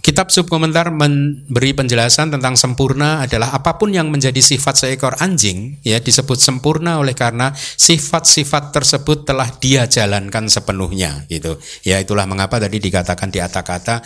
Kitab 0.04 0.28
subkomentar 0.28 0.92
memberi 0.92 1.72
penjelasan 1.72 2.28
tentang 2.28 2.60
sempurna 2.60 3.24
adalah 3.24 3.56
apa 3.56 3.80
pun 3.80 3.88
yang 3.88 4.12
menjadi 4.12 4.36
sifat 4.36 4.84
seekor 4.84 5.16
anjing 5.16 5.80
ya 5.80 5.96
disebut 5.96 6.36
sempurna 6.36 7.00
oleh 7.00 7.16
karena 7.16 7.56
sifat-sifat 7.56 8.68
tersebut 8.68 9.24
telah 9.24 9.48
dia 9.56 9.88
jalankan 9.88 10.44
sepenuhnya 10.52 11.24
gitu. 11.32 11.56
Ya 11.88 12.04
itulah 12.04 12.28
mengapa 12.28 12.60
tadi 12.60 12.84
dikatakan 12.84 13.32
di 13.32 13.40
kata-kata 13.40 14.04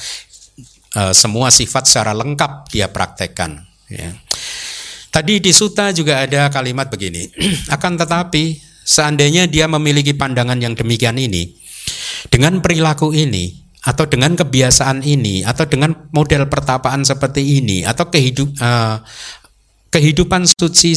e, 0.95 1.03
semua 1.19 1.51
sifat 1.51 1.91
secara 1.91 2.15
lengkap 2.15 2.71
dia 2.71 2.87
praktekkan 2.95 3.59
ya. 3.91 4.15
Tadi 5.11 5.43
di 5.43 5.51
suta 5.51 5.91
juga 5.91 6.23
ada 6.23 6.47
kalimat 6.47 6.87
begini. 6.95 7.27
Akan 7.75 7.99
tetapi 7.99 8.55
seandainya 8.87 9.51
dia 9.51 9.67
memiliki 9.67 10.15
pandangan 10.15 10.63
yang 10.63 10.79
demikian 10.79 11.19
ini 11.19 11.59
dengan 12.31 12.63
perilaku 12.63 13.11
ini 13.11 13.68
atau 13.89 14.05
dengan 14.05 14.37
kebiasaan 14.37 15.01
ini 15.01 15.49
atau 15.49 15.65
dengan 15.65 15.97
model 16.13 16.45
pertapaan 16.53 17.09
seperti 17.09 17.65
ini 17.65 17.89
atau 17.89 18.13
kehidup 18.13 18.53
uh, 18.61 19.01
kehidupan 19.89 20.45
suci 20.45 20.93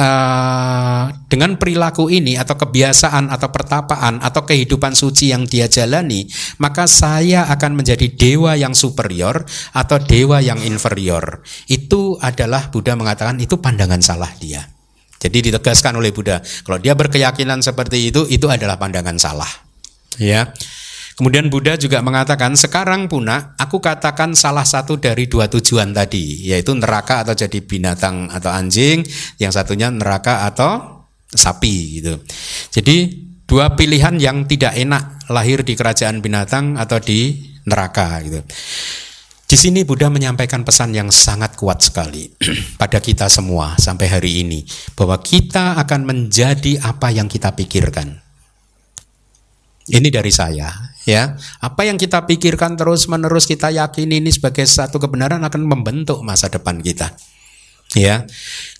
uh, 0.00 1.12
dengan 1.28 1.60
perilaku 1.60 2.08
ini 2.08 2.40
atau 2.40 2.56
kebiasaan 2.56 3.28
atau 3.28 3.48
pertapaan 3.52 4.24
atau 4.24 4.42
kehidupan 4.48 4.96
suci 4.96 5.36
yang 5.36 5.44
dia 5.44 5.68
jalani, 5.68 6.24
maka 6.56 6.88
saya 6.88 7.44
akan 7.52 7.76
menjadi 7.76 8.08
dewa 8.16 8.56
yang 8.56 8.72
superior 8.72 9.44
atau 9.76 10.00
dewa 10.00 10.40
yang 10.40 10.58
inferior. 10.64 11.44
Itu 11.68 12.16
adalah 12.24 12.72
Buddha 12.72 12.96
mengatakan 12.96 13.36
itu 13.44 13.60
pandangan 13.60 14.00
salah 14.00 14.32
dia. 14.40 14.64
Jadi 15.20 15.52
ditegaskan 15.52 15.96
oleh 15.96 16.12
Buddha, 16.12 16.44
kalau 16.68 16.76
dia 16.76 16.92
berkeyakinan 16.92 17.64
seperti 17.64 18.12
itu, 18.12 18.28
itu 18.28 18.44
adalah 18.44 18.76
pandangan 18.76 19.16
salah. 19.16 19.48
Ya. 20.20 20.52
Kemudian 21.14 21.46
Buddha 21.46 21.78
juga 21.78 22.02
mengatakan, 22.02 22.58
sekarang 22.58 23.06
puna 23.06 23.54
aku 23.54 23.78
katakan 23.78 24.34
salah 24.34 24.66
satu 24.66 24.98
dari 24.98 25.30
dua 25.30 25.46
tujuan 25.46 25.94
tadi, 25.94 26.50
yaitu 26.50 26.74
neraka 26.74 27.22
atau 27.22 27.38
jadi 27.38 27.62
binatang 27.62 28.26
atau 28.34 28.50
anjing, 28.50 29.06
yang 29.38 29.54
satunya 29.54 29.94
neraka 29.94 30.42
atau 30.50 31.06
sapi 31.30 32.02
gitu. 32.02 32.18
Jadi 32.74 33.14
dua 33.46 33.78
pilihan 33.78 34.18
yang 34.18 34.50
tidak 34.50 34.74
enak 34.74 35.30
lahir 35.30 35.62
di 35.62 35.78
kerajaan 35.78 36.18
binatang 36.18 36.74
atau 36.74 36.98
di 36.98 37.46
neraka 37.62 38.18
gitu. 38.26 38.42
Di 39.44 39.60
sini 39.60 39.86
Buddha 39.86 40.10
menyampaikan 40.10 40.66
pesan 40.66 40.96
yang 40.96 41.12
sangat 41.14 41.54
kuat 41.54 41.78
sekali 41.78 42.26
pada 42.80 42.98
kita 42.98 43.30
semua 43.30 43.78
sampai 43.78 44.10
hari 44.10 44.42
ini 44.42 44.66
bahwa 44.98 45.20
kita 45.22 45.78
akan 45.78 46.10
menjadi 46.10 46.82
apa 46.82 47.14
yang 47.14 47.30
kita 47.30 47.54
pikirkan. 47.54 48.18
Ini 49.84 50.08
dari 50.08 50.32
saya, 50.32 50.72
ya. 51.04 51.36
Apa 51.60 51.86
yang 51.86 52.00
kita 52.00 52.24
pikirkan 52.24 52.76
terus-menerus 52.76 53.44
kita 53.48 53.70
yakini 53.70 54.20
ini 54.20 54.32
sebagai 54.32 54.64
satu 54.64 55.00
kebenaran 55.00 55.44
akan 55.44 55.62
membentuk 55.64 56.20
masa 56.24 56.48
depan 56.50 56.80
kita. 56.80 57.14
Ya. 57.94 58.26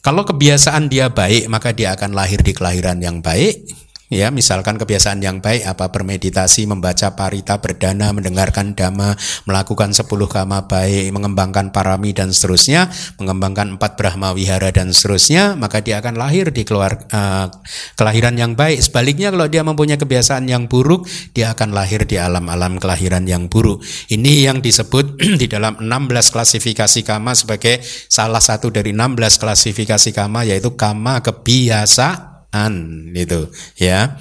Kalau 0.02 0.26
kebiasaan 0.26 0.90
dia 0.90 1.12
baik, 1.12 1.46
maka 1.46 1.70
dia 1.70 1.94
akan 1.94 2.16
lahir 2.16 2.42
di 2.42 2.50
kelahiran 2.50 2.98
yang 2.98 3.22
baik 3.22 3.83
ya 4.12 4.28
misalkan 4.28 4.76
kebiasaan 4.76 5.24
yang 5.24 5.40
baik 5.40 5.64
apa 5.64 5.88
bermeditasi 5.88 6.68
membaca 6.68 7.16
parita 7.16 7.60
berdana 7.60 8.12
mendengarkan 8.12 8.76
dhamma 8.76 9.16
melakukan 9.48 9.96
sepuluh 9.96 10.28
kama 10.28 10.68
baik 10.68 11.08
mengembangkan 11.14 11.72
parami 11.72 12.12
dan 12.12 12.32
seterusnya 12.32 12.92
mengembangkan 13.16 13.80
empat 13.80 13.96
brahma 13.96 14.36
wihara 14.36 14.68
dan 14.74 14.92
seterusnya 14.92 15.56
maka 15.56 15.80
dia 15.80 16.02
akan 16.04 16.20
lahir 16.20 16.52
di 16.52 16.62
keluar 16.68 17.00
uh, 17.12 17.48
kelahiran 17.96 18.36
yang 18.36 18.52
baik. 18.52 18.84
Sebaliknya 18.84 19.32
kalau 19.32 19.48
dia 19.48 19.64
mempunyai 19.64 19.96
kebiasaan 19.96 20.44
yang 20.50 20.68
buruk 20.68 21.08
dia 21.32 21.56
akan 21.56 21.72
lahir 21.72 22.04
di 22.04 22.20
alam-alam 22.20 22.76
kelahiran 22.76 23.24
yang 23.24 23.48
buruk. 23.48 23.80
Ini 24.12 24.52
yang 24.52 24.58
disebut 24.60 25.16
di 25.40 25.46
dalam 25.48 25.80
16 25.80 25.88
klasifikasi 26.34 27.00
kama 27.06 27.32
sebagai 27.32 27.80
salah 28.10 28.42
satu 28.42 28.68
dari 28.68 28.92
16 28.92 29.40
klasifikasi 29.40 30.10
kama 30.12 30.44
yaitu 30.44 30.74
kama 30.76 31.24
kebiasaan 31.24 32.33
an 32.54 33.10
itu 33.10 33.50
ya. 33.74 34.14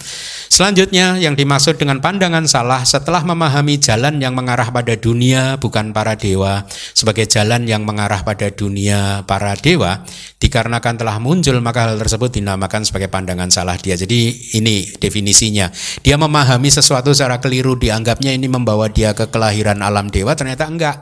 Selanjutnya 0.49 1.21
yang 1.21 1.37
dimaksud 1.37 1.77
dengan 1.77 2.01
pandangan 2.01 2.49
salah 2.49 2.81
setelah 2.81 3.21
memahami 3.21 3.77
jalan 3.77 4.17
yang 4.17 4.33
mengarah 4.33 4.73
pada 4.73 4.97
dunia 4.97 5.61
bukan 5.61 5.93
para 5.93 6.17
dewa 6.17 6.65
sebagai 6.97 7.29
jalan 7.29 7.69
yang 7.69 7.85
mengarah 7.85 8.25
pada 8.25 8.49
dunia 8.49 9.21
para 9.29 9.53
dewa 9.53 10.01
dikarenakan 10.41 10.97
telah 10.97 11.17
muncul 11.21 11.57
maka 11.61 11.85
hal 11.89 12.01
tersebut 12.01 12.33
dinamakan 12.41 12.81
sebagai 12.81 13.13
pandangan 13.13 13.53
salah 13.53 13.77
dia. 13.77 13.93
Jadi 13.93 14.53
ini 14.57 14.89
definisinya. 14.97 15.69
Dia 16.01 16.17
memahami 16.17 16.73
sesuatu 16.73 17.13
secara 17.13 17.37
keliru 17.37 17.77
dianggapnya 17.77 18.33
ini 18.33 18.49
membawa 18.49 18.89
dia 18.89 19.13
ke 19.13 19.29
kelahiran 19.29 19.85
alam 19.85 20.09
dewa 20.09 20.33
ternyata 20.33 20.65
enggak. 20.65 20.97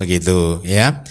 Begitu 0.00 0.64
ya. 0.64 1.04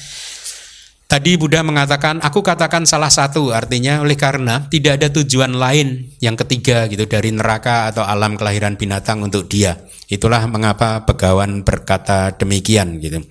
Tadi 1.10 1.42
Buddha 1.42 1.66
mengatakan, 1.66 2.22
aku 2.22 2.46
katakan 2.46 2.86
salah 2.86 3.10
satu, 3.10 3.50
artinya 3.50 3.98
oleh 4.06 4.14
karena 4.14 4.70
tidak 4.70 5.02
ada 5.02 5.10
tujuan 5.10 5.58
lain 5.58 6.14
yang 6.22 6.38
ketiga 6.38 6.86
gitu 6.86 7.10
dari 7.10 7.34
neraka 7.34 7.90
atau 7.90 8.06
alam 8.06 8.38
kelahiran 8.38 8.78
binatang 8.78 9.26
untuk 9.26 9.50
dia. 9.50 9.74
Itulah 10.06 10.46
mengapa 10.46 11.10
Begawan 11.10 11.66
berkata 11.66 12.38
demikian 12.38 13.02
gitu. 13.02 13.26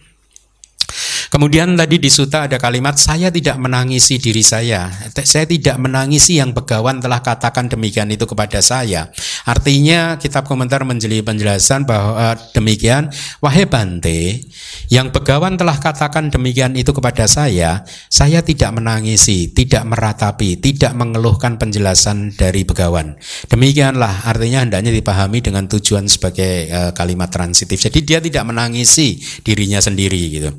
Kemudian 1.38 1.78
tadi 1.78 2.02
di 2.02 2.10
suta 2.10 2.50
ada 2.50 2.58
kalimat 2.58 2.98
saya 2.98 3.30
tidak 3.30 3.62
menangisi 3.62 4.18
diri 4.18 4.42
saya. 4.42 4.90
Saya 5.22 5.46
tidak 5.46 5.78
menangisi 5.78 6.42
yang 6.42 6.50
begawan 6.50 6.98
telah 6.98 7.22
katakan 7.22 7.70
demikian 7.70 8.10
itu 8.10 8.26
kepada 8.26 8.58
saya. 8.58 9.06
Artinya 9.46 10.18
kitab 10.18 10.50
komentar 10.50 10.82
menjeli 10.82 11.22
penjelasan 11.22 11.86
bahwa 11.86 12.34
demikian 12.58 13.14
wahai 13.38 13.70
Bante, 13.70 14.50
yang 14.90 15.14
begawan 15.14 15.54
telah 15.54 15.78
katakan 15.78 16.26
demikian 16.26 16.74
itu 16.74 16.90
kepada 16.90 17.30
saya, 17.30 17.86
saya 18.10 18.42
tidak 18.42 18.74
menangisi, 18.74 19.54
tidak 19.54 19.86
meratapi, 19.86 20.58
tidak 20.58 20.90
mengeluhkan 20.98 21.54
penjelasan 21.54 22.34
dari 22.34 22.66
begawan. 22.66 23.14
Demikianlah 23.46 24.26
artinya 24.26 24.66
hendaknya 24.66 24.90
dipahami 24.90 25.38
dengan 25.38 25.70
tujuan 25.70 26.10
sebagai 26.10 26.66
uh, 26.66 26.90
kalimat 26.98 27.30
transitif. 27.30 27.78
Jadi 27.78 28.02
dia 28.02 28.18
tidak 28.18 28.42
menangisi 28.42 29.22
dirinya 29.46 29.78
sendiri 29.78 30.18
gitu. 30.34 30.50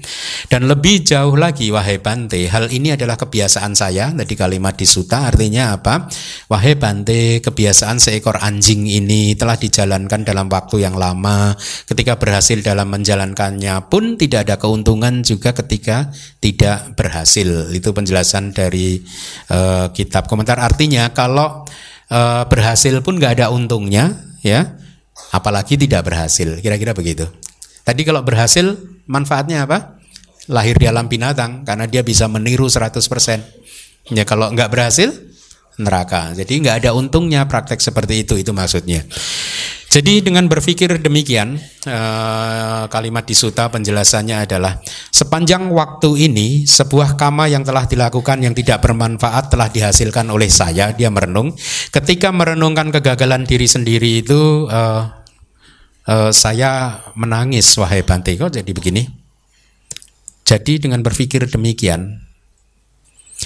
Dan 0.48 0.69
lebih 0.70 1.02
jauh 1.02 1.34
lagi 1.34 1.74
wahai 1.74 1.98
Bante, 1.98 2.38
hal 2.46 2.70
ini 2.70 2.94
adalah 2.94 3.18
kebiasaan 3.18 3.74
saya. 3.74 4.14
Tadi 4.14 4.38
kalimat 4.38 4.78
di 4.78 4.86
suta 4.86 5.26
artinya 5.26 5.74
apa? 5.74 6.06
Wahai 6.46 6.78
Bante, 6.78 7.42
kebiasaan 7.42 7.98
seekor 7.98 8.38
anjing 8.38 8.86
ini 8.86 9.34
telah 9.34 9.58
dijalankan 9.58 10.22
dalam 10.22 10.46
waktu 10.46 10.86
yang 10.86 10.94
lama. 10.94 11.58
Ketika 11.90 12.22
berhasil 12.22 12.62
dalam 12.62 12.86
menjalankannya 12.94 13.90
pun 13.90 14.14
tidak 14.22 14.46
ada 14.46 14.56
keuntungan 14.62 15.26
juga 15.26 15.58
ketika 15.58 16.14
tidak 16.38 16.94
berhasil. 16.94 17.74
Itu 17.74 17.90
penjelasan 17.90 18.54
dari 18.54 19.02
uh, 19.50 19.90
kitab 19.90 20.30
komentar. 20.30 20.62
Artinya 20.62 21.10
kalau 21.18 21.66
uh, 22.14 22.44
berhasil 22.46 22.94
pun 23.02 23.18
nggak 23.18 23.42
ada 23.42 23.50
untungnya, 23.50 24.22
ya. 24.46 24.78
Apalagi 25.34 25.82
tidak 25.82 26.06
berhasil. 26.06 26.62
Kira-kira 26.62 26.94
begitu. 26.94 27.26
Tadi 27.82 28.06
kalau 28.06 28.22
berhasil 28.22 28.78
manfaatnya 29.10 29.66
apa? 29.66 29.99
Lahir 30.50 30.76
di 30.76 30.90
alam 30.90 31.06
binatang 31.06 31.64
karena 31.64 31.86
dia 31.86 32.02
bisa 32.02 32.26
meniru 32.26 32.66
100%. 32.66 33.00
Ya 34.12 34.26
kalau 34.26 34.50
nggak 34.50 34.70
berhasil 34.74 35.14
neraka. 35.80 36.36
Jadi 36.36 36.66
nggak 36.66 36.76
ada 36.86 36.92
untungnya 36.92 37.48
praktek 37.48 37.80
seperti 37.80 38.28
itu 38.28 38.36
itu 38.36 38.52
maksudnya. 38.52 39.06
Jadi 39.90 40.22
dengan 40.22 40.46
berpikir 40.46 41.02
demikian 41.02 41.58
eh, 41.90 42.84
kalimat 42.94 43.26
di 43.26 43.34
suta 43.34 43.74
penjelasannya 43.74 44.46
adalah 44.46 44.78
sepanjang 45.10 45.66
waktu 45.74 46.30
ini 46.30 46.70
sebuah 46.70 47.18
kama 47.18 47.50
yang 47.50 47.66
telah 47.66 47.90
dilakukan 47.90 48.38
yang 48.46 48.54
tidak 48.54 48.86
bermanfaat 48.86 49.50
telah 49.50 49.66
dihasilkan 49.66 50.30
oleh 50.30 50.46
saya 50.46 50.94
dia 50.94 51.10
merenung 51.10 51.58
ketika 51.90 52.30
merenungkan 52.30 52.94
kegagalan 52.94 53.50
diri 53.50 53.66
sendiri 53.66 54.22
itu 54.22 54.70
uh, 54.70 55.10
uh, 56.06 56.30
saya 56.30 57.02
menangis 57.18 57.66
wahai 57.74 58.06
Bante 58.06 58.38
kok 58.38 58.62
jadi 58.62 58.70
begini 58.70 59.19
jadi 60.50 60.82
dengan 60.82 61.06
berpikir 61.06 61.46
demikian, 61.46 62.26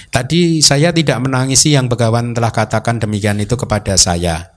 tadi 0.07 0.63
saya 0.63 0.95
tidak 0.95 1.19
menangisi 1.19 1.75
yang 1.75 1.91
Begawan 1.91 2.31
telah 2.31 2.55
katakan 2.55 3.03
demikian 3.03 3.43
itu 3.43 3.59
kepada 3.59 3.99
saya. 3.99 4.55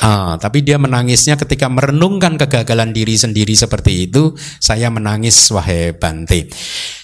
Ah, 0.00 0.40
tapi 0.40 0.64
dia 0.64 0.80
menangisnya 0.80 1.36
ketika 1.36 1.68
merenungkan 1.68 2.40
kegagalan 2.40 2.96
diri 2.96 3.12
sendiri 3.12 3.52
seperti 3.52 4.08
itu, 4.08 4.32
saya 4.56 4.88
menangis 4.88 5.36
wahai 5.52 5.92
Bante. 5.92 6.48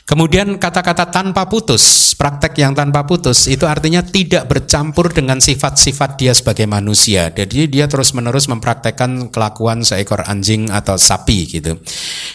Kemudian 0.07 0.63
kata-kata 0.63 1.11
tanpa 1.11 1.51
putus, 1.51 2.15
praktek 2.15 2.63
yang 2.63 2.79
tanpa 2.79 3.03
putus 3.03 3.51
itu 3.51 3.67
artinya 3.67 4.07
tidak 4.07 4.47
bercampur 4.47 5.11
dengan 5.11 5.43
sifat-sifat 5.43 6.15
dia 6.15 6.31
sebagai 6.31 6.63
manusia. 6.71 7.35
Jadi 7.35 7.67
dia 7.67 7.91
terus-menerus 7.91 8.47
mempraktekkan 8.47 9.35
kelakuan 9.35 9.83
seekor 9.83 10.23
anjing 10.31 10.71
atau 10.71 10.95
sapi 10.95 11.59
gitu. 11.59 11.83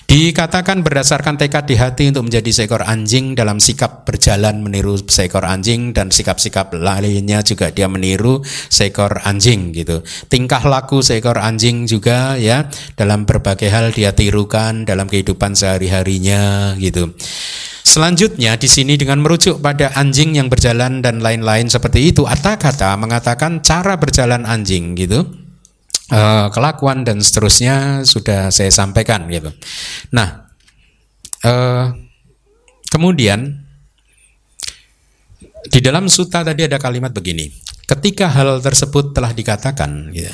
Dikatakan 0.03 0.83
berdasarkan 0.83 1.39
tekad 1.39 1.63
di 1.63 1.79
hati 1.79 2.11
untuk 2.11 2.27
menjadi 2.27 2.51
seekor 2.51 2.83
anjing 2.83 3.39
dalam 3.39 3.63
sikap 3.63 4.03
berjalan 4.03 4.59
meniru 4.59 4.99
seekor 5.07 5.47
anjing 5.47 5.95
dan 5.95 6.11
sikap-sikap 6.11 6.75
lainnya 6.75 7.39
juga 7.39 7.71
dia 7.71 7.87
meniru 7.87 8.43
seekor 8.67 9.23
anjing 9.23 9.71
gitu. 9.71 10.03
Tingkah 10.27 10.59
laku 10.67 10.99
seekor 10.99 11.39
anjing 11.39 11.87
juga 11.87 12.35
ya 12.35 12.67
dalam 12.99 13.23
berbagai 13.23 13.71
hal 13.71 13.95
dia 13.95 14.11
tirukan 14.11 14.83
dalam 14.83 15.07
kehidupan 15.07 15.55
sehari-harinya 15.55 16.75
gitu. 16.75 17.15
Selanjutnya 17.81 18.55
di 18.55 18.69
sini 18.69 18.95
dengan 18.95 19.19
merujuk 19.19 19.59
pada 19.59 19.91
anjing 19.97 20.37
yang 20.37 20.47
berjalan 20.47 21.01
dan 21.01 21.19
lain-lain 21.19 21.67
seperti 21.67 22.13
itu, 22.13 22.23
Atta 22.29 22.55
kata 22.55 22.95
mengatakan 22.95 23.59
cara 23.65 23.97
berjalan 23.97 24.45
anjing 24.45 24.95
gitu. 24.95 25.27
Uh, 26.11 26.51
kelakuan 26.51 27.07
dan 27.07 27.23
seterusnya 27.23 28.03
sudah 28.03 28.51
saya 28.51 28.67
sampaikan 28.67 29.31
gitu. 29.31 29.47
Nah, 30.11 30.51
uh, 31.47 31.95
kemudian 32.91 33.63
di 35.71 35.79
dalam 35.79 36.11
suta 36.11 36.43
tadi 36.43 36.67
ada 36.67 36.75
kalimat 36.75 37.15
begini. 37.15 37.47
Ketika 37.87 38.27
hal 38.27 38.59
tersebut 38.59 39.15
telah 39.15 39.31
dikatakan, 39.31 40.11
gitu, 40.11 40.31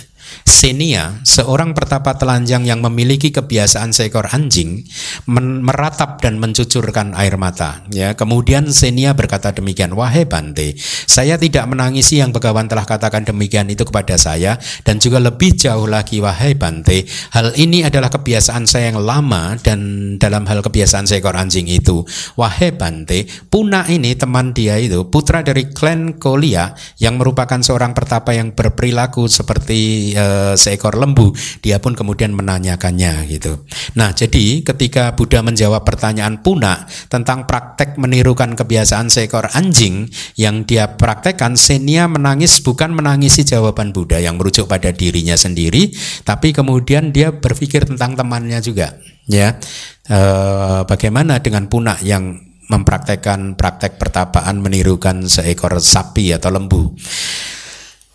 Senia, 0.47 1.21
seorang 1.21 1.78
pertapa 1.78 2.17
telanjang 2.17 2.65
yang 2.65 2.82
memiliki 2.82 3.30
kebiasaan 3.30 3.93
seekor 3.93 4.25
anjing, 4.34 4.82
meratap 5.30 6.17
dan 6.17 6.41
mencucurkan 6.41 7.13
air 7.13 7.38
mata. 7.38 7.86
Ya, 7.93 8.17
kemudian 8.17 8.73
Senia 8.73 9.13
berkata 9.13 9.53
demikian, 9.53 9.93
wahai 9.93 10.25
Bante, 10.25 10.73
saya 11.05 11.38
tidak 11.38 11.69
menangisi 11.69 12.17
yang 12.17 12.34
Begawan 12.34 12.65
telah 12.65 12.89
katakan 12.89 13.21
demikian 13.21 13.69
itu 13.69 13.86
kepada 13.86 14.17
saya 14.17 14.57
dan 14.82 14.97
juga 14.97 15.21
lebih 15.21 15.53
jauh 15.53 15.86
lagi, 15.86 16.17
wahai 16.25 16.57
Bante, 16.57 17.05
hal 17.38 17.53
ini 17.53 17.86
adalah 17.86 18.09
kebiasaan 18.09 18.65
saya 18.65 18.89
yang 18.89 19.03
lama 19.03 19.61
dan 19.61 20.15
dalam 20.17 20.49
hal 20.49 20.65
kebiasaan 20.65 21.05
seekor 21.05 21.38
anjing 21.38 21.69
itu, 21.69 22.01
wahai 22.34 22.73
Bante, 22.73 23.30
Puna 23.47 23.86
ini 23.89 24.17
teman 24.17 24.57
dia 24.57 24.82
itu 24.82 25.05
putra 25.09 25.45
dari 25.45 25.69
klan 25.69 26.17
Kolia 26.17 26.73
yang 26.97 27.21
merupakan 27.21 27.61
seorang 27.61 27.93
pertapa 27.93 28.34
yang 28.34 28.53
berperilaku 28.53 29.30
seperti 29.30 30.13
uh, 30.18 30.53
seekor 30.57 30.97
lembu, 30.97 31.32
dia 31.61 31.78
pun 31.78 31.93
kemudian 31.93 32.34
menanyakannya 32.34 33.30
gitu. 33.30 33.63
Nah, 33.93 34.11
jadi 34.11 34.65
ketika 34.65 35.13
Buddha 35.13 35.45
menjawab 35.45 35.86
pertanyaan 35.86 36.41
Puna 36.41 36.89
tentang 37.07 37.45
praktek 37.45 37.95
menirukan 38.01 38.57
kebiasaan 38.57 39.13
seekor 39.13 39.47
anjing 39.53 40.09
yang 40.36 40.65
dia 40.65 40.97
praktekkan, 40.97 41.53
Senia 41.53 42.09
menangis 42.09 42.59
bukan 42.65 42.91
menangisi 42.91 43.45
jawaban 43.45 43.93
Buddha 43.93 44.18
yang 44.18 44.41
merujuk 44.41 44.65
pada 44.65 44.89
dirinya 44.89 45.38
sendiri, 45.38 45.93
tapi 46.26 46.51
kemudian 46.51 47.13
dia 47.13 47.32
berpikir 47.32 47.86
tentang 47.86 48.18
temannya 48.18 48.57
juga, 48.59 48.97
ya. 49.30 49.55
E, 50.07 50.20
bagaimana 50.89 51.39
dengan 51.39 51.70
Puna 51.70 51.99
yang 52.01 52.47
mempraktekkan 52.68 53.55
praktek 53.55 53.95
pertapaan 53.95 54.59
menirukan 54.59 55.24
seekor 55.28 55.80
sapi 55.80 56.36
atau 56.36 56.51
lembu. 56.51 56.91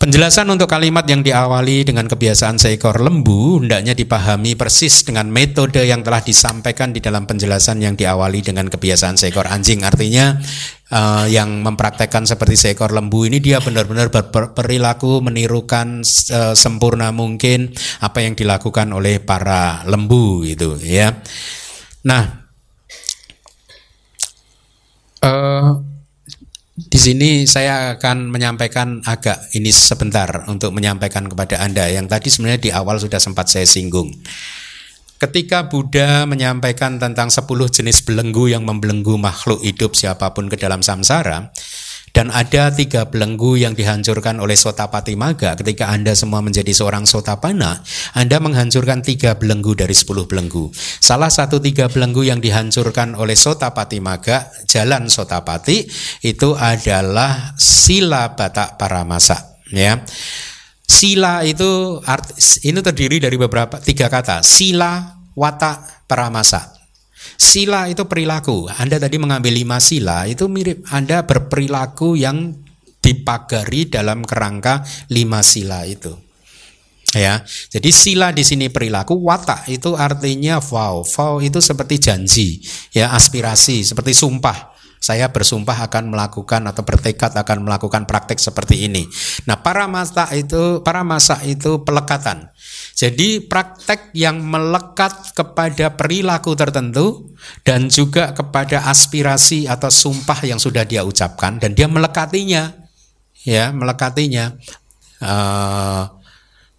Penjelasan 0.03 0.51
untuk 0.51 0.67
kalimat 0.67 1.07
yang 1.07 1.23
diawali 1.23 1.87
dengan 1.87 2.11
kebiasaan 2.11 2.59
seekor 2.59 2.99
lembu 2.99 3.63
hendaknya 3.63 3.95
dipahami 3.95 4.51
persis 4.51 5.07
dengan 5.07 5.31
metode 5.31 5.79
yang 5.79 6.03
telah 6.03 6.19
disampaikan 6.19 6.91
di 6.91 6.99
dalam 6.99 7.23
penjelasan 7.23 7.79
yang 7.79 7.95
diawali 7.95 8.43
dengan 8.43 8.67
kebiasaan 8.67 9.15
seekor 9.15 9.47
anjing. 9.47 9.87
Artinya 9.87 10.35
uh, 10.91 11.23
yang 11.31 11.63
mempraktekkan 11.63 12.27
seperti 12.27 12.59
seekor 12.59 12.91
lembu 12.91 13.23
ini 13.23 13.39
dia 13.39 13.63
benar-benar 13.63 14.11
berperilaku 14.11 15.23
menirukan 15.23 16.03
uh, 16.35 16.51
sempurna 16.51 17.15
mungkin 17.15 17.71
apa 18.03 18.27
yang 18.27 18.35
dilakukan 18.35 18.91
oleh 18.91 19.23
para 19.23 19.87
lembu 19.87 20.43
itu 20.43 20.83
ya. 20.83 21.15
Nah, 22.03 22.43
uh, 25.23 25.92
di 26.73 26.97
sini 26.97 27.29
saya 27.45 27.93
akan 27.93 28.33
menyampaikan 28.33 29.05
agak 29.05 29.53
ini 29.53 29.69
sebentar 29.69 30.49
untuk 30.49 30.73
menyampaikan 30.73 31.29
kepada 31.29 31.61
Anda 31.61 31.85
yang 31.93 32.09
tadi 32.09 32.33
sebenarnya 32.33 32.61
di 32.65 32.71
awal 32.73 32.97
sudah 32.97 33.21
sempat 33.21 33.45
saya 33.45 33.69
singgung. 33.69 34.09
Ketika 35.21 35.69
Buddha 35.69 36.25
menyampaikan 36.25 36.97
tentang 36.97 37.29
10 37.29 37.45
jenis 37.69 38.01
belenggu 38.01 38.49
yang 38.49 38.65
membelenggu 38.65 39.15
makhluk 39.21 39.61
hidup 39.61 39.93
siapa 39.93 40.33
pun 40.33 40.49
ke 40.49 40.57
dalam 40.57 40.81
samsara, 40.81 41.53
dan 42.13 42.29
ada 42.29 42.69
tiga 42.69 43.09
belenggu 43.09 43.57
yang 43.57 43.73
dihancurkan 43.73 44.37
oleh 44.37 44.53
Sotapati 44.53 45.17
Maga. 45.17 45.57
Ketika 45.57 45.89
Anda 45.89 46.13
semua 46.13 46.45
menjadi 46.45 46.69
seorang 46.69 47.09
Sotapana, 47.09 47.81
Anda 48.13 48.37
menghancurkan 48.37 49.01
tiga 49.01 49.33
belenggu 49.33 49.73
dari 49.73 49.97
sepuluh 49.97 50.29
belenggu. 50.29 50.69
Salah 50.77 51.33
satu 51.33 51.57
tiga 51.57 51.89
belenggu 51.89 52.21
yang 52.21 52.37
dihancurkan 52.37 53.17
oleh 53.17 53.33
Sotapati 53.33 53.97
Maga, 53.97 54.45
jalan 54.69 55.09
Sotapati, 55.09 55.89
itu 56.21 56.53
adalah 56.53 57.57
sila 57.57 58.37
batak 58.37 58.77
paramasa. 58.77 59.57
Ya. 59.73 60.05
Sila 60.85 61.41
itu 61.41 61.97
ini 62.61 62.79
terdiri 62.85 63.17
dari 63.17 63.41
beberapa 63.41 63.81
tiga 63.81 64.05
kata. 64.13 64.45
Sila, 64.45 65.17
watak, 65.33 66.05
paramasa. 66.05 66.72
Sila 67.37 67.89
itu 67.89 68.05
perilaku. 68.05 68.69
Anda 68.79 68.97
tadi 69.01 69.17
mengambil 69.17 69.53
lima 69.53 69.77
sila, 69.77 70.25
itu 70.29 70.45
mirip 70.49 70.85
Anda 70.89 71.25
berperilaku 71.25 72.17
yang 72.17 72.55
dipagari 73.03 73.91
dalam 73.91 74.23
kerangka 74.23 74.87
lima 75.11 75.43
sila 75.43 75.83
itu. 75.83 76.15
Ya, 77.13 77.45
jadi 77.69 77.93
sila 77.93 78.33
di 78.33 78.41
sini 78.41 78.73
perilaku, 78.73 79.13
watak 79.21 79.69
itu 79.69 79.93
artinya 79.93 80.57
vow. 80.57 81.05
Vow 81.05 81.45
itu 81.45 81.61
seperti 81.61 82.01
janji, 82.01 82.57
ya 82.89 83.13
aspirasi, 83.13 83.85
seperti 83.85 84.17
sumpah. 84.17 84.73
Saya 84.97 85.29
bersumpah 85.29 85.83
akan 85.91 86.15
melakukan 86.15 86.63
atau 86.63 86.81
bertekad 86.81 87.35
akan 87.35 87.67
melakukan 87.67 88.07
praktek 88.07 88.39
seperti 88.39 88.87
ini. 88.87 89.03
Nah, 89.45 89.59
para 89.59 89.85
masa 89.85 90.31
itu 90.31 90.79
para 90.79 91.03
masa 91.03 91.43
itu 91.43 91.83
pelekatan. 91.83 92.49
Jadi 92.93 93.41
praktek 93.41 94.13
yang 94.13 94.37
melekat 94.45 95.33
kepada 95.33 95.97
perilaku 95.97 96.53
tertentu 96.53 97.33
dan 97.65 97.89
juga 97.89 98.37
kepada 98.37 98.85
aspirasi 98.85 99.65
atau 99.65 99.89
sumpah 99.89 100.37
yang 100.45 100.61
sudah 100.61 100.85
dia 100.85 101.01
ucapkan 101.01 101.57
dan 101.57 101.73
dia 101.73 101.89
melekatinya, 101.89 102.69
ya 103.41 103.73
melekatinya. 103.73 104.53
Uh, 105.17 106.05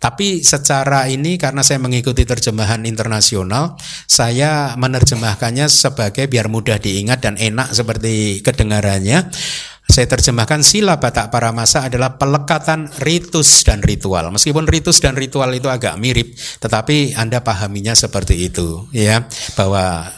tapi 0.05 0.45
secara 0.45 1.09
ini 1.09 1.41
karena 1.41 1.65
saya 1.65 1.81
mengikuti 1.81 2.29
terjemahan 2.29 2.85
internasional, 2.85 3.81
saya 4.05 4.77
menerjemahkannya 4.77 5.65
sebagai 5.65 6.29
biar 6.29 6.53
mudah 6.53 6.77
diingat 6.77 7.25
dan 7.25 7.41
enak 7.41 7.73
seperti 7.73 8.45
kedengarannya. 8.45 9.33
Saya 9.85 10.09
terjemahkan 10.09 10.65
sila 10.65 10.97
Batak 10.97 11.29
Paramasa 11.29 11.93
adalah 11.93 12.17
pelekatan 12.17 12.89
ritus 13.05 13.63
dan 13.69 13.85
ritual. 13.85 14.33
Meskipun 14.33 14.65
ritus 14.65 14.99
dan 14.99 15.13
ritual 15.13 15.53
itu 15.53 15.69
agak 15.69 16.01
mirip, 16.01 16.33
tetapi 16.35 17.13
Anda 17.15 17.45
pahaminya 17.45 17.93
seperti 17.93 18.49
itu, 18.49 18.89
ya, 18.97 19.29
bahwa 19.55 20.09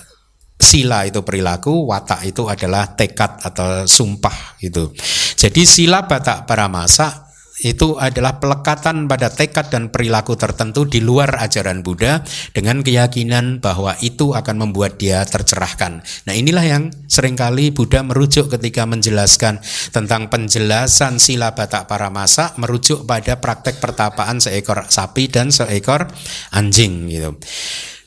sila 0.56 1.04
itu 1.04 1.20
perilaku, 1.26 1.90
watak 1.90 2.24
itu 2.24 2.46
adalah 2.46 2.94
tekad 2.94 3.42
atau 3.42 3.84
sumpah 3.84 4.56
itu. 4.62 4.94
Jadi 5.34 5.66
sila 5.66 6.06
Batak 6.06 6.46
Paramasa 6.46 7.25
itu 7.64 7.96
adalah 7.96 8.36
pelekatan 8.36 9.08
pada 9.08 9.32
tekad 9.32 9.72
dan 9.72 9.88
perilaku 9.88 10.36
tertentu 10.36 10.84
di 10.84 11.00
luar 11.00 11.40
ajaran 11.40 11.80
Buddha 11.80 12.20
dengan 12.52 12.84
keyakinan 12.84 13.64
bahwa 13.64 13.96
itu 14.04 14.36
akan 14.36 14.68
membuat 14.68 15.00
dia 15.00 15.24
tercerahkan. 15.24 16.04
Nah 16.28 16.34
inilah 16.36 16.64
yang 16.68 16.84
sering 17.08 17.32
kali 17.32 17.72
Buddha 17.72 18.04
merujuk 18.04 18.52
ketika 18.52 18.84
menjelaskan 18.84 19.64
tentang 19.88 20.28
penjelasan 20.28 21.16
sila 21.16 21.56
batak 21.56 21.88
para 21.88 22.12
masa 22.12 22.52
merujuk 22.60 23.08
pada 23.08 23.40
praktek 23.40 23.80
pertapaan 23.80 24.36
seekor 24.36 24.84
sapi 24.92 25.32
dan 25.32 25.48
seekor 25.48 26.12
anjing 26.52 27.08
gitu. 27.08 27.40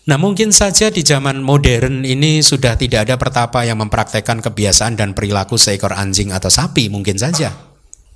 Nah 0.10 0.18
mungkin 0.18 0.50
saja 0.50 0.90
di 0.90 1.06
zaman 1.06 1.42
modern 1.42 2.02
ini 2.02 2.42
sudah 2.42 2.78
tidak 2.78 3.10
ada 3.10 3.16
pertapa 3.18 3.66
yang 3.66 3.82
mempraktekkan 3.82 4.42
kebiasaan 4.42 4.98
dan 4.98 5.14
perilaku 5.14 5.58
seekor 5.58 5.94
anjing 5.94 6.34
atau 6.34 6.50
sapi 6.50 6.90
mungkin 6.90 7.18
saja. 7.18 7.69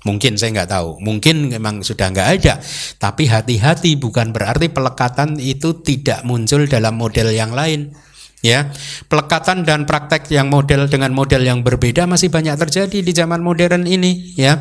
Mungkin 0.04 0.36
saya 0.36 0.52
nggak 0.52 0.70
tahu, 0.70 1.00
mungkin 1.00 1.48
memang 1.48 1.80
sudah 1.80 2.12
nggak 2.12 2.28
ada. 2.40 2.60
Tapi 3.00 3.24
hati-hati 3.24 3.96
bukan 3.96 4.36
berarti 4.36 4.68
pelekatan 4.68 5.40
itu 5.40 5.80
tidak 5.80 6.20
muncul 6.28 6.68
dalam 6.68 7.00
model 7.00 7.32
yang 7.32 7.56
lain. 7.56 7.96
Ya, 8.44 8.68
pelekatan 9.08 9.64
dan 9.64 9.88
praktek 9.88 10.28
yang 10.28 10.52
model 10.52 10.92
dengan 10.92 11.16
model 11.16 11.40
yang 11.48 11.64
berbeda 11.64 12.04
masih 12.04 12.28
banyak 12.28 12.60
terjadi 12.60 13.00
di 13.00 13.12
zaman 13.16 13.40
modern 13.40 13.88
ini. 13.88 14.36
Ya, 14.36 14.60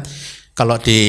kalau 0.53 0.77
di 0.77 1.01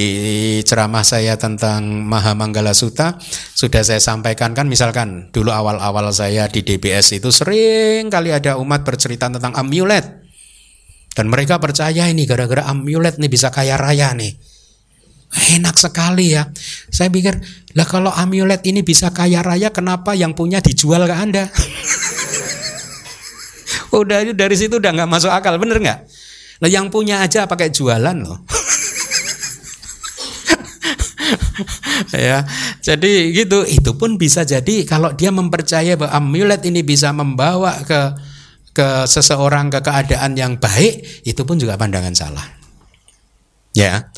ceramah 0.65 1.05
saya 1.05 1.37
tentang 1.37 1.85
Mahamanggala 1.85 2.73
Sutta 2.73 3.21
sudah 3.55 3.85
saya 3.85 4.01
sampaikan 4.01 4.57
kan 4.57 4.67
misalkan 4.67 5.31
dulu 5.37 5.53
awal-awal 5.53 6.09
saya 6.17 6.49
di 6.49 6.65
DBS 6.65 7.21
itu 7.21 7.29
sering 7.29 8.09
kali 8.09 8.33
ada 8.33 8.57
umat 8.57 8.89
bercerita 8.89 9.29
tentang 9.29 9.53
amulet 9.53 10.24
dan 11.15 11.31
mereka 11.31 11.63
percaya 11.63 12.11
ini 12.11 12.27
gara-gara 12.27 12.67
amulet 12.67 13.23
nih 13.23 13.31
bisa 13.31 13.55
kaya 13.55 13.79
raya 13.79 14.11
nih. 14.19 14.35
Enak 15.59 15.79
sekali 15.79 16.35
ya. 16.35 16.47
Saya 16.91 17.11
pikir, 17.11 17.39
lah 17.75 17.87
kalau 17.87 18.11
amulet 18.11 18.63
ini 18.67 18.87
bisa 18.87 19.11
kaya 19.11 19.43
raya, 19.43 19.71
kenapa 19.71 20.15
yang 20.15 20.35
punya 20.35 20.59
dijual 20.63 21.07
ke 21.07 21.15
Anda? 21.15 21.51
udah 23.95 24.35
dari 24.35 24.57
situ 24.59 24.79
udah 24.83 24.91
nggak 24.95 25.11
masuk 25.11 25.31
akal, 25.31 25.55
bener 25.59 25.79
nggak? 25.79 26.01
Lah 26.63 26.71
yang 26.71 26.91
punya 26.91 27.23
aja 27.23 27.47
pakai 27.51 27.71
jualan 27.71 28.15
loh. 28.15 28.43
ya, 32.15 32.47
jadi 32.83 33.35
gitu. 33.35 33.67
Itu 33.67 33.99
pun 33.99 34.19
bisa 34.19 34.47
jadi 34.47 34.87
kalau 34.87 35.15
dia 35.15 35.35
mempercaya 35.35 35.99
bahwa 35.99 36.15
amulet 36.15 36.63
ini 36.67 36.83
bisa 36.87 37.11
membawa 37.11 37.75
ke 37.83 38.34
ke 38.75 39.07
seseorang 39.07 39.71
ke 39.71 39.79
keadaan 39.81 40.35
yang 40.35 40.59
baik 40.59 41.23
itu 41.23 41.43
pun 41.47 41.57
juga 41.57 41.79
pandangan 41.79 42.13
salah. 42.13 42.45
Ya. 43.71 44.11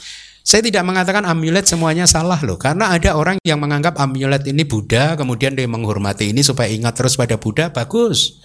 Saya 0.46 0.62
tidak 0.62 0.86
mengatakan 0.86 1.26
amulet 1.26 1.66
semuanya 1.66 2.06
salah 2.06 2.38
loh, 2.46 2.54
karena 2.54 2.94
ada 2.94 3.18
orang 3.18 3.34
yang 3.42 3.58
menganggap 3.58 3.98
amulet 3.98 4.46
ini 4.46 4.62
Buddha, 4.62 5.18
kemudian 5.18 5.58
dia 5.58 5.66
menghormati 5.66 6.30
ini 6.30 6.38
supaya 6.46 6.70
ingat 6.70 6.94
terus 6.94 7.18
pada 7.18 7.34
Buddha, 7.34 7.74
bagus. 7.74 8.38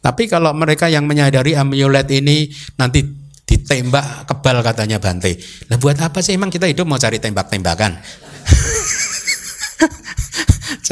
Tapi 0.00 0.24
kalau 0.26 0.56
mereka 0.56 0.88
yang 0.88 1.04
menyadari 1.04 1.52
amulet 1.52 2.08
ini 2.10 2.48
nanti 2.80 3.04
ditembak 3.44 4.24
kebal 4.24 4.64
katanya 4.64 4.96
Bante. 4.98 5.36
Lah 5.68 5.76
buat 5.76 6.00
apa 6.00 6.24
sih 6.24 6.32
emang 6.32 6.48
kita 6.48 6.64
hidup 6.64 6.88
mau 6.88 6.96
cari 6.96 7.20
tembak-tembakan? 7.20 7.92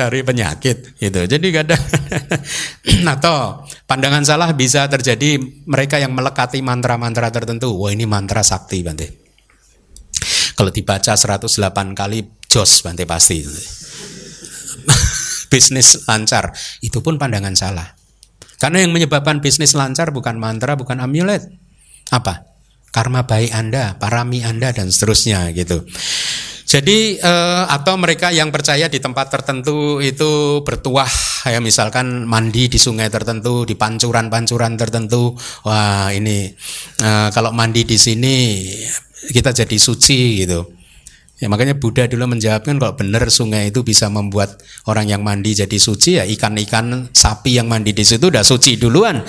cari 0.00 0.24
penyakit 0.24 0.96
gitu. 0.96 1.20
Jadi 1.28 1.46
kadang 1.52 1.82
atau 3.14 3.68
pandangan 3.84 4.24
salah 4.24 4.56
bisa 4.56 4.88
terjadi 4.88 5.36
mereka 5.68 6.00
yang 6.00 6.16
melekati 6.16 6.64
mantra-mantra 6.64 7.28
tertentu. 7.28 7.76
Wah 7.76 7.92
ini 7.92 8.08
mantra 8.08 8.40
sakti 8.40 8.80
Bante. 8.80 9.28
Kalau 10.56 10.72
dibaca 10.72 11.12
108 11.12 11.52
kali 11.92 12.48
jos 12.48 12.80
Bante 12.80 13.04
pasti. 13.04 13.44
bisnis 15.52 16.08
lancar 16.08 16.56
itu 16.80 17.04
pun 17.04 17.20
pandangan 17.20 17.52
salah. 17.52 17.92
Karena 18.56 18.84
yang 18.84 18.92
menyebabkan 18.92 19.44
bisnis 19.44 19.76
lancar 19.76 20.12
bukan 20.12 20.36
mantra, 20.36 20.76
bukan 20.76 21.00
amulet. 21.00 21.48
Apa? 22.12 22.44
Karma 22.90 23.24
baik 23.24 23.54
Anda, 23.54 23.96
parami 23.96 24.44
Anda 24.44 24.74
dan 24.74 24.92
seterusnya 24.92 25.48
gitu. 25.56 25.86
Jadi 26.70 27.18
eh, 27.18 27.64
atau 27.66 27.98
mereka 27.98 28.30
yang 28.30 28.54
percaya 28.54 28.86
di 28.86 29.02
tempat 29.02 29.26
tertentu 29.26 29.98
itu 29.98 30.62
bertuah 30.62 31.10
ya 31.50 31.58
misalkan 31.58 32.30
mandi 32.30 32.70
di 32.70 32.78
sungai 32.78 33.10
tertentu, 33.10 33.66
di 33.66 33.74
pancuran-pancuran 33.74 34.78
tertentu. 34.78 35.34
Wah, 35.66 36.14
ini 36.14 36.46
eh, 37.02 37.28
kalau 37.34 37.50
mandi 37.50 37.82
di 37.82 37.98
sini 37.98 38.70
kita 39.34 39.50
jadi 39.50 39.74
suci 39.82 40.46
gitu. 40.46 40.62
Ya 41.42 41.50
makanya 41.50 41.74
Buddha 41.74 42.06
dulu 42.06 42.38
menjawabkan 42.38 42.78
kalau 42.78 42.94
benar 42.94 43.26
sungai 43.34 43.74
itu 43.74 43.82
bisa 43.82 44.06
membuat 44.06 44.62
orang 44.86 45.10
yang 45.10 45.26
mandi 45.26 45.58
jadi 45.58 45.74
suci 45.74 46.22
ya 46.22 46.24
ikan-ikan 46.38 47.10
sapi 47.10 47.58
yang 47.58 47.66
mandi 47.66 47.90
di 47.90 48.06
situ 48.06 48.30
udah 48.30 48.46
suci 48.46 48.78
duluan. 48.78 49.18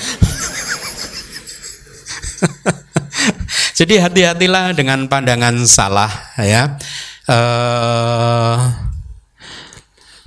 jadi 3.82 4.06
hati-hatilah 4.06 4.78
dengan 4.78 5.10
pandangan 5.10 5.66
salah 5.66 6.12
ya 6.38 6.78
uh, 7.32 8.56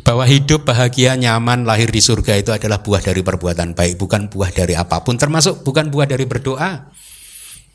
bahwa 0.04 0.24
hidup 0.24 0.64
bahagia 0.64 1.16
nyaman 1.16 1.68
lahir 1.68 1.92
di 1.92 2.00
surga 2.00 2.40
itu 2.40 2.50
adalah 2.52 2.80
buah 2.80 3.04
dari 3.04 3.20
perbuatan 3.20 3.76
baik 3.76 4.00
bukan 4.00 4.32
buah 4.32 4.52
dari 4.52 4.72
apa 4.76 5.04
pun 5.04 5.20
termasuk 5.20 5.64
bukan 5.64 5.92
buah 5.92 6.08
dari 6.08 6.24
berdoa 6.24 6.92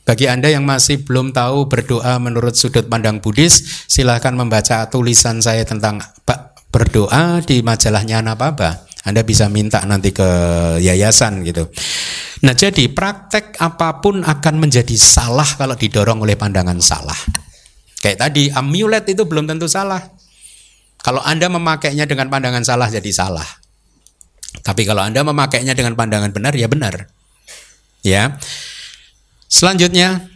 bagi 0.10 0.26
Anda 0.26 0.50
yang 0.50 0.66
masih 0.66 1.06
belum 1.06 1.38
tahu 1.38 1.70
berdoa 1.70 2.18
menurut 2.18 2.58
sudut 2.58 2.90
pandang 2.90 3.22
Buddhis, 3.22 3.86
silahkan 3.86 4.34
membaca 4.34 4.90
tulisan 4.90 5.38
saya 5.38 5.62
tentang 5.70 6.02
berdoa 6.74 7.46
di 7.46 7.62
majalahnya 7.62 8.26
Anapaba. 8.26 8.90
Anda 9.06 9.22
bisa 9.22 9.54
minta 9.54 9.86
nanti 9.86 10.10
ke 10.10 10.26
yayasan 10.82 11.46
gitu. 11.46 11.70
Nah, 12.42 12.58
jadi 12.58 12.90
praktek 12.90 13.62
apa 13.62 14.02
pun 14.02 14.26
akan 14.26 14.56
menjadi 14.58 14.98
salah 14.98 15.46
kalau 15.46 15.78
didorong 15.78 16.26
oleh 16.26 16.34
pandangan 16.34 16.82
salah. 16.82 17.39
Kayak 18.00 18.18
tadi, 18.28 18.48
amulet 18.52 19.04
itu 19.12 19.28
belum 19.28 19.48
tentu 19.48 19.68
salah. 19.68 20.00
Kalau 21.00 21.24
Anda 21.24 21.48
memakainya 21.48 22.08
dengan 22.08 22.28
pandangan 22.28 22.64
salah 22.64 22.88
jadi 22.92 23.12
salah. 23.12 23.48
Tapi 24.64 24.84
kalau 24.84 25.04
Anda 25.04 25.24
memakainya 25.24 25.76
dengan 25.76 25.96
pandangan 25.96 26.32
benar 26.36 26.56
ya 26.56 26.68
benar. 26.68 27.08
Ya. 28.04 28.40
Selanjutnya 29.48 30.28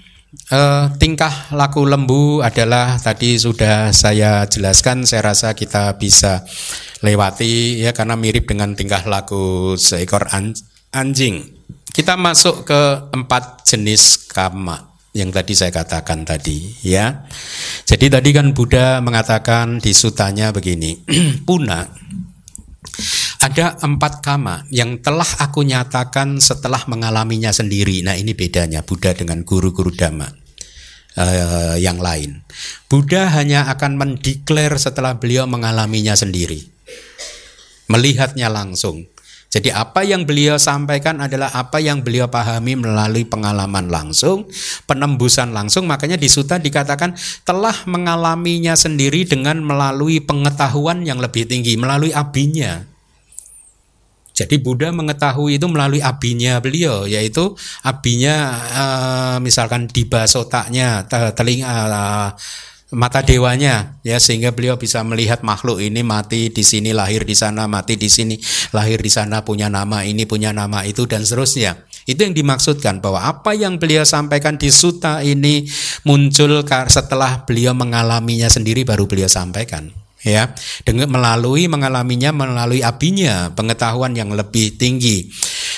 eh, 0.51 0.86
tingkah 0.99 1.51
laku 1.51 1.84
lembu 1.84 2.39
adalah 2.39 2.95
tadi 2.99 3.36
sudah 3.36 3.91
saya 3.91 4.47
jelaskan 4.47 5.03
saya 5.03 5.34
rasa 5.34 5.51
kita 5.55 5.99
bisa 5.99 6.43
lewati 7.03 7.84
ya 7.84 7.91
karena 7.91 8.16
mirip 8.16 8.47
dengan 8.47 8.76
tingkah 8.76 9.03
laku 9.03 9.76
seekor 9.76 10.32
anjing. 10.91 11.59
Kita 11.93 12.16
masuk 12.18 12.66
ke 12.66 12.82
empat 13.14 13.68
jenis 13.68 14.18
kama 14.32 14.93
yang 15.14 15.30
tadi 15.30 15.53
saya 15.53 15.70
katakan 15.70 16.26
tadi 16.26 16.74
ya. 16.82 17.30
Jadi 17.86 18.09
tadi 18.09 18.30
kan 18.34 18.51
Buddha 18.57 18.97
mengatakan 18.99 19.78
di 19.78 19.93
sutanya 19.93 20.49
begini, 20.49 21.05
Puna 21.47 21.86
ada 23.43 23.78
empat 23.78 24.26
kama 24.26 24.66
yang 24.74 24.97
telah 25.03 25.28
aku 25.38 25.61
nyatakan 25.61 26.41
setelah 26.41 26.82
mengalaminya 26.89 27.53
sendiri. 27.53 28.01
Nah 28.01 28.18
ini 28.18 28.34
bedanya 28.34 28.82
Buddha 28.82 29.14
dengan 29.14 29.45
guru-guru 29.45 29.93
dhamma 29.93 30.26
uh, 31.18 31.78
yang 31.78 32.01
lain. 32.01 32.41
Buddha 32.89 33.30
hanya 33.38 33.70
akan 33.70 33.99
mendeklar 33.99 34.74
setelah 34.82 35.18
beliau 35.22 35.45
mengalaminya 35.45 36.18
sendiri, 36.18 36.66
melihatnya 37.86 38.49
langsung. 38.49 39.12
Jadi 39.54 39.70
apa 39.70 40.01
yang 40.01 40.26
beliau 40.26 40.58
sampaikan 40.58 41.22
adalah 41.22 41.54
apa 41.54 41.78
yang 41.78 42.01
beliau 42.01 42.26
pahami 42.26 42.74
melalui 42.74 43.22
pengalaman 43.22 43.86
langsung, 43.86 44.49
penembusan 44.89 45.54
langsung. 45.54 45.86
Makanya 45.86 46.18
di 46.18 46.26
Suta 46.26 46.58
dikatakan 46.58 47.14
telah 47.45 47.86
mengalaminya 47.86 48.74
sendiri 48.74 49.30
dengan 49.30 49.62
melalui 49.62 50.18
pengetahuan 50.26 51.06
yang 51.06 51.22
lebih 51.22 51.45
tinggi, 51.45 51.78
melalui 51.78 52.10
abinya. 52.10 52.82
Jadi 54.34 54.58
Buddha 54.58 54.89
mengetahui 54.89 55.62
itu 55.62 55.70
melalui 55.70 56.01
abinya 56.01 56.58
beliau, 56.58 57.06
yaitu 57.06 57.54
abinya 57.86 58.58
uh, 58.74 59.38
misalkan 59.38 59.86
di 59.86 60.10
basotaknya, 60.10 61.06
telinga 61.38 61.93
mata 62.94 63.26
dewanya 63.26 63.98
ya 64.06 64.22
sehingga 64.22 64.54
beliau 64.54 64.78
bisa 64.78 65.02
melihat 65.02 65.41
makhluk 65.41 65.82
ini 65.82 66.06
mati 66.06 66.54
di 66.54 66.62
sini 66.62 66.94
lahir 66.94 67.26
di 67.26 67.34
sana 67.34 67.66
mati 67.66 67.98
di 67.98 68.08
sini 68.08 68.38
lahir 68.72 69.02
di 69.02 69.10
sana 69.10 69.41
punya 69.41 69.68
nama 69.68 70.06
ini 70.06 70.24
punya 70.30 70.54
nama 70.54 70.86
itu 70.86 71.10
dan 71.10 71.26
seterusnya. 71.26 71.89
Itu 72.04 72.28
yang 72.28 72.36
dimaksudkan 72.36 73.00
bahwa 73.00 73.24
apa 73.24 73.56
yang 73.56 73.80
beliau 73.80 74.04
sampaikan 74.04 74.60
di 74.60 74.68
suta 74.70 75.24
ini 75.24 75.64
muncul 76.04 76.62
setelah 76.91 77.48
beliau 77.48 77.72
mengalaminya 77.72 78.52
sendiri 78.52 78.84
baru 78.84 79.08
beliau 79.08 79.32
sampaikan 79.32 79.88
ya. 80.24 80.52
Dengan 80.84 81.12
melalui 81.12 81.68
mengalaminya 81.72 82.32
melalui 82.36 82.84
apinya 82.84 83.52
pengetahuan 83.56 84.16
yang 84.16 84.32
lebih 84.36 84.76
tinggi. 84.76 85.32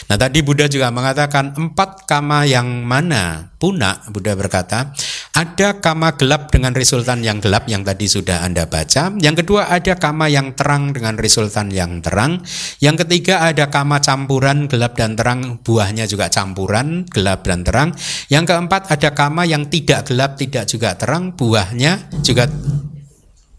Nah 0.05 0.22
tadi 0.22 0.45
Buddha 0.45 0.70
juga 0.70 0.93
mengatakan 0.93 1.57
empat 1.57 2.05
kama 2.05 2.45
yang 2.45 2.86
mana? 2.86 3.53
Punak 3.57 4.05
Buddha 4.13 4.38
berkata 4.38 4.93
ada 5.36 5.83
kama 5.83 6.15
gelap 6.15 6.47
dengan 6.47 6.71
resultan 6.71 7.19
yang 7.19 7.43
gelap 7.43 7.67
yang 7.67 7.83
tadi 7.83 8.07
sudah 8.07 8.47
anda 8.47 8.71
baca. 8.71 9.11
Yang 9.19 9.43
kedua 9.43 9.67
ada 9.67 9.99
kama 9.99 10.31
yang 10.31 10.55
terang 10.55 10.95
dengan 10.95 11.19
resultan 11.19 11.67
yang 11.75 11.99
terang. 11.99 12.39
Yang 12.79 13.03
ketiga 13.03 13.43
ada 13.43 13.67
kama 13.67 13.99
campuran 13.99 14.71
gelap 14.71 14.95
dan 14.95 15.19
terang 15.19 15.59
buahnya 15.59 16.07
juga 16.07 16.31
campuran 16.31 17.03
gelap 17.11 17.43
dan 17.43 17.67
terang. 17.67 17.91
Yang 18.31 18.55
keempat 18.55 18.88
ada 18.95 19.11
kama 19.11 19.43
yang 19.43 19.67
tidak 19.67 20.07
gelap 20.07 20.39
tidak 20.39 20.71
juga 20.71 20.95
terang 20.95 21.36
buahnya 21.36 22.23
juga 22.23 22.47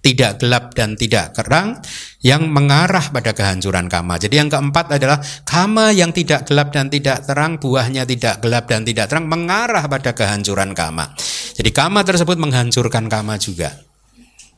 tidak 0.06 0.38
gelap 0.38 0.70
dan 0.70 0.94
tidak 0.94 1.34
kerang 1.34 1.82
yang 2.22 2.46
mengarah 2.46 3.10
pada 3.10 3.34
kehancuran 3.34 3.90
kama. 3.90 4.22
Jadi 4.22 4.38
yang 4.38 4.46
keempat 4.46 4.94
adalah 4.94 5.18
kama 5.42 5.90
yang 5.90 6.14
tidak 6.14 6.46
gelap 6.46 6.70
dan 6.70 6.86
tidak 6.86 7.26
terang, 7.26 7.58
buahnya 7.58 8.06
tidak 8.06 8.38
gelap 8.38 8.70
dan 8.70 8.86
tidak 8.86 9.10
terang 9.10 9.26
mengarah 9.26 9.82
pada 9.90 10.14
kehancuran 10.14 10.78
kama. 10.78 11.10
Jadi 11.58 11.74
kama 11.74 12.06
tersebut 12.06 12.38
menghancurkan 12.38 13.10
kama 13.10 13.34
juga. 13.42 13.74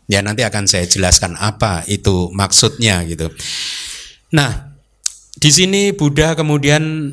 Ya 0.04 0.20
nanti 0.20 0.44
akan 0.44 0.68
saya 0.68 0.84
jelaskan 0.84 1.36
apa 1.40 1.84
itu 1.88 2.28
maksudnya 2.36 3.04
gitu. 3.08 3.32
Nah, 4.36 4.76
di 5.36 5.48
sini 5.48 5.96
Buddha 5.96 6.36
kemudian 6.36 7.12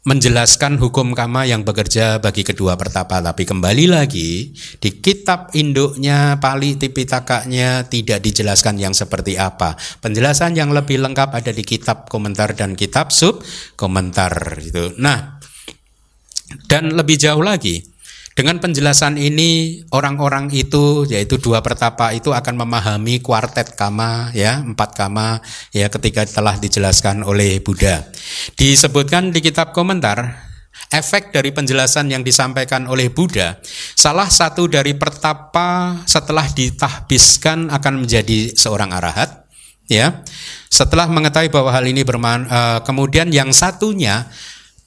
menjelaskan 0.00 0.80
hukum 0.80 1.12
kama 1.12 1.44
yang 1.44 1.60
bekerja 1.60 2.24
bagi 2.24 2.40
kedua 2.40 2.80
pertapa. 2.80 3.20
Tapi 3.20 3.44
kembali 3.44 3.84
lagi 3.92 4.56
di 4.80 4.90
kitab 4.96 5.52
induknya 5.52 6.40
Pali 6.40 6.80
Tipitakanya 6.80 7.84
tidak 7.84 8.24
dijelaskan 8.24 8.80
yang 8.80 8.96
seperti 8.96 9.36
apa. 9.36 9.76
Penjelasan 10.00 10.56
yang 10.56 10.72
lebih 10.72 11.04
lengkap 11.04 11.36
ada 11.36 11.52
di 11.52 11.60
kitab 11.60 12.08
komentar 12.08 12.56
dan 12.56 12.72
kitab 12.72 13.12
sub 13.12 13.44
komentar. 13.76 14.32
Itu. 14.56 14.96
Nah 14.96 15.36
dan 16.66 16.90
lebih 16.96 17.14
jauh 17.14 17.44
lagi 17.44 17.89
dengan 18.40 18.56
penjelasan 18.56 19.20
ini 19.20 19.84
orang-orang 19.92 20.48
itu 20.48 21.04
yaitu 21.04 21.36
dua 21.36 21.60
pertapa 21.60 22.16
itu 22.16 22.32
akan 22.32 22.64
memahami 22.64 23.20
kuartet 23.20 23.76
kama 23.76 24.32
ya 24.32 24.64
empat 24.64 24.96
kama 24.96 25.44
ya 25.76 25.92
ketika 25.92 26.24
telah 26.24 26.56
dijelaskan 26.56 27.20
oleh 27.20 27.60
Buddha. 27.60 28.08
Disebutkan 28.56 29.28
di 29.28 29.44
kitab 29.44 29.76
komentar 29.76 30.48
efek 30.88 31.36
dari 31.36 31.52
penjelasan 31.52 32.08
yang 32.08 32.24
disampaikan 32.24 32.88
oleh 32.88 33.12
Buddha, 33.12 33.60
salah 33.92 34.32
satu 34.32 34.72
dari 34.72 34.96
pertapa 34.96 36.00
setelah 36.08 36.48
ditahbiskan 36.48 37.68
akan 37.68 38.08
menjadi 38.08 38.56
seorang 38.56 38.88
arahat, 38.96 39.44
ya. 39.84 40.24
Setelah 40.72 41.12
mengetahui 41.12 41.52
bahwa 41.52 41.76
hal 41.76 41.84
ini 41.84 42.08
berman, 42.08 42.48
uh, 42.48 42.80
kemudian 42.88 43.28
yang 43.28 43.52
satunya 43.52 44.32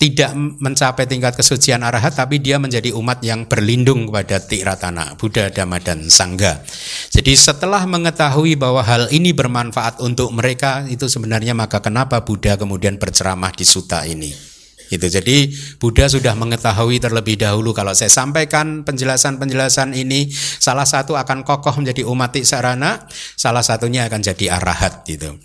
tidak 0.03 0.35
mencapai 0.35 1.07
tingkat 1.07 1.31
kesucian 1.39 1.79
arahat 1.79 2.11
tapi 2.11 2.43
dia 2.43 2.59
menjadi 2.59 2.91
umat 2.91 3.23
yang 3.23 3.47
berlindung 3.47 4.11
kepada 4.11 4.43
Tiratana, 4.43 5.15
Buddha, 5.15 5.47
Dhamma 5.47 5.79
dan 5.79 6.11
Sangga. 6.11 6.59
Jadi 7.07 7.31
setelah 7.39 7.87
mengetahui 7.87 8.59
bahwa 8.59 8.83
hal 8.83 9.07
ini 9.15 9.31
bermanfaat 9.31 10.03
untuk 10.03 10.35
mereka 10.35 10.83
itu 10.91 11.07
sebenarnya 11.07 11.55
maka 11.55 11.79
kenapa 11.79 12.19
Buddha 12.19 12.59
kemudian 12.59 12.99
berceramah 12.99 13.55
di 13.55 13.63
suta 13.63 14.03
ini. 14.03 14.52
Itu 14.91 15.07
jadi 15.07 15.47
Buddha 15.79 16.11
sudah 16.11 16.35
mengetahui 16.35 16.99
terlebih 16.99 17.39
dahulu 17.39 17.71
kalau 17.71 17.95
saya 17.95 18.11
sampaikan 18.11 18.83
penjelasan-penjelasan 18.83 19.95
ini 19.95 20.27
salah 20.35 20.87
satu 20.87 21.15
akan 21.15 21.45
kokoh 21.47 21.79
menjadi 21.79 22.03
umat 22.07 22.35
sarana, 22.41 23.05
salah 23.37 23.61
satunya 23.61 24.09
akan 24.09 24.19
jadi 24.25 24.57
arahat 24.57 25.05
gitu. 25.05 25.37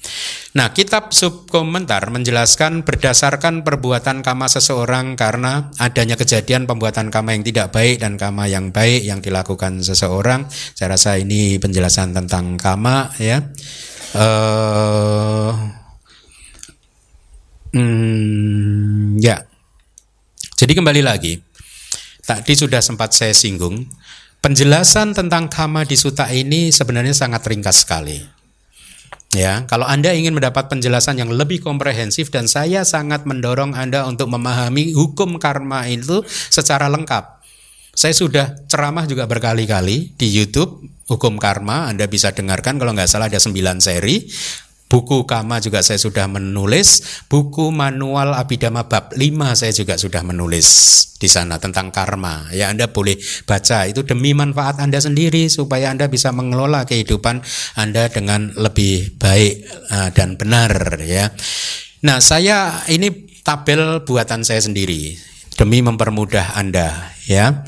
Nah, 0.56 0.72
kitab 0.72 1.12
subkomentar 1.12 2.08
menjelaskan 2.08 2.82
berdasarkan 2.82 3.62
perbuatan 3.62 4.24
kama 4.24 4.48
seseorang 4.48 5.14
karena 5.14 5.68
adanya 5.76 6.16
kejadian 6.16 6.64
pembuatan 6.64 7.12
kama 7.12 7.36
yang 7.36 7.44
tidak 7.44 7.70
baik 7.70 8.00
dan 8.00 8.16
kama 8.16 8.48
yang 8.48 8.72
baik 8.72 9.04
yang 9.04 9.20
dilakukan 9.20 9.84
seseorang. 9.84 10.48
Saya 10.48 10.96
rasa 10.96 11.20
ini 11.20 11.60
penjelasan 11.60 12.16
tentang 12.16 12.56
kama 12.56 13.12
ya. 13.20 13.44
Uh, 14.16 15.77
Hmm, 17.72 19.20
ya. 19.20 19.44
Jadi 20.58 20.72
kembali 20.74 21.04
lagi, 21.04 21.38
tadi 22.24 22.52
sudah 22.56 22.82
sempat 22.82 23.14
saya 23.14 23.36
singgung, 23.36 23.86
penjelasan 24.42 25.14
tentang 25.14 25.46
kama 25.46 25.84
di 25.84 25.94
suta 25.94 26.26
ini 26.32 26.74
sebenarnya 26.74 27.14
sangat 27.14 27.46
ringkas 27.46 27.86
sekali. 27.86 28.18
Ya, 29.36 29.68
kalau 29.68 29.84
Anda 29.84 30.16
ingin 30.16 30.32
mendapat 30.32 30.72
penjelasan 30.72 31.20
yang 31.20 31.28
lebih 31.28 31.60
komprehensif 31.60 32.32
dan 32.32 32.48
saya 32.48 32.80
sangat 32.88 33.28
mendorong 33.28 33.76
Anda 33.76 34.08
untuk 34.08 34.32
memahami 34.32 34.96
hukum 34.96 35.36
karma 35.36 35.84
itu 35.84 36.24
secara 36.48 36.88
lengkap. 36.88 37.38
Saya 37.92 38.16
sudah 38.16 38.56
ceramah 38.70 39.04
juga 39.04 39.28
berkali-kali 39.28 40.16
di 40.16 40.28
YouTube 40.32 40.80
hukum 41.12 41.36
karma. 41.36 41.92
Anda 41.92 42.08
bisa 42.08 42.32
dengarkan 42.32 42.80
kalau 42.80 42.96
nggak 42.96 43.10
salah 43.10 43.28
ada 43.28 43.36
9 43.42 43.52
seri. 43.84 44.24
Buku 44.88 45.28
Kama 45.28 45.60
juga 45.60 45.84
saya 45.84 46.00
sudah 46.00 46.24
menulis, 46.32 47.20
buku 47.28 47.68
manual 47.68 48.32
Abhidhamma 48.32 48.88
bab 48.88 49.12
5 49.12 49.20
saya 49.52 49.68
juga 49.76 50.00
sudah 50.00 50.24
menulis 50.24 50.66
di 51.20 51.28
sana 51.28 51.60
tentang 51.60 51.92
karma. 51.92 52.48
Ya 52.56 52.72
Anda 52.72 52.88
boleh 52.88 53.20
baca 53.44 53.84
itu 53.84 54.00
demi 54.08 54.32
manfaat 54.32 54.80
Anda 54.80 54.96
sendiri 54.96 55.52
supaya 55.52 55.92
Anda 55.92 56.08
bisa 56.08 56.32
mengelola 56.32 56.88
kehidupan 56.88 57.44
Anda 57.76 58.08
dengan 58.08 58.56
lebih 58.56 59.20
baik 59.20 59.54
uh, 59.92 60.08
dan 60.16 60.40
benar 60.40 60.96
ya. 61.04 61.36
Nah, 62.08 62.24
saya 62.24 62.86
ini 62.88 63.12
tabel 63.44 64.06
buatan 64.08 64.40
saya 64.40 64.64
sendiri 64.64 65.18
demi 65.60 65.84
mempermudah 65.84 66.56
Anda 66.56 67.12
ya. 67.28 67.66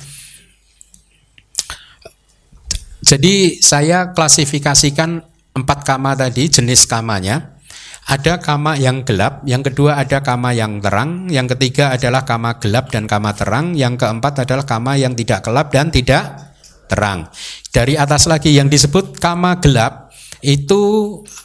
Jadi 3.00 3.58
saya 3.58 4.14
klasifikasikan 4.14 5.29
empat 5.60 5.84
kama 5.84 6.16
tadi 6.16 6.48
jenis 6.48 6.88
kamanya 6.88 7.60
ada 8.10 8.42
kama 8.42 8.74
yang 8.74 9.06
gelap, 9.06 9.46
yang 9.46 9.62
kedua 9.62 10.00
ada 10.00 10.18
kama 10.18 10.50
yang 10.50 10.82
terang, 10.82 11.30
yang 11.30 11.46
ketiga 11.46 11.94
adalah 11.94 12.26
kama 12.26 12.58
gelap 12.58 12.90
dan 12.90 13.06
kama 13.06 13.36
terang, 13.38 13.78
yang 13.78 13.94
keempat 13.94 14.42
adalah 14.42 14.66
kama 14.66 14.98
yang 14.98 15.14
tidak 15.14 15.46
gelap 15.46 15.70
dan 15.70 15.94
tidak 15.94 16.50
terang. 16.90 17.30
Dari 17.70 17.94
atas 17.94 18.26
lagi 18.26 18.50
yang 18.50 18.66
disebut 18.66 19.22
kama 19.22 19.62
gelap 19.62 20.10
itu 20.42 20.80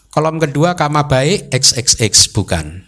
kolom 0.10 0.42
kedua 0.42 0.74
kama 0.74 1.06
baik 1.06 1.54
XXX 1.54 2.34
bukan. 2.34 2.82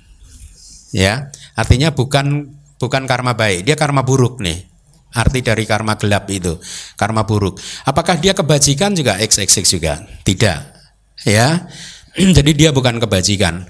Ya, 0.89 1.29
artinya 1.53 1.93
bukan 1.93 2.57
bukan 2.81 3.03
karma 3.05 3.37
baik, 3.37 3.67
dia 3.67 3.77
karma 3.77 4.01
buruk 4.01 4.41
nih. 4.41 4.65
Arti 5.13 5.45
dari 5.45 5.69
karma 5.69 6.01
gelap 6.01 6.25
itu, 6.33 6.57
karma 6.97 7.29
buruk. 7.29 7.61
Apakah 7.85 8.17
dia 8.17 8.33
kebajikan 8.33 8.97
juga 8.97 9.21
XXX 9.21 9.65
juga? 9.69 9.93
Tidak 10.25 10.76
ya. 11.25 11.69
Jadi 12.37 12.51
dia 12.57 12.73
bukan 12.73 12.97
kebajikan. 12.97 13.69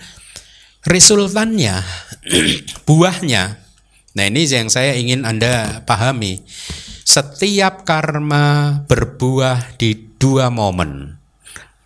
Resultannya 0.88 1.84
buahnya. 2.88 3.44
Nah 4.18 4.26
ini 4.26 4.48
yang 4.48 4.72
saya 4.72 4.96
ingin 4.96 5.28
anda 5.28 5.84
pahami. 5.84 6.42
Setiap 7.08 7.88
karma 7.88 8.82
berbuah 8.88 9.78
di 9.80 10.16
dua 10.18 10.50
momen. 10.50 11.16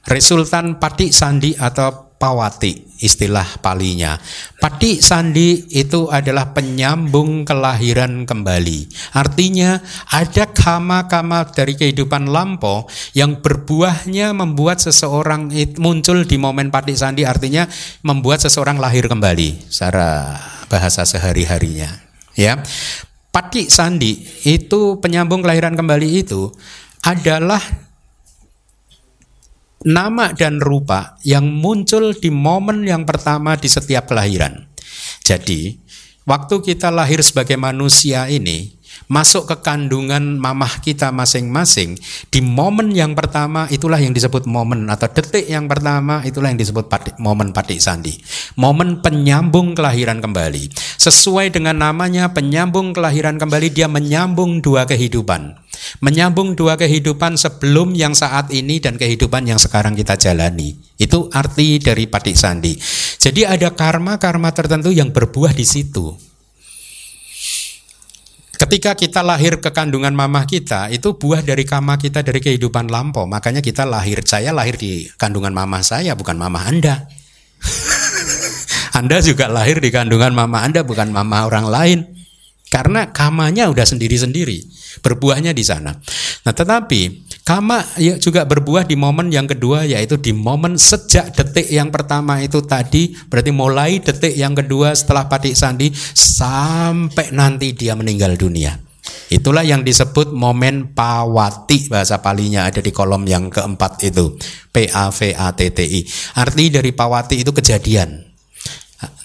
Resultan 0.07 0.81
patik 0.81 1.13
sandi 1.13 1.53
atau 1.53 2.10
pawati 2.21 3.01
istilah 3.01 3.57
palinya. 3.65 4.21
Pati 4.61 5.01
sandi 5.01 5.65
itu 5.73 6.05
adalah 6.13 6.53
penyambung 6.53 7.41
kelahiran 7.49 8.29
kembali. 8.29 8.85
Artinya 9.17 9.81
ada 10.13 10.45
kama-kama 10.45 11.49
dari 11.49 11.73
kehidupan 11.73 12.29
lampau 12.29 12.85
yang 13.17 13.41
berbuahnya 13.41 14.37
membuat 14.37 14.85
seseorang 14.85 15.49
muncul 15.81 16.21
di 16.29 16.37
momen 16.37 16.69
pati 16.69 16.93
sandi 16.93 17.25
artinya 17.25 17.65
membuat 18.05 18.45
seseorang 18.45 18.77
lahir 18.77 19.09
kembali 19.09 19.65
secara 19.65 20.37
bahasa 20.69 21.01
sehari-harinya. 21.03 21.89
Ya. 22.37 22.61
Pati 23.31 23.71
sandi 23.71 24.27
itu 24.45 24.99
penyambung 25.01 25.41
kelahiran 25.41 25.73
kembali 25.73 26.21
itu 26.21 26.51
adalah 27.01 27.63
nama 29.85 30.33
dan 30.33 30.61
rupa 30.61 31.17
yang 31.25 31.45
muncul 31.45 32.13
di 32.13 32.29
momen 32.29 32.85
yang 32.85 33.05
pertama 33.05 33.57
di 33.57 33.69
setiap 33.69 34.09
kelahiran. 34.09 34.69
Jadi, 35.25 35.77
waktu 36.25 36.55
kita 36.61 36.89
lahir 36.93 37.21
sebagai 37.25 37.57
manusia 37.57 38.29
ini, 38.29 38.81
masuk 39.07 39.47
ke 39.47 39.55
kandungan 39.63 40.39
mamah 40.39 40.79
kita 40.83 41.11
masing-masing 41.11 41.99
di 42.31 42.39
momen 42.43 42.91
yang 42.91 43.15
pertama 43.15 43.67
itulah 43.71 43.99
yang 43.99 44.11
disebut 44.15 44.47
momen 44.47 44.87
atau 44.87 45.07
detik 45.11 45.47
yang 45.47 45.67
pertama 45.67 46.23
itulah 46.23 46.51
yang 46.51 46.59
disebut 46.59 46.87
momen 47.19 47.51
patik 47.55 47.79
sandi. 47.79 48.19
Momen 48.59 48.99
penyambung 48.99 49.73
kelahiran 49.73 50.19
kembali. 50.19 50.71
Sesuai 50.99 51.51
dengan 51.51 51.79
namanya 51.79 52.31
penyambung 52.31 52.91
kelahiran 52.91 53.39
kembali 53.39 53.67
dia 53.71 53.87
menyambung 53.87 54.61
dua 54.61 54.85
kehidupan 54.85 55.60
menyambung 55.99 56.53
dua 56.57 56.75
kehidupan 56.75 57.35
sebelum 57.37 57.93
yang 57.97 58.13
saat 58.17 58.49
ini 58.53 58.79
dan 58.79 58.97
kehidupan 58.97 59.47
yang 59.47 59.59
sekarang 59.59 59.97
kita 59.97 60.17
jalani 60.17 60.77
itu 61.01 61.27
arti 61.31 61.81
dari 61.81 62.05
patik 62.07 62.37
sandi 62.37 62.77
jadi 63.21 63.53
ada 63.57 63.73
karma-karma 63.73 64.51
tertentu 64.51 64.89
yang 64.93 65.09
berbuah 65.13 65.53
di 65.53 65.65
situ 65.67 66.15
Ketika 68.61 68.93
kita 68.93 69.25
lahir 69.25 69.57
ke 69.57 69.73
kandungan 69.73 70.13
mamah 70.13 70.45
kita, 70.45 70.93
itu 70.93 71.17
buah 71.17 71.41
dari 71.41 71.65
kama 71.65 71.97
kita 71.97 72.21
dari 72.21 72.37
kehidupan 72.37 72.93
lampau. 72.93 73.25
Makanya 73.25 73.57
kita 73.57 73.89
lahir, 73.89 74.21
saya 74.21 74.53
lahir 74.53 74.77
di 74.77 75.09
kandungan 75.17 75.49
mamah 75.49 75.81
saya, 75.81 76.13
bukan 76.13 76.37
mamah 76.37 76.69
Anda. 76.69 77.09
anda 78.97 79.17
juga 79.23 79.47
lahir 79.47 79.79
di 79.79 79.89
kandungan 79.89 80.35
mama 80.35 80.61
Anda, 80.61 80.83
bukan 80.83 81.09
mama 81.09 81.47
orang 81.47 81.65
lain. 81.67 81.99
Karena 82.71 83.11
kamanya 83.11 83.67
udah 83.67 83.83
sendiri-sendiri, 83.83 84.63
berbuahnya 85.03 85.51
di 85.51 85.59
sana. 85.59 85.91
Nah, 86.47 86.53
tetapi 86.55 87.31
Kama 87.41 87.81
ya 87.97 88.21
juga 88.21 88.45
berbuah 88.45 88.85
di 88.85 88.93
momen 88.93 89.33
yang 89.33 89.49
kedua 89.49 89.81
yaitu 89.83 90.13
di 90.21 90.29
momen 90.29 90.77
sejak 90.77 91.33
detik 91.33 91.73
yang 91.73 91.89
pertama 91.89 92.37
itu 92.37 92.61
tadi 92.61 93.17
berarti 93.27 93.49
mulai 93.49 93.97
detik 93.97 94.37
yang 94.37 94.53
kedua 94.53 94.93
setelah 94.93 95.25
patik 95.25 95.57
sandi 95.57 95.89
sampai 96.13 97.33
nanti 97.33 97.73
dia 97.73 97.97
meninggal 97.97 98.37
dunia. 98.37 98.77
Itulah 99.33 99.65
yang 99.65 99.81
disebut 99.81 100.31
momen 100.31 100.93
pawati 100.93 101.89
bahasa 101.89 102.21
palinya 102.21 102.69
ada 102.69 102.77
di 102.77 102.93
kolom 102.93 103.25
yang 103.25 103.49
keempat 103.49 104.05
itu 104.05 104.37
P 104.69 104.87
A 104.93 105.09
V 105.09 105.33
A 105.33 105.49
T 105.51 105.73
T 105.73 105.81
I. 105.81 106.05
Arti 106.37 106.69
dari 106.69 106.93
pawati 106.93 107.41
itu 107.41 107.49
kejadian. 107.51 108.30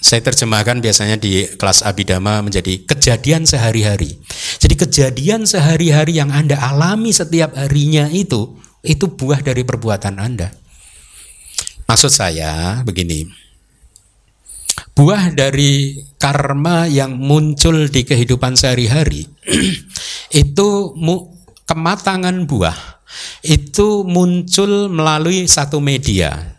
Saya 0.01 0.25
terjemahkan 0.25 0.81
biasanya 0.81 1.21
di 1.21 1.45
kelas 1.57 1.85
abidama 1.85 2.41
menjadi 2.41 2.81
kejadian 2.87 3.45
sehari-hari. 3.45 4.17
Jadi 4.57 4.73
kejadian 4.73 5.45
sehari-hari 5.45 6.17
yang 6.17 6.33
Anda 6.33 6.57
alami 6.57 7.13
setiap 7.13 7.53
harinya 7.53 8.09
itu 8.09 8.57
itu 8.81 9.05
buah 9.05 9.43
dari 9.43 9.61
perbuatan 9.67 10.17
Anda. 10.17 10.49
Maksud 11.85 12.11
saya 12.11 12.81
begini. 12.81 13.27
Buah 14.97 15.29
dari 15.29 16.01
karma 16.17 16.89
yang 16.89 17.21
muncul 17.21 17.85
di 17.85 18.01
kehidupan 18.01 18.57
sehari-hari 18.57 19.29
itu 20.41 20.69
kematangan 21.69 22.49
buah 22.49 22.97
itu 23.45 24.01
muncul 24.01 24.89
melalui 24.89 25.45
satu 25.45 25.77
media 25.77 26.56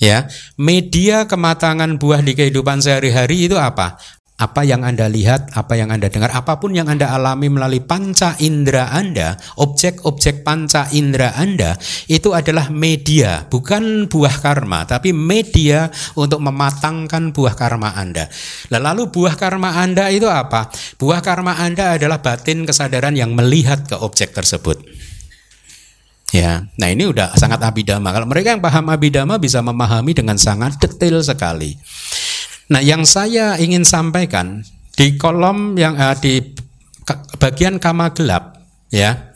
Ya, 0.00 0.32
media 0.56 1.28
kematangan 1.28 2.00
buah 2.00 2.24
di 2.24 2.32
kehidupan 2.32 2.80
sehari-hari 2.80 3.44
itu 3.44 3.60
apa? 3.60 4.00
Apa 4.40 4.64
yang 4.64 4.80
Anda 4.80 5.04
lihat, 5.12 5.52
apa 5.52 5.76
yang 5.76 5.92
Anda 5.92 6.08
dengar, 6.08 6.32
apa 6.32 6.56
pun 6.56 6.72
yang 6.72 6.88
Anda 6.88 7.12
alami 7.12 7.52
melalui 7.52 7.84
panca 7.84 8.32
indera 8.40 8.88
Anda, 8.96 9.36
objek-objek 9.60 10.40
panca 10.40 10.88
indera 10.96 11.36
Anda, 11.36 11.76
itu 12.08 12.32
adalah 12.32 12.72
media, 12.72 13.44
bukan 13.44 14.08
buah 14.08 14.40
karma, 14.40 14.88
tapi 14.88 15.12
media 15.12 15.92
untuk 16.16 16.40
mematangkan 16.40 17.36
buah 17.36 17.52
karma 17.52 17.92
Anda. 17.92 18.32
Lalu 18.72 19.12
buah 19.12 19.36
karma 19.36 19.84
Anda 19.84 20.08
itu 20.08 20.32
apa? 20.32 20.72
Buah 20.96 21.20
karma 21.20 21.60
Anda 21.60 22.00
adalah 22.00 22.24
batin 22.24 22.64
kesadaran 22.64 23.12
yang 23.12 23.36
melihat 23.36 23.84
ke 23.84 24.00
objek 24.00 24.32
tersebut. 24.32 24.80
Ya, 26.30 26.70
nah 26.78 26.86
ini 26.86 27.10
udah 27.10 27.34
sangat 27.34 27.58
abidama. 27.66 28.14
Kalau 28.14 28.26
mereka 28.30 28.54
yang 28.54 28.62
paham 28.62 28.86
abidama 28.86 29.34
bisa 29.42 29.58
memahami 29.66 30.14
dengan 30.14 30.38
sangat 30.38 30.78
detail 30.78 31.18
sekali. 31.26 31.74
Nah, 32.70 32.78
yang 32.78 33.02
saya 33.02 33.58
ingin 33.58 33.82
sampaikan 33.82 34.62
di 34.94 35.18
kolom 35.18 35.74
yang 35.74 35.98
uh, 35.98 36.14
di 36.14 36.38
bagian 37.42 37.82
kama 37.82 38.14
gelap 38.14 38.62
ya. 38.94 39.34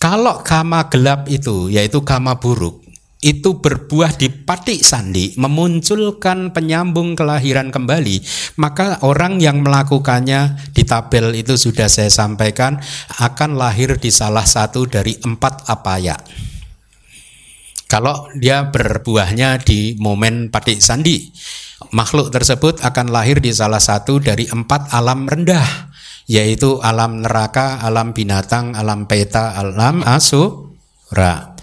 Kalau 0.00 0.40
kama 0.40 0.88
gelap 0.88 1.28
itu 1.28 1.68
yaitu 1.68 2.00
kama 2.00 2.40
buruk 2.40 2.79
itu 3.20 3.60
berbuah 3.60 4.16
di 4.16 4.32
patik 4.32 4.80
sandi 4.80 5.36
memunculkan 5.36 6.56
penyambung 6.56 7.12
kelahiran 7.12 7.68
kembali 7.68 8.24
maka 8.56 9.04
orang 9.04 9.36
yang 9.44 9.60
melakukannya 9.60 10.56
di 10.72 10.88
tabel 10.88 11.36
itu 11.36 11.60
sudah 11.60 11.92
saya 11.92 12.08
sampaikan 12.08 12.80
akan 13.20 13.60
lahir 13.60 14.00
di 14.00 14.08
salah 14.08 14.48
satu 14.48 14.88
dari 14.88 15.20
empat 15.20 15.68
apaya 15.68 16.16
kalau 17.92 18.32
dia 18.40 18.72
berbuahnya 18.72 19.60
di 19.60 20.00
momen 20.00 20.48
patik 20.48 20.80
sandi 20.80 21.28
makhluk 21.92 22.32
tersebut 22.32 22.80
akan 22.80 23.12
lahir 23.12 23.36
di 23.44 23.52
salah 23.52 23.84
satu 23.84 24.16
dari 24.16 24.48
empat 24.48 24.96
alam 24.96 25.28
rendah 25.28 25.90
yaitu 26.30 26.78
alam 26.78 27.26
neraka, 27.26 27.82
alam 27.82 28.14
binatang, 28.14 28.78
alam 28.78 29.10
peta, 29.10 29.50
alam 29.58 30.06
asura. 30.06 31.58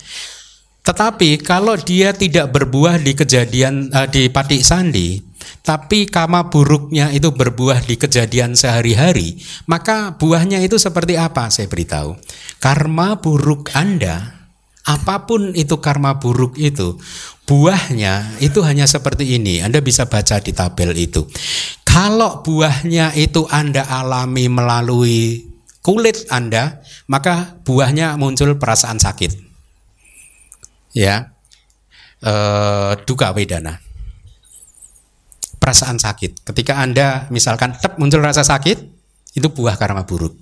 Tetapi 0.87 1.43
kalau 1.43 1.75
dia 1.75 2.15
tidak 2.15 2.55
berbuah 2.55 3.03
di 3.03 3.11
kejadian 3.11 3.91
uh, 3.91 4.07
di 4.07 4.31
patik 4.31 4.63
sandi, 4.63 5.19
tapi 5.59 6.07
kama 6.07 6.47
buruknya 6.47 7.11
itu 7.11 7.27
berbuah 7.35 7.83
di 7.83 7.99
kejadian 7.99 8.55
sehari-hari, 8.55 9.35
maka 9.67 10.15
buahnya 10.15 10.63
itu 10.63 10.79
seperti 10.79 11.19
apa? 11.19 11.51
Saya 11.51 11.67
beritahu. 11.67 12.15
Karma 12.63 13.19
buruk 13.19 13.67
Anda, 13.75 14.47
apa 14.87 15.27
pun 15.27 15.51
itu 15.59 15.75
karma 15.83 16.23
buruk 16.23 16.55
itu, 16.55 16.95
buahnya 17.43 18.39
itu 18.39 18.63
hanya 18.63 18.87
seperti 18.87 19.35
ini. 19.35 19.59
Anda 19.59 19.83
bisa 19.83 20.07
baca 20.07 20.39
di 20.39 20.55
tabel 20.55 20.95
itu. 20.95 21.27
Kalau 21.83 22.47
buahnya 22.47 23.11
itu 23.19 23.43
Anda 23.51 23.83
alami 23.91 24.47
melalui 24.47 25.51
kulit 25.83 26.31
Anda, 26.31 26.79
maka 27.11 27.59
buahnya 27.67 28.15
muncul 28.15 28.55
perasaan 28.55 29.03
sakit 29.03 29.46
ya. 30.97 31.37
E, 32.17 32.33
duka 33.05 33.29
wedana. 33.37 33.77
Perasaan 35.61 36.01
sakit. 36.01 36.41
Ketika 36.41 36.81
anda 36.81 37.29
misalkan 37.29 37.77
tep 37.77 38.01
muncul 38.01 38.25
rasa 38.25 38.41
sakit 38.41 38.77
itu 39.37 39.47
buah 39.53 39.77
karma 39.77 40.09
buruk. 40.09 40.33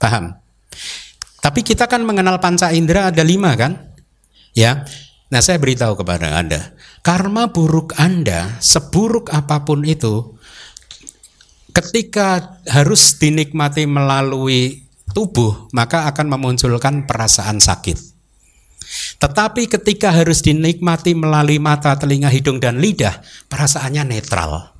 Paham? 0.00 0.32
Tapi 1.44 1.60
kita 1.60 1.84
kan 1.84 2.00
mengenal 2.08 2.40
panca 2.40 2.72
indera 2.72 3.12
ada 3.12 3.20
lima 3.20 3.52
kan? 3.60 3.76
Ya. 4.56 4.88
Nah 5.28 5.44
saya 5.44 5.60
beritahu 5.60 6.00
kepada 6.00 6.40
anda 6.40 6.72
karma 7.00 7.48
buruk 7.48 7.96
anda 7.96 8.60
seburuk 8.60 9.32
apa 9.32 9.64
pun 9.64 9.84
itu 9.88 10.36
ketika 11.72 12.60
harus 12.68 13.16
dinikmati 13.16 13.88
melalui 13.88 14.84
tubuh 15.16 15.72
maka 15.72 16.04
akan 16.12 16.36
memunculkan 16.36 17.08
perasaan 17.08 17.56
sakit 17.58 18.09
tetapi 19.20 19.68
ketika 19.68 20.16
harus 20.16 20.40
dinikmati 20.40 21.12
melalui 21.12 21.60
mata, 21.60 21.92
telinga, 21.92 22.32
hidung, 22.32 22.56
dan 22.56 22.80
lidah, 22.80 23.20
perasaannya 23.52 24.08
netral. 24.08 24.72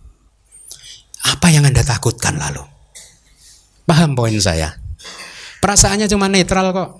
Apa 1.28 1.53
yang 1.53 1.68
Anda 1.68 1.84
takutkan 1.84 2.41
lalu? 2.41 2.64
Paham 3.84 4.16
poin 4.16 4.32
saya? 4.41 4.80
Perasaannya 5.61 6.09
cuma 6.09 6.32
netral 6.32 6.72
kok. 6.72 6.91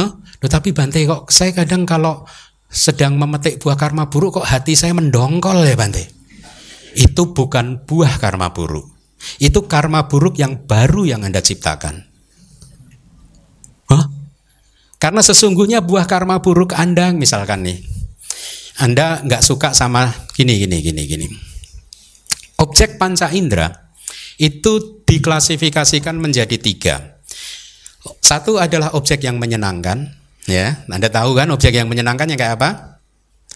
Huh? 0.00 0.10
Tetapi 0.40 0.72
Bante 0.72 1.04
kok 1.04 1.28
saya 1.28 1.52
kadang 1.52 1.84
kalau 1.84 2.24
sedang 2.72 3.20
memetik 3.20 3.60
buah 3.60 3.76
karma 3.76 4.08
buruk 4.08 4.40
kok 4.40 4.48
hati 4.48 4.72
saya 4.72 4.96
mendongkol 4.96 5.60
ya 5.60 5.76
Bante. 5.76 6.08
Itu 6.96 7.36
bukan 7.36 7.84
buah 7.84 8.16
karma 8.16 8.56
buruk. 8.56 8.88
Itu 9.36 9.68
karma 9.68 10.08
buruk 10.08 10.40
yang 10.40 10.64
baru 10.64 11.04
yang 11.04 11.28
Anda 11.28 11.44
ciptakan. 11.44 12.07
Karena 14.98 15.22
sesungguhnya 15.22 15.78
buah 15.78 16.10
karma 16.10 16.42
buruk 16.42 16.74
Anda 16.74 17.14
misalkan 17.14 17.62
nih. 17.62 17.78
Anda 18.78 19.22
nggak 19.22 19.42
suka 19.42 19.74
sama 19.74 20.10
gini 20.34 20.58
gini 20.58 20.78
gini 20.82 21.02
gini. 21.06 21.26
Objek 22.58 22.98
panca 22.98 23.30
indera 23.30 23.70
itu 24.38 25.02
diklasifikasikan 25.06 26.14
menjadi 26.18 26.58
tiga. 26.58 27.18
Satu 28.22 28.58
adalah 28.62 28.94
objek 28.94 29.26
yang 29.26 29.42
menyenangkan, 29.42 30.14
ya. 30.46 30.86
Anda 30.86 31.10
tahu 31.10 31.34
kan 31.34 31.50
objek 31.50 31.74
yang 31.74 31.90
menyenangkan 31.90 32.30
yang 32.30 32.38
kayak 32.38 32.54
apa? 32.58 32.70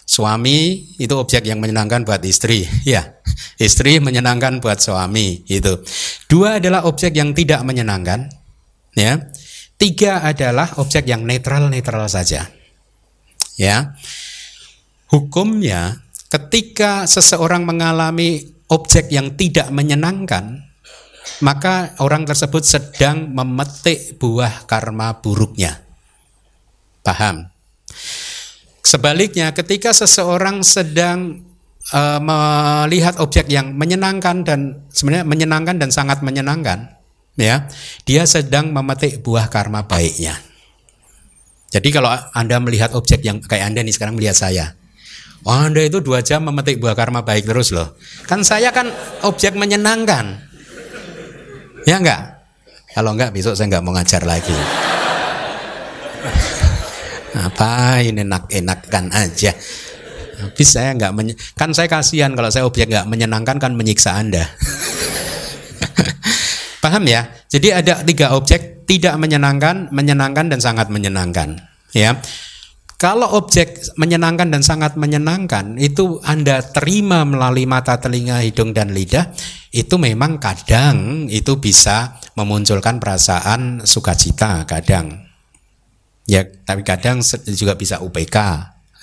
Suami 0.03 0.91
itu 0.99 1.15
objek 1.15 1.47
yang 1.47 1.63
menyenangkan 1.63 2.03
buat 2.03 2.19
istri, 2.27 2.67
ya. 2.83 3.15
Istri 3.55 4.03
menyenangkan 4.03 4.59
buat 4.59 4.83
suami, 4.83 5.47
itu. 5.47 5.79
Dua 6.27 6.59
adalah 6.59 6.83
objek 6.83 7.15
yang 7.15 7.31
tidak 7.31 7.63
menyenangkan, 7.63 8.27
ya. 8.99 9.23
Tiga 9.77 10.23
adalah 10.23 10.79
objek 10.79 11.09
yang 11.09 11.27
netral-netral 11.27 12.07
saja. 12.07 12.47
Ya. 13.59 13.97
Hukumnya 15.11 16.01
ketika 16.33 17.05
seseorang 17.05 17.67
mengalami 17.67 18.53
objek 18.71 19.13
yang 19.13 19.37
tidak 19.37 19.69
menyenangkan, 19.69 20.65
maka 21.45 21.93
orang 22.01 22.25
tersebut 22.25 22.65
sedang 22.65 23.29
memetik 23.29 24.17
buah 24.17 24.65
karma 24.65 25.21
buruknya. 25.21 25.83
Paham? 27.05 27.51
Sebaliknya, 28.83 29.53
ketika 29.53 29.93
seseorang 29.93 30.65
sedang 30.65 31.43
uh, 31.93 32.19
melihat 32.19 33.19
objek 33.19 33.47
yang 33.51 33.75
menyenangkan 33.75 34.43
dan 34.43 34.59
sebenarnya 34.91 35.25
menyenangkan 35.27 35.75
dan 35.79 35.89
sangat 35.89 36.19
menyenangkan, 36.25 36.91
ya 37.33 37.65
dia 38.05 38.23
sedang 38.29 38.69
memetik 38.69 39.21
buah 39.25 39.49
karma 39.49 39.85
baiknya. 39.85 40.37
Jadi 41.73 41.89
kalau 41.89 42.13
anda 42.37 42.61
melihat 42.61 42.93
objek 42.93 43.25
yang 43.25 43.41
kayak 43.41 43.73
anda 43.73 43.81
nih 43.81 43.93
sekarang 43.93 44.13
melihat 44.13 44.37
saya. 44.37 44.77
Oh 45.43 45.57
anda 45.57 45.81
itu 45.81 45.99
dua 45.99 46.21
jam 46.21 46.45
memetik 46.45 46.77
buah 46.77 46.93
karma 46.93 47.25
baik 47.25 47.49
terus 47.49 47.73
loh. 47.73 47.97
Kan 48.29 48.45
saya 48.45 48.69
kan 48.69 48.87
objek 49.25 49.57
menyenangkan. 49.57 50.39
Ya 51.83 51.99
enggak? 51.99 52.45
Kalau 52.93 53.17
enggak 53.17 53.33
besok 53.33 53.57
saya 53.57 53.73
enggak 53.73 53.83
mau 53.83 53.91
ngajar 53.97 54.21
lagi. 54.23 54.55
Apa 57.33 57.99
ini 58.05 58.21
enak-enakan 58.21 59.05
aja. 59.09 59.51
Tapi 60.37 60.63
saya 60.63 60.93
enggak 60.93 61.11
kan 61.57 61.73
saya 61.73 61.89
kasihan 61.89 62.37
kalau 62.37 62.53
saya 62.53 62.69
objek 62.69 62.87
enggak 62.93 63.09
menyenangkan 63.09 63.57
kan 63.57 63.73
menyiksa 63.73 64.13
anda 64.13 64.45
Paham 66.83 67.07
ya? 67.07 67.31
Jadi 67.47 67.71
ada 67.71 68.03
tiga 68.03 68.35
objek 68.35 68.83
tidak 68.83 69.15
menyenangkan, 69.15 69.87
menyenangkan 69.95 70.51
dan 70.51 70.59
sangat 70.59 70.91
menyenangkan. 70.91 71.63
Ya. 71.95 72.19
Kalau 72.99 73.39
objek 73.39 73.79
menyenangkan 73.95 74.51
dan 74.51 74.63
sangat 74.63 74.99
menyenangkan 74.99 75.79
itu 75.79 76.19
Anda 76.23 76.59
terima 76.59 77.23
melalui 77.23 77.63
mata, 77.63 77.99
telinga, 77.99 78.43
hidung 78.43 78.75
dan 78.75 78.91
lidah, 78.91 79.31
itu 79.71 79.95
memang 79.95 80.39
kadang 80.39 81.27
itu 81.31 81.59
bisa 81.59 82.19
memunculkan 82.35 82.99
perasaan 82.99 83.87
sukacita 83.87 84.67
kadang. 84.67 85.23
Ya, 86.27 86.47
tapi 86.47 86.83
kadang 86.83 87.19
juga 87.51 87.75
bisa 87.75 87.99
UPK 87.99 88.37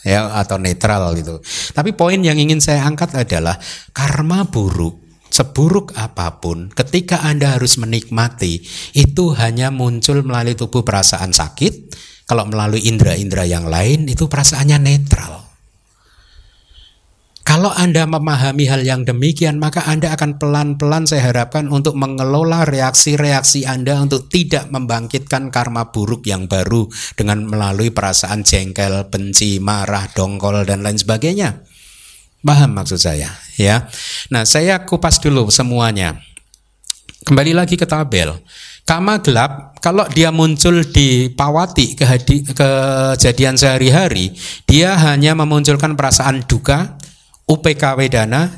ya 0.05 0.33
atau 0.33 0.57
netral 0.57 1.13
gitu. 1.17 1.41
Tapi 1.77 1.93
poin 1.93 2.17
yang 2.21 2.41
ingin 2.41 2.61
saya 2.61 2.85
angkat 2.89 3.13
adalah 3.13 3.61
karma 3.93 4.49
buruk 4.49 5.10
seburuk 5.31 5.95
apa 5.95 6.43
pun, 6.43 6.69
ketika 6.75 7.23
Anda 7.23 7.57
harus 7.57 7.79
menikmati, 7.79 8.61
itu 8.93 9.25
hanya 9.39 9.71
muncul 9.71 10.21
melalui 10.27 10.59
tubuh 10.59 10.83
perasaan 10.83 11.31
sakit. 11.33 11.97
Kalau 12.27 12.47
melalui 12.47 12.87
indera-indera 12.87 13.43
yang 13.43 13.67
lain, 13.67 14.07
itu 14.07 14.31
perasaannya 14.31 14.79
netral. 14.79 15.51
Kalau 17.51 17.75
Anda 17.75 18.07
memahami 18.07 18.71
hal 18.71 18.87
yang 18.87 19.03
demikian, 19.03 19.59
maka 19.59 19.83
Anda 19.83 20.15
akan 20.15 20.39
pelan-pelan 20.39 21.11
saya 21.11 21.35
harapkan 21.35 21.67
untuk 21.67 21.99
mengelola 21.99 22.63
reaksi-reaksi 22.63 23.67
Anda 23.67 23.99
untuk 23.99 24.31
tidak 24.31 24.71
membangkitkan 24.71 25.51
karma 25.51 25.91
buruk 25.91 26.23
yang 26.31 26.47
baru 26.47 26.87
dengan 27.19 27.51
melalui 27.51 27.91
perasaan 27.91 28.47
jengkel, 28.47 29.11
benci, 29.11 29.59
marah, 29.59 30.07
dongkol, 30.15 30.63
dan 30.63 30.87
lain 30.87 31.03
sebagainya. 31.03 31.67
Paham 32.41 32.73
maksud 32.73 32.97
saya, 32.97 33.29
ya. 33.61 33.85
Nah, 34.33 34.49
saya 34.49 34.81
kupas 34.89 35.21
dulu 35.21 35.53
semuanya. 35.53 36.17
Kembali 37.29 37.53
lagi 37.53 37.77
ke 37.77 37.85
tabel. 37.85 38.33
Kama 38.89 39.21
gelap, 39.21 39.77
kalau 39.85 40.09
dia 40.09 40.33
muncul 40.33 40.81
di 40.89 41.29
pawati 41.29 41.93
kehadi, 41.93 42.49
kejadian 42.49 43.61
sehari-hari, 43.61 44.33
dia 44.65 44.97
hanya 44.97 45.37
memunculkan 45.37 45.95
perasaan 46.01 46.49
duka, 46.49 46.97
UPK 47.45 48.01
wedana, 48.01 48.49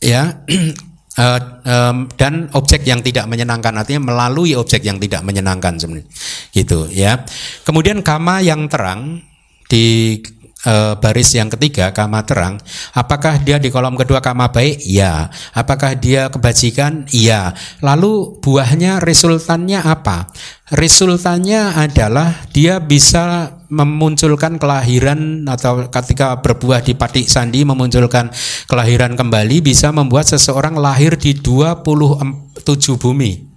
ya, 0.00 0.40
uh, 1.18 1.40
um, 1.66 1.96
dan 2.14 2.48
objek 2.54 2.86
yang 2.86 3.02
tidak 3.02 3.26
menyenangkan 3.26 3.74
artinya 3.74 4.14
melalui 4.14 4.54
objek 4.54 4.86
yang 4.86 5.02
tidak 5.02 5.26
menyenangkan 5.26 5.76
sebenarnya 5.76 6.06
gitu 6.54 6.86
ya 6.94 7.26
kemudian 7.66 8.00
kama 8.00 8.40
yang 8.40 8.70
terang 8.70 9.20
di 9.68 10.16
e, 10.64 10.74
baris 10.98 11.34
yang 11.34 11.50
ketiga 11.52 11.90
kama 11.94 12.24
terang, 12.26 12.58
apakah 12.94 13.38
dia 13.42 13.58
di 13.58 13.70
kolom 13.70 13.94
kedua 13.94 14.18
kama 14.18 14.50
baik? 14.50 14.82
Ya. 14.86 15.30
Apakah 15.54 15.94
dia 15.98 16.30
kebajikan? 16.32 17.06
Iya. 17.10 17.54
Lalu 17.84 18.38
buahnya 18.42 19.02
resultannya 19.02 19.82
apa? 19.82 20.30
Resultannya 20.68 21.80
adalah 21.80 22.44
dia 22.52 22.76
bisa 22.78 23.56
memunculkan 23.68 24.56
kelahiran 24.56 25.44
atau 25.44 25.88
ketika 25.88 26.40
berbuah 26.40 26.80
di 26.80 26.96
patik 26.96 27.28
sandi 27.28 27.64
memunculkan 27.64 28.32
kelahiran 28.64 29.12
kembali 29.16 29.60
bisa 29.60 29.92
membuat 29.92 30.28
seseorang 30.28 30.76
lahir 30.76 31.16
di 31.20 31.36
27 31.36 32.64
bumi 32.96 33.47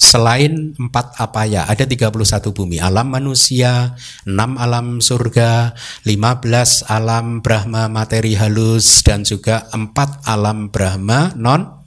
selain 0.00 0.72
empat 0.80 1.20
apa 1.20 1.44
ya 1.44 1.68
ada 1.68 1.84
31 1.84 2.16
bumi 2.56 2.80
alam 2.80 3.12
manusia 3.12 3.92
6 4.24 4.32
alam 4.56 4.96
surga 5.04 5.76
15 6.08 6.88
alam 6.88 7.44
brahma 7.44 7.92
materi 7.92 8.32
halus 8.32 9.04
dan 9.04 9.28
juga 9.28 9.68
empat 9.76 10.24
alam 10.24 10.72
brahma 10.72 11.36
non 11.36 11.84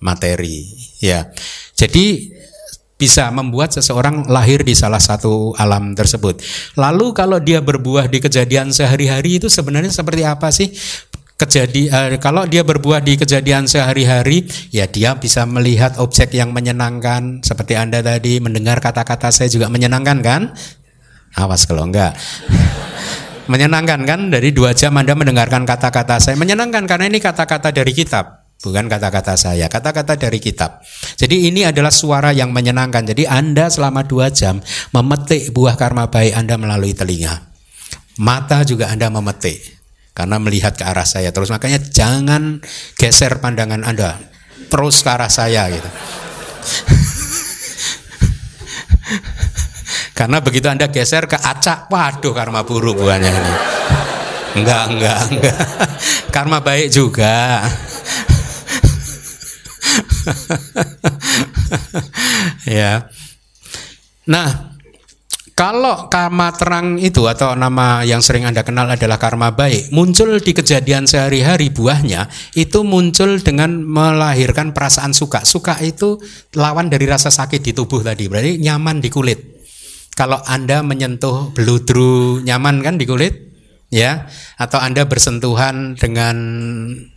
materi 0.00 0.64
ya 1.04 1.28
jadi 1.76 2.32
bisa 3.02 3.34
membuat 3.34 3.74
seseorang 3.74 4.30
lahir 4.30 4.62
di 4.62 4.78
salah 4.78 5.02
satu 5.02 5.58
alam 5.58 5.90
tersebut. 5.90 6.38
Lalu 6.78 7.10
kalau 7.10 7.42
dia 7.42 7.58
berbuah 7.58 8.06
di 8.06 8.22
kejadian 8.22 8.70
sehari-hari 8.70 9.42
itu 9.42 9.50
sebenarnya 9.50 9.90
seperti 9.90 10.22
apa 10.22 10.54
sih? 10.54 10.70
Kejadi 11.42 11.90
uh, 11.90 12.08
kalau 12.22 12.46
dia 12.46 12.62
berbuah 12.62 13.02
di 13.02 13.18
kejadian 13.18 13.66
sehari-hari 13.66 14.46
ya 14.70 14.86
dia 14.86 15.18
bisa 15.18 15.42
melihat 15.42 15.98
objek 15.98 16.30
yang 16.30 16.54
menyenangkan. 16.54 17.42
Seperti 17.42 17.74
Anda 17.74 17.98
tadi 17.98 18.38
mendengar 18.38 18.78
kata-kata 18.78 19.34
saya 19.34 19.50
juga 19.50 19.66
menyenangkan 19.66 20.18
kan? 20.22 20.42
Awas 21.34 21.66
kalau 21.66 21.90
enggak. 21.90 22.14
menyenangkan 23.52 24.06
kan? 24.06 24.20
Dari 24.30 24.54
dua 24.54 24.70
jam 24.70 24.94
Anda 24.94 25.18
mendengarkan 25.18 25.66
kata-kata 25.66 26.22
saya. 26.22 26.38
Menyenangkan 26.38 26.86
karena 26.86 27.10
ini 27.10 27.18
kata-kata 27.18 27.74
dari 27.74 27.90
kitab 27.90 28.42
bukan 28.62 28.86
kata-kata 28.86 29.34
saya 29.34 29.66
kata-kata 29.66 30.14
dari 30.14 30.38
kitab. 30.38 30.86
Jadi 31.18 31.50
ini 31.50 31.66
adalah 31.66 31.90
suara 31.90 32.30
yang 32.30 32.54
menyenangkan. 32.54 33.02
Jadi 33.02 33.26
Anda 33.26 33.66
selama 33.66 34.06
dua 34.06 34.30
jam 34.30 34.62
memetik 34.94 35.50
buah 35.50 35.74
karma 35.74 36.06
baik 36.06 36.38
Anda 36.38 36.54
melalui 36.54 36.94
telinga. 36.94 37.50
Mata 38.22 38.62
juga 38.62 38.92
Anda 38.94 39.10
memetik 39.10 39.81
karena 40.12 40.36
melihat 40.36 40.76
ke 40.76 40.84
arah 40.84 41.08
saya 41.08 41.32
terus 41.32 41.48
makanya 41.48 41.80
jangan 41.80 42.60
geser 43.00 43.40
pandangan 43.40 43.84
Anda 43.84 44.20
terus 44.68 45.04
ke 45.04 45.10
arah 45.12 45.32
saya 45.32 45.68
gitu. 45.72 45.88
Karena 50.12 50.38
begitu 50.44 50.68
Anda 50.70 50.86
geser 50.92 51.26
ke 51.26 51.34
acak, 51.34 51.90
waduh 51.90 52.30
karma 52.36 52.62
buruk 52.62 53.00
buahnya 53.00 53.32
ini. 53.32 53.52
Enggak, 54.60 54.84
enggak, 54.92 55.18
enggak. 55.32 55.56
Karma 56.34 56.60
baik 56.60 56.92
juga. 56.92 57.64
ya. 62.68 63.08
Nah, 64.28 64.71
kalau 65.52 66.08
karma 66.08 66.48
terang 66.56 66.96
itu 66.96 67.28
atau 67.28 67.52
nama 67.52 68.00
yang 68.08 68.24
sering 68.24 68.48
Anda 68.48 68.64
kenal 68.64 68.88
adalah 68.88 69.20
karma 69.20 69.52
baik, 69.52 69.92
muncul 69.92 70.40
di 70.40 70.56
kejadian 70.56 71.04
sehari-hari 71.04 71.68
buahnya 71.68 72.24
itu 72.56 72.80
muncul 72.80 73.36
dengan 73.44 73.84
melahirkan 73.84 74.72
perasaan 74.72 75.12
suka. 75.12 75.44
Suka 75.44 75.76
itu 75.84 76.16
lawan 76.56 76.88
dari 76.88 77.04
rasa 77.04 77.28
sakit 77.28 77.60
di 77.60 77.76
tubuh 77.76 78.00
tadi, 78.00 78.32
berarti 78.32 78.64
nyaman 78.64 79.04
di 79.04 79.12
kulit. 79.12 79.40
Kalau 80.16 80.40
Anda 80.48 80.80
menyentuh 80.80 81.52
beludru 81.52 82.40
nyaman 82.40 82.80
kan 82.80 82.96
di 82.96 83.04
kulit? 83.04 83.52
Ya, 83.92 84.32
atau 84.56 84.80
Anda 84.80 85.04
bersentuhan 85.04 86.00
dengan 86.00 86.36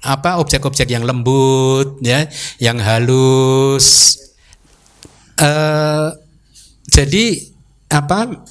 apa 0.03 0.44
objek-objek 0.44 0.91
yang 0.91 1.07
lembut 1.07 2.03
ya, 2.03 2.28
yang 2.60 2.84
halus. 2.84 4.20
Uh, 5.40 6.12
jadi 6.91 7.55
apa 7.90 8.45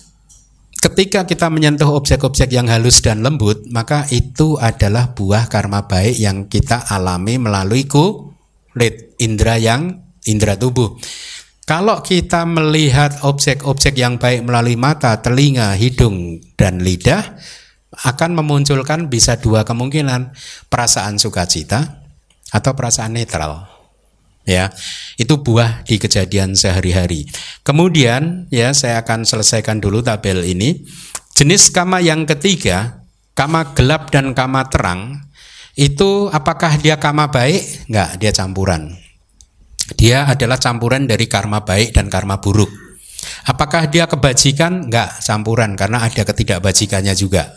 ketika 0.85 1.25
kita 1.25 1.49
menyentuh 1.49 1.89
objek-objek 1.89 2.53
yang 2.53 2.69
halus 2.69 3.01
dan 3.01 3.25
lembut, 3.25 3.65
maka 3.73 4.05
itu 4.13 4.61
adalah 4.61 5.17
buah 5.17 5.49
karma 5.49 5.89
baik 5.89 6.17
yang 6.21 6.47
kita 6.53 6.85
alami 6.93 7.41
melalui 7.41 7.89
kulit 7.89 9.17
indera 9.17 9.57
yang 9.57 10.05
indera 10.29 10.61
tubuh. 10.61 11.01
Kalau 11.65 12.05
kita 12.05 12.45
melihat 12.45 13.25
objek-objek 13.25 13.97
yang 13.97 14.21
baik 14.21 14.45
melalui 14.45 14.77
mata, 14.77 15.17
telinga, 15.25 15.73
hidung, 15.73 16.37
dan 16.61 16.85
lidah, 16.85 17.41
akan 18.05 18.37
memunculkan 18.37 19.09
bisa 19.09 19.41
dua 19.41 19.65
kemungkinan 19.65 20.37
perasaan 20.69 21.17
sukacita 21.17 22.05
atau 22.53 22.73
perasaan 22.77 23.17
netral 23.17 23.74
ya 24.45 24.71
itu 25.17 25.41
buah 25.41 25.83
di 25.85 25.97
kejadian 25.97 26.55
sehari-hari. 26.55 27.29
Kemudian 27.65 28.47
ya 28.53 28.71
saya 28.77 29.03
akan 29.03 29.25
selesaikan 29.25 29.81
dulu 29.81 30.05
tabel 30.05 30.45
ini. 30.45 30.85
Jenis 31.35 31.73
kama 31.75 31.99
yang 31.99 32.31
ketiga 32.31 33.03
kama 33.35 33.75
gelap 33.75 34.15
dan 34.15 34.31
kama 34.39 34.71
terang 34.71 35.27
itu 35.75 36.31
apakah 36.31 36.79
dia 36.79 37.03
kama 37.03 37.35
baik? 37.35 37.91
Enggak 37.91 38.11
dia 38.23 38.31
campuran. 38.31 38.95
Dia 39.99 40.25
adalah 40.31 40.57
campuran 40.57 41.11
dari 41.11 41.27
karma 41.27 41.67
baik 41.67 41.93
dan 41.99 42.07
karma 42.07 42.39
buruk. 42.39 42.71
Apakah 43.45 43.91
dia 43.91 44.07
kebajikan? 44.07 44.87
Enggak 44.87 45.19
campuran 45.21 45.75
karena 45.75 46.07
ada 46.07 46.23
ketidakbajikannya 46.23 47.19
juga. 47.19 47.51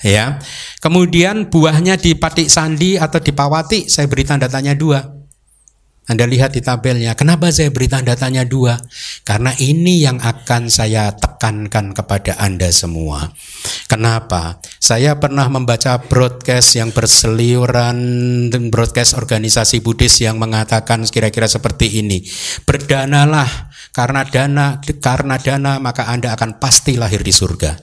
Ya 0.00 0.40
kemudian 0.80 1.52
buahnya 1.52 2.00
di 2.00 2.16
patik 2.16 2.48
sandi 2.48 2.96
atau 2.96 3.20
di 3.20 3.36
pawati 3.36 3.84
saya 3.92 4.08
beri 4.08 4.24
tanda 4.24 4.48
tanya 4.48 4.72
dua 4.72 5.19
anda 6.10 6.26
lihat 6.26 6.58
di 6.58 6.58
tabelnya, 6.58 7.14
kenapa 7.14 7.54
saya 7.54 7.70
beri 7.70 7.86
tanda 7.86 8.18
tanya 8.18 8.42
dua? 8.42 8.74
Karena 9.22 9.54
ini 9.62 10.02
yang 10.02 10.18
akan 10.18 10.66
saya 10.66 11.14
tekankan 11.14 11.94
kepada 11.94 12.34
Anda 12.42 12.66
semua. 12.74 13.30
Kenapa? 13.86 14.58
Saya 14.82 15.22
pernah 15.22 15.46
membaca 15.46 16.02
broadcast 16.02 16.74
yang 16.74 16.90
berseliuran, 16.90 18.50
broadcast 18.74 19.14
organisasi 19.14 19.86
Buddhis 19.86 20.18
yang 20.18 20.42
mengatakan 20.42 21.06
kira-kira 21.06 21.46
seperti 21.46 22.02
ini. 22.02 22.26
Berdanalah, 22.66 23.70
karena 23.94 24.26
dana, 24.26 24.82
karena 24.82 25.38
dana 25.38 25.78
maka 25.78 26.10
Anda 26.10 26.34
akan 26.34 26.58
pasti 26.58 26.98
lahir 26.98 27.22
di 27.22 27.30
surga. 27.30 27.78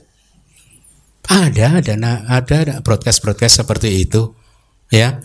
Ada 1.32 1.80
dana, 1.80 2.28
ada 2.28 2.84
broadcast-broadcast 2.84 3.64
seperti 3.64 4.04
itu. 4.04 4.36
Ya, 4.92 5.24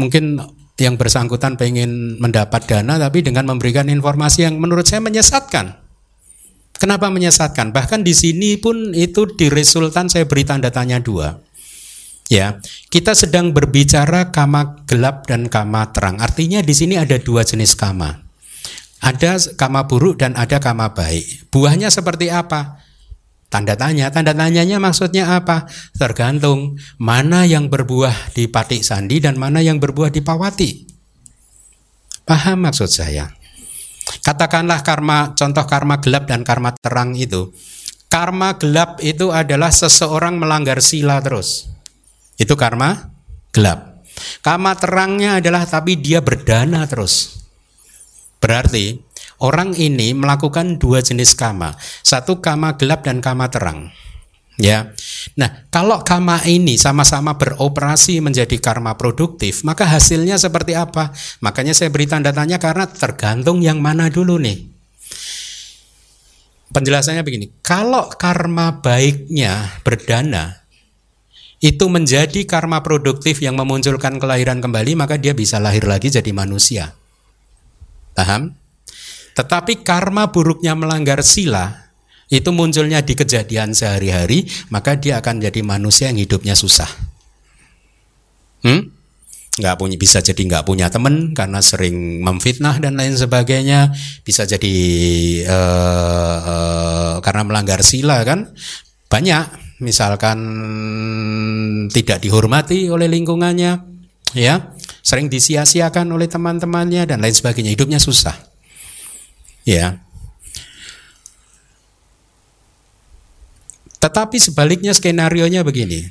mungkin 0.00 0.40
yang 0.80 0.96
bersangkutan 0.96 1.60
pengen 1.60 2.16
mendapat 2.16 2.64
dana 2.64 2.96
tapi 2.96 3.20
dengan 3.20 3.44
memberikan 3.48 3.88
informasi 3.92 4.48
yang 4.48 4.56
menurut 4.56 4.88
saya 4.88 5.04
menyesatkan. 5.04 5.76
Kenapa 6.76 7.12
menyesatkan? 7.12 7.70
Bahkan 7.70 8.02
di 8.02 8.10
sini 8.10 8.58
pun 8.58 8.90
itu 8.90 9.28
di 9.38 9.46
resultan 9.52 10.10
saya 10.10 10.26
beri 10.26 10.42
tanda 10.42 10.72
tanya 10.74 10.98
dua. 10.98 11.38
Ya, 12.26 12.58
kita 12.90 13.14
sedang 13.14 13.54
berbicara 13.54 14.34
kama 14.34 14.82
gelap 14.90 15.28
dan 15.30 15.46
kama 15.46 15.92
terang. 15.94 16.18
Artinya 16.18 16.64
di 16.64 16.74
sini 16.74 16.98
ada 16.98 17.20
dua 17.20 17.46
jenis 17.46 17.78
kama. 17.78 18.24
Ada 18.98 19.38
kama 19.54 19.86
buruk 19.86 20.18
dan 20.18 20.34
ada 20.34 20.58
kama 20.58 20.90
baik. 20.90 21.52
Buahnya 21.54 21.92
seperti 21.92 22.34
apa? 22.34 22.81
Tanda 23.52 23.76
tanya, 23.76 24.08
tanda 24.08 24.32
tanyanya 24.32 24.80
maksudnya 24.80 25.36
apa? 25.36 25.68
Tergantung 25.92 26.80
mana 26.96 27.44
yang 27.44 27.68
berbuah 27.68 28.32
di 28.32 28.48
patik 28.48 28.80
sandi 28.80 29.20
dan 29.20 29.36
mana 29.36 29.60
yang 29.60 29.76
berbuah 29.76 30.08
di 30.08 30.24
pawati. 30.24 30.70
Paham 32.24 32.64
maksud 32.64 32.88
saya? 32.88 33.28
Katakanlah 34.24 34.80
karma, 34.80 35.36
contoh 35.36 35.68
karma 35.68 36.00
gelap 36.00 36.24
dan 36.24 36.48
karma 36.48 36.72
terang 36.80 37.12
itu. 37.12 37.52
Karma 38.08 38.56
gelap 38.56 39.04
itu 39.04 39.28
adalah 39.28 39.68
seseorang 39.68 40.40
melanggar 40.40 40.80
sila 40.80 41.20
terus. 41.20 41.68
Itu 42.40 42.56
karma 42.56 43.12
gelap. 43.52 44.00
Karma 44.40 44.80
terangnya 44.80 45.44
adalah 45.44 45.68
tapi 45.68 46.00
dia 46.00 46.24
berdana 46.24 46.88
terus. 46.88 47.36
Berarti 48.40 49.11
orang 49.42 49.74
ini 49.74 50.14
melakukan 50.14 50.78
dua 50.78 51.02
jenis 51.02 51.34
kama, 51.34 51.74
satu 52.06 52.38
kama 52.38 52.78
gelap 52.78 53.02
dan 53.02 53.18
kama 53.18 53.50
terang. 53.50 53.90
Ya. 54.60 54.94
Nah, 55.34 55.66
kalau 55.72 56.04
kama 56.06 56.38
ini 56.46 56.78
sama-sama 56.78 57.34
beroperasi 57.34 58.22
menjadi 58.22 58.56
karma 58.62 58.94
produktif, 58.94 59.66
maka 59.66 59.88
hasilnya 59.88 60.38
seperti 60.38 60.78
apa? 60.78 61.10
Makanya 61.42 61.74
saya 61.74 61.90
beri 61.90 62.06
tanda 62.06 62.30
tanya 62.30 62.62
karena 62.62 62.86
tergantung 62.86 63.64
yang 63.64 63.82
mana 63.82 64.12
dulu 64.12 64.38
nih. 64.38 64.70
Penjelasannya 66.72 67.20
begini, 67.20 67.52
kalau 67.60 68.08
karma 68.16 68.80
baiknya 68.80 69.76
berdana, 69.84 70.62
itu 71.60 71.84
menjadi 71.86 72.42
karma 72.48 72.80
produktif 72.80 73.38
yang 73.44 73.54
memunculkan 73.60 74.16
kelahiran 74.16 74.58
kembali, 74.64 74.96
maka 74.96 75.20
dia 75.20 75.36
bisa 75.36 75.60
lahir 75.60 75.84
lagi 75.84 76.08
jadi 76.08 76.32
manusia. 76.32 76.96
Paham? 78.16 78.61
Tetapi 79.32 79.80
karma 79.80 80.28
buruknya 80.28 80.76
melanggar 80.76 81.24
sila 81.24 81.82
itu 82.32 82.48
munculnya 82.48 83.04
di 83.04 83.12
kejadian 83.12 83.76
sehari-hari, 83.76 84.48
maka 84.72 84.96
dia 84.96 85.20
akan 85.20 85.44
jadi 85.44 85.60
manusia 85.60 86.08
yang 86.08 86.16
hidupnya 86.16 86.56
susah. 86.56 86.88
Hmm? 88.64 88.88
Nggak 89.52 89.76
punya 89.76 89.96
bisa 90.00 90.24
jadi 90.24 90.40
nggak 90.40 90.64
punya 90.64 90.88
teman 90.88 91.36
karena 91.36 91.60
sering 91.60 92.24
memfitnah 92.24 92.80
dan 92.80 92.96
lain 92.96 93.12
sebagainya. 93.12 93.92
Bisa 94.24 94.48
jadi 94.48 94.74
uh, 95.44 96.38
uh, 96.40 97.14
karena 97.20 97.44
melanggar 97.44 97.84
sila 97.84 98.24
kan 98.24 98.48
banyak. 99.12 99.60
Misalkan 99.82 100.38
tidak 101.90 102.22
dihormati 102.22 102.86
oleh 102.86 103.10
lingkungannya, 103.10 103.82
ya 104.32 104.72
sering 105.02 105.26
disia-siakan 105.26 106.06
oleh 106.14 106.30
teman-temannya 106.30 107.04
dan 107.04 107.20
lain 107.20 107.34
sebagainya. 107.34 107.74
Hidupnya 107.76 108.00
susah. 108.00 108.51
Ya, 109.62 110.02
Tetapi 114.02 114.34
sebaliknya 114.42 114.90
skenario-nya 114.90 115.62
begini. 115.62 116.02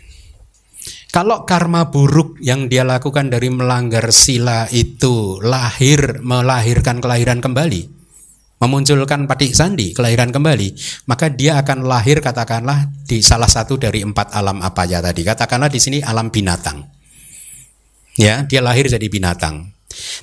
Kalau 1.12 1.44
karma 1.44 1.92
buruk 1.92 2.40
yang 2.40 2.72
dia 2.72 2.88
lakukan 2.88 3.28
dari 3.28 3.52
melanggar 3.52 4.16
sila 4.16 4.64
itu 4.72 5.44
lahir 5.44 6.24
melahirkan 6.24 7.04
kelahiran 7.04 7.44
kembali, 7.44 7.92
memunculkan 8.64 9.28
patik 9.28 9.52
sandi 9.52 9.92
kelahiran 9.92 10.32
kembali, 10.32 10.72
maka 11.12 11.28
dia 11.28 11.60
akan 11.60 11.84
lahir 11.84 12.24
katakanlah 12.24 12.88
di 13.04 13.20
salah 13.20 13.52
satu 13.52 13.76
dari 13.76 14.08
empat 14.08 14.32
alam 14.32 14.64
apa 14.64 14.88
ya 14.88 15.04
tadi. 15.04 15.28
Katakanlah 15.28 15.68
di 15.68 15.84
sini 15.84 16.00
alam 16.00 16.32
binatang. 16.32 16.88
Ya, 18.16 18.48
dia 18.48 18.64
lahir 18.64 18.88
jadi 18.88 19.04
binatang. 19.12 19.68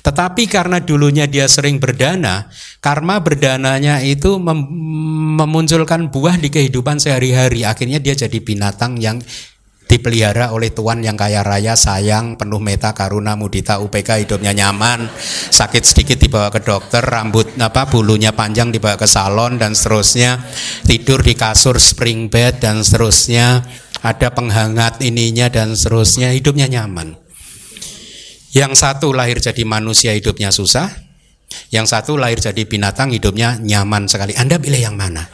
Tetapi 0.03 0.47
karena 0.49 0.79
dulunya 0.81 1.25
dia 1.25 1.45
sering 1.45 1.77
berdana, 1.77 2.47
karma 2.79 3.19
berdananya 3.19 3.99
itu 4.03 4.39
mem 4.39 4.65
memunculkan 5.39 6.11
buah 6.11 6.35
di 6.35 6.51
kehidupan 6.51 6.99
sehari-hari. 6.99 7.63
Akhirnya 7.63 8.03
dia 8.03 8.15
jadi 8.15 8.39
binatang 8.43 8.99
yang 8.99 9.23
dipelihara 9.89 10.53
oleh 10.53 10.69
tuan 10.69 11.01
yang 11.01 11.17
kaya 11.17 11.41
raya, 11.41 11.73
sayang, 11.73 12.37
penuh 12.37 12.61
meta, 12.61 12.93
karuna, 12.93 13.33
mudita, 13.33 13.81
UPK, 13.81 14.23
hidupnya 14.23 14.53
nyaman, 14.53 15.09
sakit 15.49 15.81
sedikit 15.81 16.21
dibawa 16.21 16.53
ke 16.53 16.61
dokter, 16.61 17.01
rambut 17.01 17.57
apa 17.57 17.89
bulunya 17.89 18.29
panjang 18.29 18.69
dibawa 18.69 18.95
ke 18.95 19.09
salon 19.09 19.57
dan 19.57 19.73
seterusnya, 19.73 20.45
tidur 20.85 21.25
di 21.25 21.33
kasur 21.33 21.81
spring 21.81 22.29
bed 22.29 22.61
dan 22.61 22.85
seterusnya, 22.85 23.65
ada 24.05 24.29
penghangat 24.31 25.01
ininya 25.01 25.49
dan 25.49 25.73
seterusnya, 25.73 26.37
hidupnya 26.37 26.69
nyaman. 26.69 27.18
Yang 28.49 28.81
satu 28.81 29.13
lahir 29.13 29.37
jadi 29.37 29.61
manusia 29.61 30.09
hidupnya 30.17 30.49
susah, 30.49 30.89
yang 31.69 31.85
satu 31.85 32.17
lahir 32.17 32.41
jadi 32.41 32.65
binatang 32.65 33.13
hidupnya 33.13 33.61
nyaman 33.61 34.09
sekali. 34.09 34.33
Anda 34.33 34.57
pilih 34.57 34.81
yang 34.81 34.97
mana? 34.97 35.29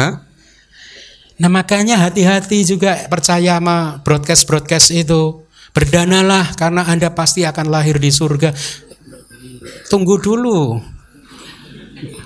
Hah? 0.00 0.24
Nah 1.40 1.50
makanya 1.52 2.00
hati-hati 2.08 2.64
juga 2.64 3.04
percaya 3.12 3.60
sama 3.60 4.00
broadcast-broadcast 4.00 4.92
itu. 4.96 5.44
Berdanalah 5.76 6.56
karena 6.56 6.88
Anda 6.88 7.12
pasti 7.12 7.44
akan 7.44 7.68
lahir 7.68 8.00
di 8.00 8.08
surga. 8.08 8.52
Tunggu 9.92 10.16
dulu. 10.16 10.80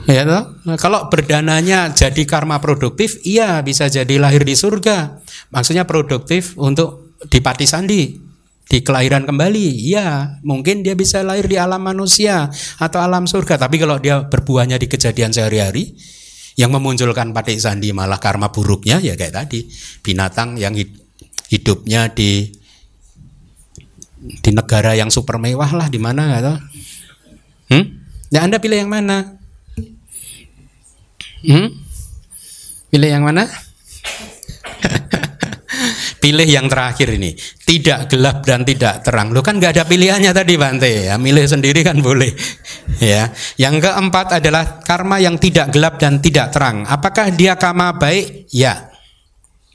Ya 0.05 0.29
toh? 0.29 0.61
Nah, 0.69 0.77
kalau 0.77 1.09
berdananya 1.09 1.93
jadi 1.97 2.29
karma 2.29 2.61
produktif, 2.61 3.25
iya 3.25 3.65
bisa 3.65 3.89
jadi 3.89 4.21
lahir 4.21 4.45
di 4.45 4.53
surga. 4.53 5.25
Maksudnya 5.49 5.89
produktif 5.89 6.53
untuk 6.61 7.17
dipati 7.33 7.65
sandi, 7.65 8.13
di 8.69 8.79
kelahiran 8.85 9.25
kembali. 9.25 9.67
Iya, 9.89 10.41
mungkin 10.45 10.85
dia 10.85 10.93
bisa 10.93 11.25
lahir 11.25 11.49
di 11.49 11.57
alam 11.57 11.81
manusia 11.81 12.53
atau 12.77 13.01
alam 13.01 13.25
surga. 13.25 13.57
Tapi 13.57 13.81
kalau 13.81 13.97
dia 13.97 14.29
berbuahnya 14.29 14.77
di 14.77 14.93
kejadian 14.93 15.33
sehari-hari, 15.33 15.97
yang 16.55 16.71
memunculkan 16.71 17.35
pati 17.35 17.59
sandi 17.59 17.91
malah 17.91 18.23
karma 18.23 18.55
buruknya 18.55 19.03
ya 19.03 19.19
kayak 19.19 19.35
tadi 19.35 19.67
binatang 20.07 20.55
yang 20.55 20.75
hidupnya 21.51 22.15
di 22.15 22.47
di 24.23 24.51
negara 24.55 24.95
yang 24.95 25.11
super 25.11 25.37
mewah 25.37 25.75
lah 25.75 25.91
di 25.91 25.99
mana 25.99 26.39
atau 26.39 26.57
hmm? 27.75 27.85
ya 28.31 28.47
anda 28.47 28.63
pilih 28.63 28.87
yang 28.87 28.93
mana 28.93 29.35
Hmm? 31.45 31.69
Pilih 32.89 33.11
yang 33.11 33.25
mana? 33.27 33.45
Pilih 36.23 36.49
yang 36.49 36.73
terakhir 36.73 37.21
ini. 37.21 37.37
Tidak 37.37 38.09
gelap 38.09 38.49
dan 38.49 38.65
tidak 38.65 39.05
terang. 39.05 39.29
Lo 39.35 39.45
kan 39.45 39.61
nggak 39.61 39.77
ada 39.77 39.85
pilihannya 39.85 40.33
tadi 40.33 40.57
Bante 40.57 40.89
ya. 40.89 41.21
Milih 41.21 41.45
sendiri 41.45 41.85
kan 41.85 42.01
boleh. 42.01 42.33
ya. 43.13 43.29
Yang 43.61 43.91
keempat 43.91 44.41
adalah 44.41 44.81
karma 44.81 45.21
yang 45.21 45.37
tidak 45.37 45.69
gelap 45.75 46.01
dan 46.01 46.25
tidak 46.25 46.49
terang. 46.55 46.89
Apakah 46.89 47.29
dia 47.29 47.61
karma 47.61 47.93
baik? 47.93 48.49
Ya. 48.49 48.94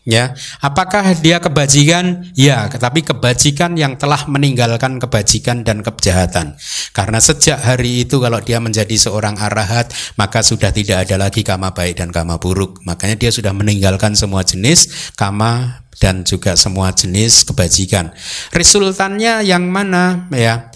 Ya, 0.07 0.31
apakah 0.63 1.11
dia 1.19 1.43
kebajikan? 1.43 2.31
Ya, 2.33 2.65
tetapi 2.71 3.03
kebajikan 3.03 3.75
yang 3.75 3.99
telah 3.99 4.25
meninggalkan 4.31 4.97
kebajikan 4.97 5.67
dan 5.67 5.83
kejahatan. 5.83 6.55
Karena 6.95 7.19
sejak 7.19 7.59
hari 7.59 8.07
itu 8.07 8.17
kalau 8.17 8.39
dia 8.39 8.63
menjadi 8.63 8.95
seorang 8.95 9.35
arahat, 9.37 9.91
maka 10.15 10.39
sudah 10.39 10.71
tidak 10.71 11.05
ada 11.05 11.19
lagi 11.19 11.43
kama 11.43 11.75
baik 11.75 11.99
dan 11.99 12.09
kama 12.15 12.39
buruk. 12.39 12.79
Makanya 12.87 13.19
dia 13.19 13.29
sudah 13.29 13.51
meninggalkan 13.51 14.15
semua 14.15 14.41
jenis 14.41 15.11
kama 15.19 15.83
dan 15.99 16.23
juga 16.23 16.55
semua 16.55 16.95
jenis 16.95 17.43
kebajikan. 17.43 18.15
Resultannya 18.55 19.43
yang 19.43 19.67
mana? 19.67 20.31
Ya. 20.31 20.71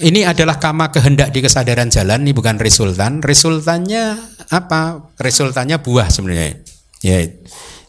Ini 0.00 0.24
adalah 0.24 0.56
kama 0.56 0.88
kehendak 0.88 1.28
di 1.28 1.44
kesadaran 1.44 1.92
jalan, 1.92 2.24
ini 2.24 2.32
bukan 2.32 2.56
resultan. 2.56 3.20
Resultannya 3.20 4.16
apa? 4.48 5.12
Resultannya 5.20 5.84
buah 5.84 6.08
sebenarnya. 6.08 6.64
Ya. 7.04 7.28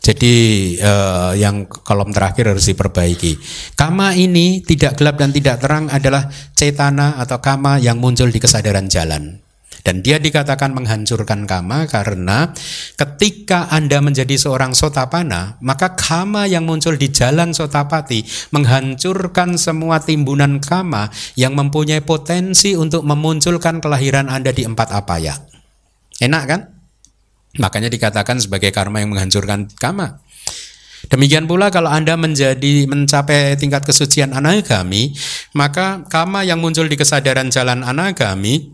Jadi 0.01 0.35
eh, 0.81 1.33
yang 1.37 1.69
kolom 1.69 2.09
terakhir 2.09 2.49
harus 2.49 2.65
diperbaiki. 2.65 3.37
Kama 3.77 4.17
ini 4.17 4.65
tidak 4.65 4.97
gelap 4.97 5.21
dan 5.21 5.29
tidak 5.29 5.61
terang 5.61 5.93
adalah 5.93 6.25
cetana 6.57 7.21
atau 7.21 7.37
kama 7.37 7.77
yang 7.77 8.01
muncul 8.01 8.25
di 8.33 8.41
kesadaran 8.41 8.89
jalan. 8.89 9.37
Dan 9.81 10.05
dia 10.05 10.21
dikatakan 10.21 10.77
menghancurkan 10.77 11.49
kama 11.49 11.89
karena 11.89 12.53
ketika 12.93 13.65
Anda 13.73 13.97
menjadi 13.97 14.37
seorang 14.37 14.77
sotapana, 14.77 15.57
maka 15.57 15.97
kama 15.97 16.45
yang 16.45 16.69
muncul 16.69 16.93
di 16.97 17.09
jalan 17.09 17.49
sotapati 17.49 18.21
menghancurkan 18.53 19.57
semua 19.57 19.97
timbunan 20.01 20.61
kama 20.61 21.09
yang 21.33 21.57
mempunyai 21.57 22.05
potensi 22.05 22.77
untuk 22.77 23.01
memunculkan 23.09 23.81
kelahiran 23.81 24.29
Anda 24.29 24.53
di 24.53 24.69
empat 24.69 24.93
apaya. 24.93 25.33
Enak 26.21 26.43
kan? 26.45 26.61
Makanya 27.59 27.91
dikatakan 27.91 28.39
sebagai 28.39 28.71
karma 28.71 29.03
yang 29.03 29.11
menghancurkan 29.11 29.67
kama. 29.75 30.23
Demikian 31.11 31.49
pula 31.49 31.73
kalau 31.73 31.91
Anda 31.91 32.15
menjadi 32.15 32.87
mencapai 32.87 33.57
tingkat 33.59 33.83
kesucian 33.83 34.31
anagami, 34.31 35.11
maka 35.51 36.05
kama 36.07 36.45
yang 36.47 36.61
muncul 36.61 36.87
di 36.87 36.95
kesadaran 36.95 37.51
jalan 37.51 37.83
anagami 37.83 38.71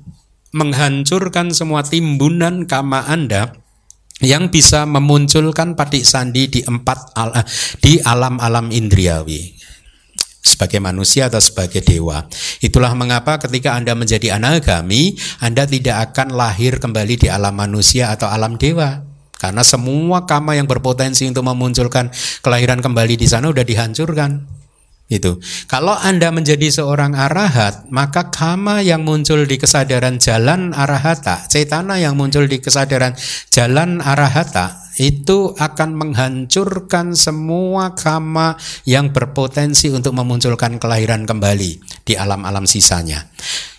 menghancurkan 0.53 1.55
semua 1.55 1.81
timbunan 1.81 2.69
kama 2.69 3.09
Anda 3.09 3.55
yang 4.21 4.49
bisa 4.49 4.85
memunculkan 4.89 5.77
patik 5.77 6.01
sandi 6.01 6.49
di 6.49 6.61
empat 6.65 7.13
al, 7.13 7.37
di 7.81 8.01
alam-alam 8.01 8.73
indriawi 8.73 9.53
sebagai 10.41 10.79
manusia 10.79 11.27
atau 11.27 11.41
sebagai 11.43 11.83
dewa. 11.83 12.25
Itulah 12.63 12.95
mengapa 12.95 13.37
ketika 13.37 13.75
Anda 13.75 13.93
menjadi 13.93 14.39
anagami, 14.39 15.17
Anda 15.43 15.67
tidak 15.67 16.11
akan 16.11 16.33
lahir 16.33 16.79
kembali 16.81 17.19
di 17.19 17.27
alam 17.27 17.53
manusia 17.53 18.09
atau 18.09 18.31
alam 18.31 18.55
dewa. 18.55 19.03
Karena 19.37 19.61
semua 19.61 20.25
kama 20.25 20.57
yang 20.57 20.65
berpotensi 20.65 21.29
untuk 21.29 21.45
memunculkan 21.45 22.09
kelahiran 22.41 22.81
kembali 22.81 23.21
di 23.21 23.29
sana 23.29 23.53
sudah 23.53 23.61
dihancurkan. 23.61 24.57
Itu. 25.07 25.39
Kalau 25.71 25.95
Anda 25.95 26.35
menjadi 26.35 26.67
seorang 26.67 27.15
arahat, 27.15 27.87
maka 27.87 28.27
kama 28.27 28.83
yang 28.83 29.07
muncul 29.07 29.47
di 29.47 29.55
kesadaran 29.55 30.19
jalan 30.19 30.75
arahata, 30.75 31.47
cetana 31.47 31.95
yang 31.95 32.19
muncul 32.19 32.43
di 32.43 32.59
kesadaran 32.59 33.15
jalan 33.47 34.03
arahata, 34.03 34.86
itu 34.97 35.53
akan 35.53 35.93
menghancurkan 35.93 37.13
semua 37.13 37.93
kama 37.93 38.57
yang 38.83 39.13
berpotensi 39.13 39.93
untuk 39.93 40.17
memunculkan 40.17 40.81
kelahiran 40.81 41.29
kembali 41.29 41.71
di 42.01 42.13
alam-alam 42.17 42.65
sisanya. 42.65 43.29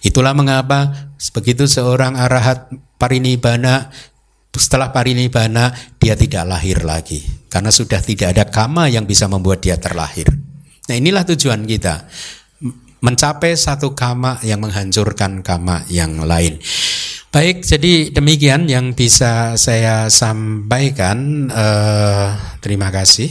Itulah 0.00 0.32
mengapa 0.32 1.10
begitu 1.34 1.66
seorang 1.66 2.14
arahat 2.14 2.70
parinibana 3.02 3.90
setelah 4.54 4.94
parinibana 4.94 5.74
dia 5.98 6.14
tidak 6.14 6.46
lahir 6.46 6.82
lagi 6.86 7.22
karena 7.50 7.70
sudah 7.70 7.98
tidak 8.02 8.34
ada 8.34 8.44
kama 8.46 8.86
yang 8.86 9.06
bisa 9.06 9.26
membuat 9.26 9.62
dia 9.62 9.78
terlahir. 9.78 10.30
Nah 10.88 10.94
inilah 10.94 11.26
tujuan 11.34 11.66
kita 11.66 12.06
mencapai 12.98 13.54
satu 13.54 13.94
kama 13.94 14.42
yang 14.42 14.62
menghancurkan 14.62 15.42
kama 15.42 15.86
yang 15.90 16.18
lain. 16.22 16.58
Baik, 17.28 17.60
jadi 17.60 18.08
demikian 18.08 18.72
yang 18.72 18.96
bisa 18.96 19.52
saya 19.60 20.08
sampaikan. 20.08 21.44
Eh, 21.52 22.28
terima 22.64 22.88
kasih. 22.88 23.28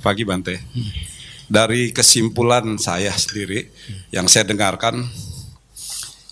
Pagi 0.00 0.24
Bante. 0.24 0.56
Dari 1.52 1.92
kesimpulan 1.92 2.80
saya 2.80 3.12
sendiri 3.12 3.68
yang 4.16 4.24
saya 4.32 4.48
dengarkan 4.48 5.12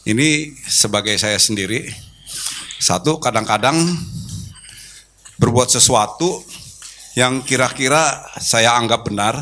ini 0.09 0.57
sebagai 0.65 1.21
saya 1.21 1.37
sendiri 1.37 1.85
satu 2.81 3.21
kadang-kadang 3.21 3.77
berbuat 5.41 5.73
sesuatu 5.73 6.45
yang 7.17 7.41
kira-kira 7.41 8.29
saya 8.39 8.77
anggap 8.77 9.09
benar 9.09 9.35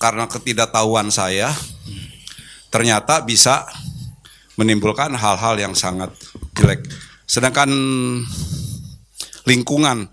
karena 0.00 0.24
ketidaktahuan 0.24 1.12
saya, 1.12 1.52
ternyata 2.72 3.20
bisa 3.22 3.68
menimbulkan 4.56 5.12
hal-hal 5.12 5.54
yang 5.60 5.76
sangat 5.76 6.10
jelek. 6.56 6.80
Sedangkan 7.28 7.68
lingkungan 9.44 10.08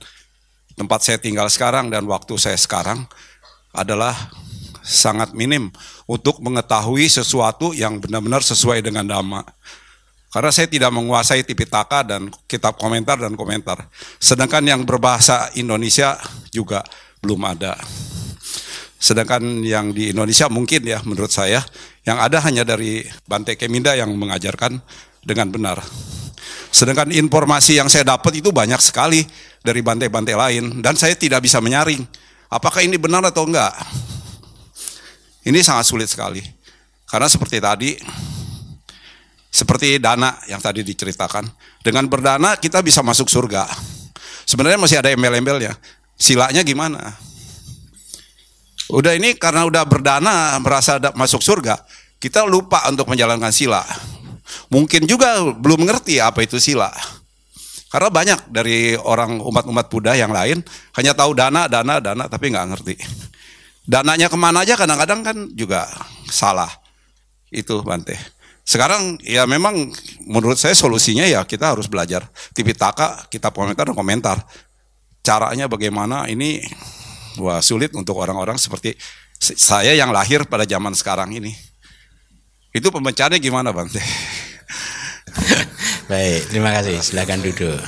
tempat 0.75 0.99
saya 1.01 1.17
tinggal 1.17 1.47
sekarang 1.47 1.87
dan 1.87 2.03
waktu 2.05 2.35
saya 2.35 2.59
sekarang 2.59 3.07
adalah 3.71 4.13
sangat 4.83 5.31
minim 5.31 5.71
untuk 6.05 6.43
mengetahui 6.43 7.07
sesuatu 7.07 7.71
yang 7.71 8.03
benar-benar 8.03 8.43
sesuai 8.43 8.83
dengan 8.83 9.07
dhamma. 9.07 9.41
Karena 10.33 10.49
saya 10.49 10.65
tidak 10.65 10.89
menguasai 10.89 11.45
Tipitaka 11.45 12.01
dan 12.01 12.33
kitab 12.49 12.73
komentar 12.81 13.21
dan 13.21 13.37
komentar. 13.37 13.85
Sedangkan 14.17 14.65
yang 14.65 14.81
berbahasa 14.81 15.53
Indonesia 15.53 16.17
juga 16.49 16.81
belum 17.21 17.37
ada. 17.45 17.77
Sedangkan 18.97 19.61
yang 19.61 19.93
di 19.93 20.09
Indonesia 20.09 20.49
mungkin 20.49 20.81
ya 20.89 21.05
menurut 21.05 21.29
saya 21.29 21.61
yang 22.01 22.17
ada 22.17 22.41
hanya 22.49 22.65
dari 22.65 23.05
Bante 23.29 23.53
Keminda 23.53 23.93
yang 23.93 24.09
mengajarkan 24.17 24.81
dengan 25.21 25.53
benar. 25.53 25.77
Sedangkan 26.73 27.13
informasi 27.13 27.77
yang 27.77 27.85
saya 27.85 28.01
dapat 28.17 28.41
itu 28.41 28.49
banyak 28.49 28.81
sekali 28.81 29.21
dari 29.61 29.85
Bante-Bante 29.85 30.33
lain 30.33 30.81
dan 30.81 30.97
saya 30.97 31.13
tidak 31.13 31.45
bisa 31.45 31.61
menyaring 31.61 32.01
apakah 32.49 32.81
ini 32.81 32.97
benar 32.97 33.21
atau 33.21 33.45
enggak. 33.45 33.69
Ini 35.45 35.61
sangat 35.61 35.85
sulit 35.85 36.09
sekali. 36.09 36.41
Karena 37.05 37.29
seperti 37.29 37.61
tadi, 37.61 37.93
seperti 39.53 40.01
dana 40.01 40.33
yang 40.49 40.57
tadi 40.57 40.81
diceritakan, 40.81 41.45
dengan 41.85 42.09
berdana 42.09 42.57
kita 42.57 42.81
bisa 42.81 43.05
masuk 43.05 43.29
surga. 43.29 43.69
Sebenarnya 44.49 44.81
masih 44.81 44.97
ada 44.97 45.13
embel-embelnya. 45.13 45.77
Silanya 46.17 46.65
gimana? 46.65 47.13
Udah 48.89 49.13
ini 49.13 49.37
karena 49.37 49.69
udah 49.69 49.85
berdana 49.85 50.57
merasa 50.57 50.97
masuk 51.13 51.45
surga, 51.45 51.85
kita 52.17 52.49
lupa 52.49 52.81
untuk 52.89 53.05
menjalankan 53.05 53.53
sila. 53.53 53.85
Mungkin 54.73 55.05
juga 55.05 55.37
belum 55.53 55.85
mengerti 55.85 56.17
apa 56.17 56.41
itu 56.41 56.57
sila. 56.57 56.89
Karena 57.93 58.09
banyak 58.09 58.49
dari 58.49 58.97
orang 58.97 59.37
umat-umat 59.37 59.85
Buddha 59.85 60.17
yang 60.17 60.33
lain 60.33 60.65
hanya 60.97 61.13
tahu 61.13 61.37
dana, 61.37 61.69
dana, 61.69 62.01
dana, 62.01 62.25
tapi 62.25 62.49
nggak 62.49 62.67
ngerti. 62.73 62.95
Dananya 63.85 64.33
ke 64.33 64.37
mana 64.39 64.65
aja 64.65 64.73
kadang-kadang 64.73 65.21
kan 65.21 65.37
juga 65.53 65.85
salah. 66.25 66.73
Itu 67.53 67.85
Bante. 67.85 68.17
Sekarang 68.63 69.19
ya 69.19 69.43
memang 69.43 69.91
menurut 70.23 70.55
saya 70.55 70.71
solusinya 70.71 71.27
ya 71.27 71.43
kita 71.43 71.75
harus 71.75 71.91
belajar 71.91 72.23
Tipitaka, 72.55 73.27
kita 73.27 73.51
komentar 73.51 73.91
dan 73.91 73.95
komentar. 73.95 74.39
Caranya 75.23 75.71
bagaimana 75.71 76.27
ini 76.27 76.59
wah 77.39 77.63
sulit 77.63 77.95
untuk 77.95 78.19
orang-orang 78.19 78.59
seperti 78.59 78.95
saya 79.39 79.95
yang 79.95 80.11
lahir 80.15 80.47
pada 80.47 80.63
zaman 80.63 80.95
sekarang 80.95 81.35
ini. 81.35 81.51
Itu 82.73 82.89
pembacaannya 82.89 83.39
gimana 83.39 83.75
Bante? 83.75 83.99
Baik, 86.11 86.51
terima 86.51 86.75
kasih. 86.75 86.99
Silakan 86.99 87.43
duduk. 87.43 87.79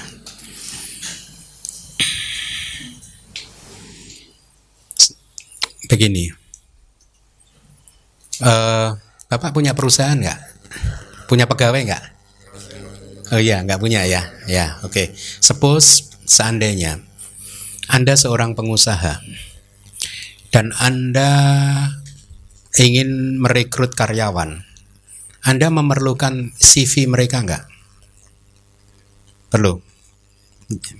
begini, 5.96 6.28
uh, 8.42 8.98
bapak 9.32 9.56
punya 9.56 9.72
perusahaan 9.72 10.18
nggak? 10.18 10.55
Punya 11.26 11.50
pegawai 11.50 11.82
nggak? 11.82 12.04
Oh 13.34 13.42
iya, 13.42 13.66
nggak 13.66 13.82
punya 13.82 14.06
ya. 14.06 14.30
Ya, 14.46 14.78
oke. 14.86 14.94
Okay. 14.94 15.08
Suppose 15.42 16.14
seandainya 16.30 17.02
anda 17.90 18.14
seorang 18.14 18.54
pengusaha 18.54 19.22
dan 20.54 20.74
anda 20.78 21.30
ingin 22.78 23.42
merekrut 23.42 23.98
karyawan, 23.98 24.62
anda 25.42 25.68
memerlukan 25.74 26.54
CV 26.54 27.10
mereka 27.10 27.42
nggak? 27.42 27.66
Perlu, 29.50 29.82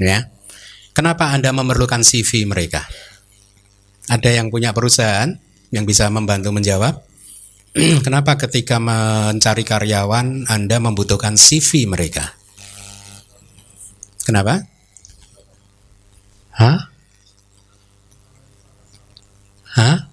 ya. 0.02 0.34
Kenapa 0.96 1.30
anda 1.30 1.54
memerlukan 1.54 2.02
CV 2.02 2.50
mereka? 2.50 2.88
Ada 4.10 4.42
yang 4.42 4.50
punya 4.50 4.74
perusahaan 4.74 5.30
yang 5.70 5.86
bisa 5.86 6.08
membantu 6.10 6.50
menjawab? 6.56 7.05
Kenapa 8.08 8.40
ketika 8.40 8.80
mencari 8.80 9.68
karyawan 9.68 10.48
Anda 10.48 10.80
membutuhkan 10.80 11.36
CV 11.36 11.84
mereka? 11.84 12.32
Kenapa? 14.24 14.64
Hah? 16.56 16.88
Hah? 19.76 20.08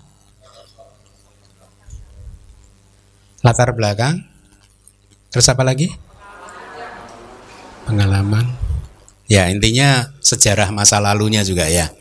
Latar 3.47 3.71
belakang? 3.79 4.27
Terus 5.31 5.47
apa 5.47 5.63
lagi? 5.63 5.87
Pengalaman. 7.87 8.59
Ya, 9.31 9.47
intinya 9.55 10.11
sejarah 10.19 10.75
masa 10.75 10.99
lalunya 10.99 11.47
juga 11.47 11.71
ya. 11.71 11.95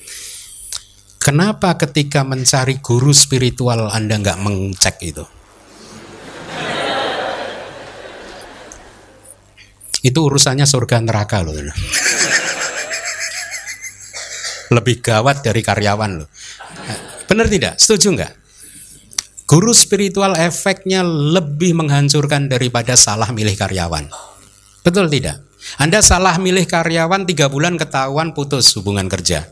Kenapa 1.21 1.77
ketika 1.77 2.25
mencari 2.25 2.81
guru 2.81 3.13
spiritual 3.13 3.93
Anda 3.93 4.17
nggak 4.17 4.41
mengcek 4.41 4.97
itu? 5.05 5.40
Itu 10.01 10.25
urusannya 10.25 10.65
surga 10.65 11.01
neraka 11.01 11.45
loh. 11.45 11.53
Lebih 14.75 14.95
gawat 15.03 15.45
dari 15.45 15.61
karyawan 15.61 16.11
loh. 16.21 16.27
Benar 17.29 17.47
tidak? 17.47 17.73
Setuju 17.77 18.07
nggak? 18.17 18.33
Guru 19.45 19.75
spiritual 19.75 20.39
efeknya 20.39 21.03
lebih 21.03 21.75
menghancurkan 21.75 22.47
daripada 22.47 22.95
salah 22.95 23.29
milih 23.35 23.53
karyawan. 23.59 24.07
Betul 24.81 25.11
tidak? 25.11 25.43
Anda 25.77 26.01
salah 26.01 26.39
milih 26.41 26.65
karyawan 26.65 27.27
tiga 27.27 27.51
bulan 27.51 27.77
ketahuan 27.77 28.33
putus 28.33 28.73
hubungan 28.79 29.05
kerja. 29.11 29.45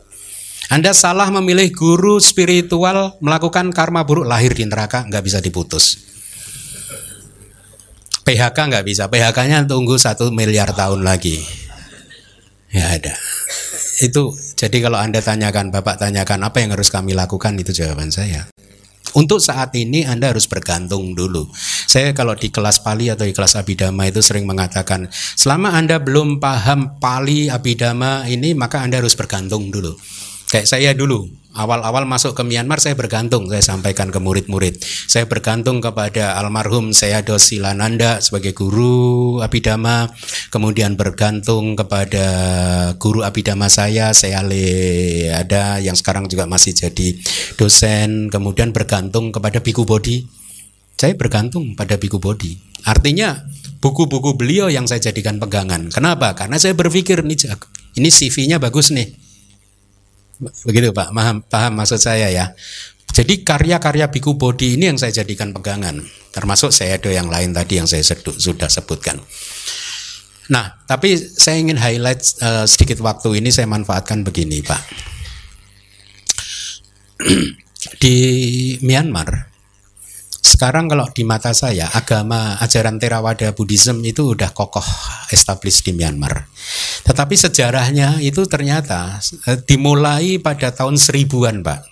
Anda 0.70 0.94
salah 0.94 1.28
memilih 1.34 1.70
guru 1.74 2.18
spiritual 2.22 3.18
melakukan 3.18 3.74
karma 3.74 4.06
buruk 4.06 4.26
lahir 4.26 4.54
di 4.54 4.66
neraka 4.66 5.06
nggak 5.06 5.24
bisa 5.24 5.38
diputus. 5.42 5.98
PHK 8.30 8.54
nggak 8.70 8.86
bisa, 8.86 9.10
PHK-nya 9.10 9.66
tunggu 9.66 9.98
satu 9.98 10.30
miliar 10.30 10.70
tahun 10.70 11.02
lagi. 11.02 11.42
Ya 12.70 12.94
ada. 12.94 13.18
Itu 13.98 14.30
jadi 14.54 14.86
kalau 14.86 15.02
Anda 15.02 15.18
tanyakan, 15.18 15.74
Bapak 15.74 15.98
tanyakan 15.98 16.46
apa 16.46 16.62
yang 16.62 16.70
harus 16.70 16.94
kami 16.94 17.10
lakukan 17.10 17.58
itu 17.58 17.74
jawaban 17.74 18.14
saya. 18.14 18.46
Untuk 19.18 19.42
saat 19.42 19.74
ini 19.74 20.06
Anda 20.06 20.30
harus 20.30 20.46
bergantung 20.46 21.18
dulu. 21.18 21.50
Saya 21.90 22.14
kalau 22.14 22.38
di 22.38 22.54
kelas 22.54 22.78
Pali 22.86 23.10
atau 23.10 23.26
di 23.26 23.34
kelas 23.34 23.58
Abidama 23.58 24.06
itu 24.06 24.22
sering 24.22 24.46
mengatakan, 24.46 25.10
selama 25.10 25.74
Anda 25.74 25.98
belum 25.98 26.38
paham 26.38 27.02
Pali 27.02 27.50
Abidama 27.50 28.30
ini, 28.30 28.54
maka 28.54 28.86
Anda 28.86 29.02
harus 29.02 29.18
bergantung 29.18 29.74
dulu. 29.74 29.98
Kayak 30.50 30.66
saya 30.66 30.90
dulu, 30.98 31.30
awal-awal 31.54 32.10
masuk 32.10 32.34
ke 32.34 32.42
Myanmar 32.42 32.82
saya 32.82 32.98
bergantung, 32.98 33.46
saya 33.46 33.62
sampaikan 33.62 34.10
ke 34.10 34.18
murid-murid. 34.18 34.82
Saya 34.82 35.30
bergantung 35.30 35.78
kepada 35.78 36.34
almarhum 36.34 36.90
saya 36.90 37.22
Dosilananda 37.22 38.18
sebagai 38.18 38.50
guru 38.50 39.38
Abidama, 39.46 40.10
kemudian 40.50 40.98
bergantung 40.98 41.78
kepada 41.78 42.26
guru 42.98 43.22
Abidama 43.22 43.70
saya, 43.70 44.10
saya 44.10 44.42
Le 44.42 45.30
ada 45.30 45.78
yang 45.78 45.94
sekarang 45.94 46.26
juga 46.26 46.50
masih 46.50 46.74
jadi 46.74 47.14
dosen, 47.54 48.26
kemudian 48.26 48.74
bergantung 48.74 49.30
kepada 49.30 49.62
Biku 49.62 49.86
Bodi. 49.86 50.26
Saya 50.98 51.14
bergantung 51.14 51.78
pada 51.78 51.94
Biku 51.94 52.18
Bodi. 52.18 52.58
Artinya 52.90 53.38
buku-buku 53.78 54.34
beliau 54.34 54.66
yang 54.66 54.90
saya 54.90 54.98
jadikan 54.98 55.38
pegangan. 55.38 55.94
Kenapa? 55.94 56.34
Karena 56.34 56.58
saya 56.58 56.74
berpikir 56.74 57.22
nih 57.22 57.54
ini 57.94 58.10
CV-nya 58.10 58.58
bagus 58.58 58.90
nih 58.90 59.29
Begitu 60.40 60.96
Pak, 60.96 61.12
paham, 61.12 61.36
paham 61.44 61.72
maksud 61.76 62.00
saya 62.00 62.32
ya. 62.32 62.56
Jadi 63.10 63.42
karya-karya 63.44 64.08
Biku 64.08 64.38
Bodi 64.38 64.78
ini 64.78 64.88
yang 64.88 64.96
saya 64.96 65.10
jadikan 65.10 65.50
pegangan, 65.52 66.00
termasuk 66.30 66.70
saya 66.70 66.96
ada 66.96 67.10
yang 67.10 67.26
lain 67.26 67.50
tadi 67.52 67.76
yang 67.82 67.90
saya 67.90 68.06
seduk, 68.06 68.38
sudah 68.38 68.70
sebutkan. 68.70 69.18
Nah, 70.50 70.78
tapi 70.86 71.18
saya 71.18 71.58
ingin 71.58 71.78
highlight 71.78 72.22
uh, 72.42 72.64
sedikit 72.66 73.02
waktu 73.02 73.42
ini 73.42 73.50
saya 73.50 73.66
manfaatkan 73.66 74.22
begini, 74.22 74.62
Pak. 74.62 74.82
Di 78.02 78.16
Myanmar 78.80 79.49
sekarang 80.50 80.90
kalau 80.90 81.06
di 81.14 81.22
mata 81.22 81.54
saya 81.54 81.86
agama 81.94 82.58
ajaran 82.58 82.98
Theravada 82.98 83.54
Buddhism 83.54 84.02
itu 84.02 84.34
udah 84.34 84.50
kokoh 84.50 84.82
established 85.30 85.86
di 85.86 85.94
Myanmar. 85.94 86.50
Tetapi 87.06 87.38
sejarahnya 87.38 88.18
itu 88.18 88.42
ternyata 88.50 89.22
eh, 89.46 89.62
dimulai 89.62 90.42
pada 90.42 90.74
tahun 90.74 90.98
seribuan, 90.98 91.62
Pak. 91.62 91.86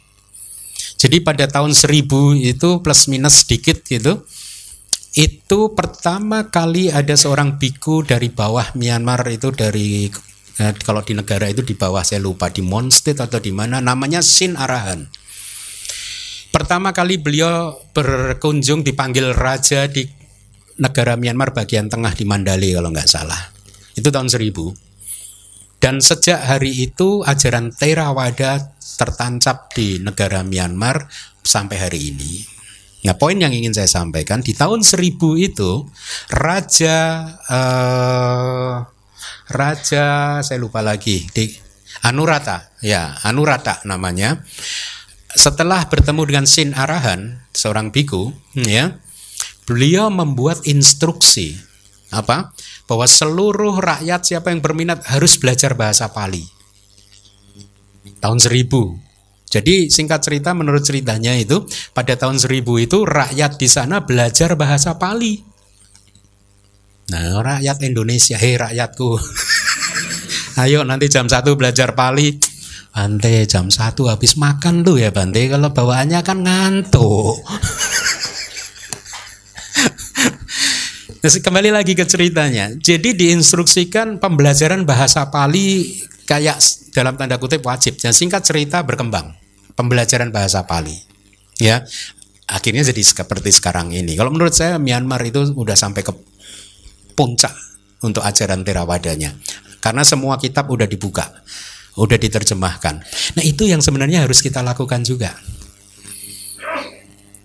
Jadi 0.98 1.22
pada 1.22 1.46
tahun 1.46 1.78
1000 1.78 2.10
itu 2.42 2.82
plus 2.82 3.06
minus 3.06 3.46
sedikit 3.46 3.78
gitu. 3.86 4.26
Itu 5.14 5.78
pertama 5.78 6.50
kali 6.50 6.90
ada 6.90 7.14
seorang 7.14 7.62
biku 7.62 8.02
dari 8.02 8.26
bawah 8.26 8.74
Myanmar 8.74 9.22
itu 9.30 9.54
dari 9.54 10.10
eh, 10.58 10.72
kalau 10.82 11.06
di 11.06 11.14
negara 11.14 11.46
itu 11.46 11.62
di 11.62 11.78
bawah 11.78 12.02
saya 12.02 12.18
lupa 12.18 12.50
di 12.50 12.66
Monsted 12.66 13.22
atau 13.22 13.38
di 13.38 13.54
mana 13.54 13.78
namanya 13.78 14.18
Sin 14.18 14.58
Arahan. 14.58 15.06
Pertama 16.58 16.90
kali 16.90 17.22
beliau 17.22 17.70
berkunjung 17.94 18.82
dipanggil 18.82 19.30
raja 19.30 19.86
di 19.86 20.02
negara 20.82 21.14
Myanmar 21.14 21.54
bagian 21.54 21.86
tengah 21.86 22.10
di 22.18 22.26
Mandalay 22.26 22.74
kalau 22.74 22.90
nggak 22.90 23.06
salah. 23.06 23.38
Itu 23.94 24.10
tahun 24.10 24.26
1000. 24.26 25.78
Dan 25.78 26.02
sejak 26.02 26.42
hari 26.42 26.82
itu 26.82 27.22
ajaran 27.22 27.70
Theravada 27.70 28.74
tertancap 28.74 29.70
di 29.70 30.02
negara 30.02 30.42
Myanmar 30.42 31.06
sampai 31.46 31.78
hari 31.78 32.10
ini. 32.10 32.42
Nah, 33.06 33.14
poin 33.14 33.38
yang 33.38 33.54
ingin 33.54 33.70
saya 33.70 33.86
sampaikan 33.86 34.42
di 34.42 34.50
tahun 34.50 34.82
1000 34.82 35.14
itu 35.38 35.86
raja 36.34 36.98
eh, 37.46 38.76
raja 39.54 40.06
saya 40.42 40.58
lupa 40.58 40.82
lagi 40.82 41.22
di 41.30 41.54
Anurata, 42.02 42.74
ya 42.82 43.14
Anurata 43.22 43.78
namanya. 43.86 44.42
Setelah 45.38 45.86
bertemu 45.86 46.22
dengan 46.26 46.46
Sin 46.50 46.74
Arahan, 46.74 47.38
seorang 47.54 47.94
biku, 47.94 48.34
ya, 48.58 48.98
beliau 49.70 50.10
membuat 50.10 50.66
instruksi 50.66 51.54
apa? 52.10 52.50
Bahwa 52.90 53.06
seluruh 53.06 53.78
rakyat 53.78 54.26
siapa 54.26 54.50
yang 54.50 54.58
berminat 54.58 55.06
harus 55.06 55.38
belajar 55.38 55.78
bahasa 55.78 56.10
Pali 56.10 56.42
tahun 58.18 58.42
1000. 58.42 58.66
Jadi 59.48 59.88
singkat 59.88 60.20
cerita 60.26 60.52
menurut 60.52 60.84
ceritanya 60.84 61.32
itu 61.38 61.64
pada 61.94 62.18
tahun 62.18 62.36
1000 62.36 62.66
itu 62.84 62.98
rakyat 63.06 63.56
di 63.56 63.68
sana 63.70 64.02
belajar 64.02 64.58
bahasa 64.58 64.98
Pali. 64.98 65.40
Nah, 67.08 67.40
rakyat 67.40 67.80
Indonesia, 67.86 68.36
hei 68.36 68.60
rakyatku. 68.60 69.08
Ayo 70.66 70.84
nanti 70.84 71.08
jam 71.08 71.30
1 71.30 71.46
belajar 71.54 71.96
Pali. 71.96 72.57
Bante 72.92 73.46
jam 73.46 73.70
1 73.70 73.94
habis 74.10 74.34
makan 74.34 74.82
tuh 74.82 74.98
ya 74.98 75.14
Bante 75.14 75.46
kalau 75.46 75.70
bawaannya 75.70 76.20
kan 76.26 76.42
ngantuk. 76.42 77.38
Kembali 81.18 81.74
lagi 81.74 81.98
ke 81.98 82.06
ceritanya. 82.06 82.70
Jadi 82.78 83.12
diinstruksikan 83.12 84.22
pembelajaran 84.22 84.86
bahasa 84.86 85.26
Pali 85.28 85.98
kayak 86.24 86.62
dalam 86.94 87.18
tanda 87.18 87.42
kutip 87.42 87.66
wajib. 87.66 87.98
Dan 87.98 88.14
singkat 88.14 88.46
cerita 88.46 88.86
berkembang 88.86 89.34
pembelajaran 89.74 90.30
bahasa 90.30 90.62
Pali. 90.62 90.94
Ya, 91.58 91.82
akhirnya 92.46 92.86
jadi 92.86 93.02
seperti 93.02 93.50
sekarang 93.50 93.90
ini. 93.90 94.14
Kalau 94.14 94.30
menurut 94.30 94.54
saya 94.54 94.78
Myanmar 94.78 95.22
itu 95.26 95.42
udah 95.54 95.74
sampai 95.74 96.06
ke 96.06 96.14
puncak 97.18 97.50
untuk 98.06 98.22
ajaran 98.22 98.62
Terawadanya. 98.62 99.34
Karena 99.82 100.02
semua 100.02 100.38
kitab 100.38 100.70
udah 100.70 100.86
dibuka, 100.86 101.26
udah 101.98 102.18
diterjemahkan. 102.18 102.94
Nah, 103.34 103.44
itu 103.44 103.66
yang 103.66 103.82
sebenarnya 103.82 104.24
harus 104.24 104.38
kita 104.38 104.62
lakukan 104.62 105.02
juga. 105.02 105.34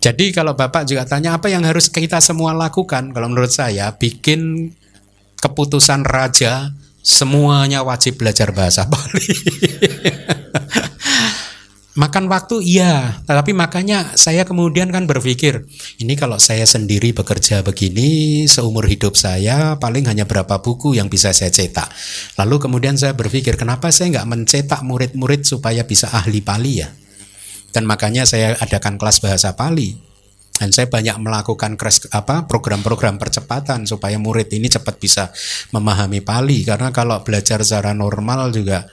Jadi 0.04 0.36
kalau 0.36 0.52
Bapak 0.54 0.84
juga 0.84 1.08
tanya 1.08 1.40
apa 1.40 1.48
yang 1.48 1.64
harus 1.64 1.88
kita 1.88 2.20
semua 2.20 2.52
lakukan, 2.52 3.16
kalau 3.16 3.32
menurut 3.32 3.56
saya 3.56 3.96
bikin 3.96 4.72
keputusan 5.40 6.04
raja 6.04 6.76
semuanya 7.00 7.84
wajib 7.88 8.20
belajar 8.20 8.52
bahasa 8.52 8.84
Bali. 8.84 9.28
Makan 11.94 12.26
waktu 12.26 12.66
iya, 12.66 13.22
tapi 13.22 13.54
makanya 13.54 14.18
saya 14.18 14.50
kemudian 14.50 14.90
kan 14.90 15.06
berpikir, 15.06 15.70
ini 16.02 16.18
kalau 16.18 16.42
saya 16.42 16.66
sendiri 16.66 17.14
bekerja 17.14 17.62
begini 17.62 18.44
seumur 18.50 18.90
hidup 18.90 19.14
saya 19.14 19.78
paling 19.78 20.10
hanya 20.10 20.26
berapa 20.26 20.58
buku 20.58 20.98
yang 20.98 21.06
bisa 21.06 21.30
saya 21.38 21.54
cetak. 21.54 21.86
Lalu 22.42 22.66
kemudian 22.66 22.98
saya 22.98 23.14
berpikir, 23.14 23.62
kenapa 23.62 23.94
saya 23.94 24.10
nggak 24.10 24.26
mencetak 24.26 24.82
murid-murid 24.82 25.46
supaya 25.46 25.86
bisa 25.86 26.10
ahli 26.10 26.42
Pali 26.42 26.82
ya? 26.82 26.90
Dan 27.70 27.86
makanya 27.86 28.26
saya 28.26 28.58
adakan 28.58 28.98
kelas 28.98 29.22
bahasa 29.22 29.54
Pali 29.54 29.94
dan 30.58 30.74
saya 30.74 30.90
banyak 30.90 31.18
melakukan 31.22 31.78
apa 32.14 32.50
program-program 32.50 33.22
percepatan 33.22 33.86
supaya 33.86 34.18
murid 34.18 34.50
ini 34.50 34.66
cepat 34.66 34.98
bisa 34.98 35.30
memahami 35.74 36.26
Pali 36.26 36.66
karena 36.66 36.90
kalau 36.90 37.22
belajar 37.22 37.62
secara 37.62 37.94
normal 37.94 38.50
juga 38.50 38.86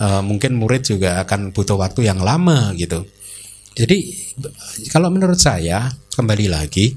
uh, 0.00 0.22
mungkin 0.24 0.58
murid 0.58 0.86
juga 0.86 1.22
akan 1.22 1.50
butuh 1.54 1.78
waktu 1.78 2.08
yang 2.08 2.22
lama 2.22 2.74
gitu. 2.74 3.06
Jadi 3.78 4.10
kalau 4.90 5.10
menurut 5.12 5.38
saya 5.38 5.86
kembali 6.14 6.46
lagi 6.50 6.94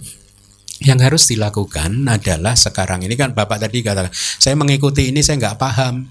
yang 0.81 0.97
harus 0.97 1.29
dilakukan 1.29 2.09
adalah 2.09 2.57
sekarang 2.57 3.05
ini 3.05 3.13
kan 3.13 3.37
Bapak 3.37 3.61
tadi 3.61 3.85
katakan 3.85 4.09
saya 4.13 4.57
mengikuti 4.57 5.13
ini 5.13 5.21
saya 5.21 5.37
nggak 5.37 5.59
paham, 5.61 6.09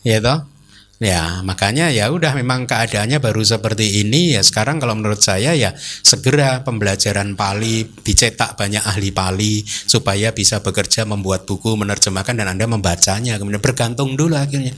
ya 0.00 0.16
toh 0.24 0.58
Ya, 0.98 1.46
makanya 1.46 1.94
ya 1.94 2.10
udah 2.10 2.34
memang 2.34 2.66
keadaannya 2.66 3.22
baru 3.22 3.46
seperti 3.46 4.02
ini 4.02 4.34
ya 4.34 4.42
sekarang 4.42 4.82
kalau 4.82 4.98
menurut 4.98 5.22
saya 5.22 5.54
ya 5.54 5.70
segera 5.78 6.66
pembelajaran 6.66 7.38
Pali 7.38 7.86
dicetak 8.02 8.58
banyak 8.58 8.82
ahli 8.82 9.14
Pali 9.14 9.62
supaya 9.62 10.34
bisa 10.34 10.58
bekerja 10.58 11.06
membuat 11.06 11.46
buku, 11.46 11.78
menerjemahkan 11.78 12.34
dan 12.34 12.50
Anda 12.50 12.66
membacanya. 12.66 13.38
Kemudian 13.38 13.62
bergantung 13.62 14.18
dulu 14.18 14.34
akhirnya. 14.34 14.74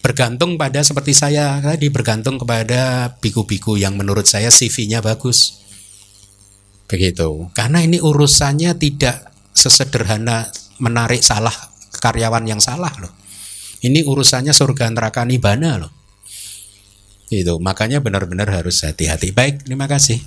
Bergantung 0.00 0.56
pada 0.56 0.80
seperti 0.80 1.12
saya 1.12 1.60
tadi 1.60 1.92
bergantung 1.92 2.40
kepada 2.40 3.12
biku-biku 3.20 3.76
yang 3.76 4.00
menurut 4.00 4.24
saya 4.24 4.48
CV-nya 4.48 5.04
bagus. 5.04 5.60
Begitu. 6.88 7.52
Karena 7.52 7.84
ini 7.84 8.00
urusannya 8.00 8.74
tidak 8.80 9.28
sesederhana 9.52 10.48
menarik 10.80 11.20
salah 11.20 11.52
karyawan 12.00 12.48
yang 12.48 12.58
salah 12.58 12.90
loh. 12.96 13.12
Ini 13.80 14.04
urusannya 14.04 14.56
surga 14.56 14.88
neraka 14.88 15.22
nibana 15.28 15.80
loh. 15.80 15.92
Itu 17.30 17.62
makanya 17.62 18.02
benar-benar 18.02 18.50
harus 18.50 18.82
hati-hati. 18.82 19.30
Baik, 19.30 19.68
terima 19.68 19.86
kasih. 19.86 20.18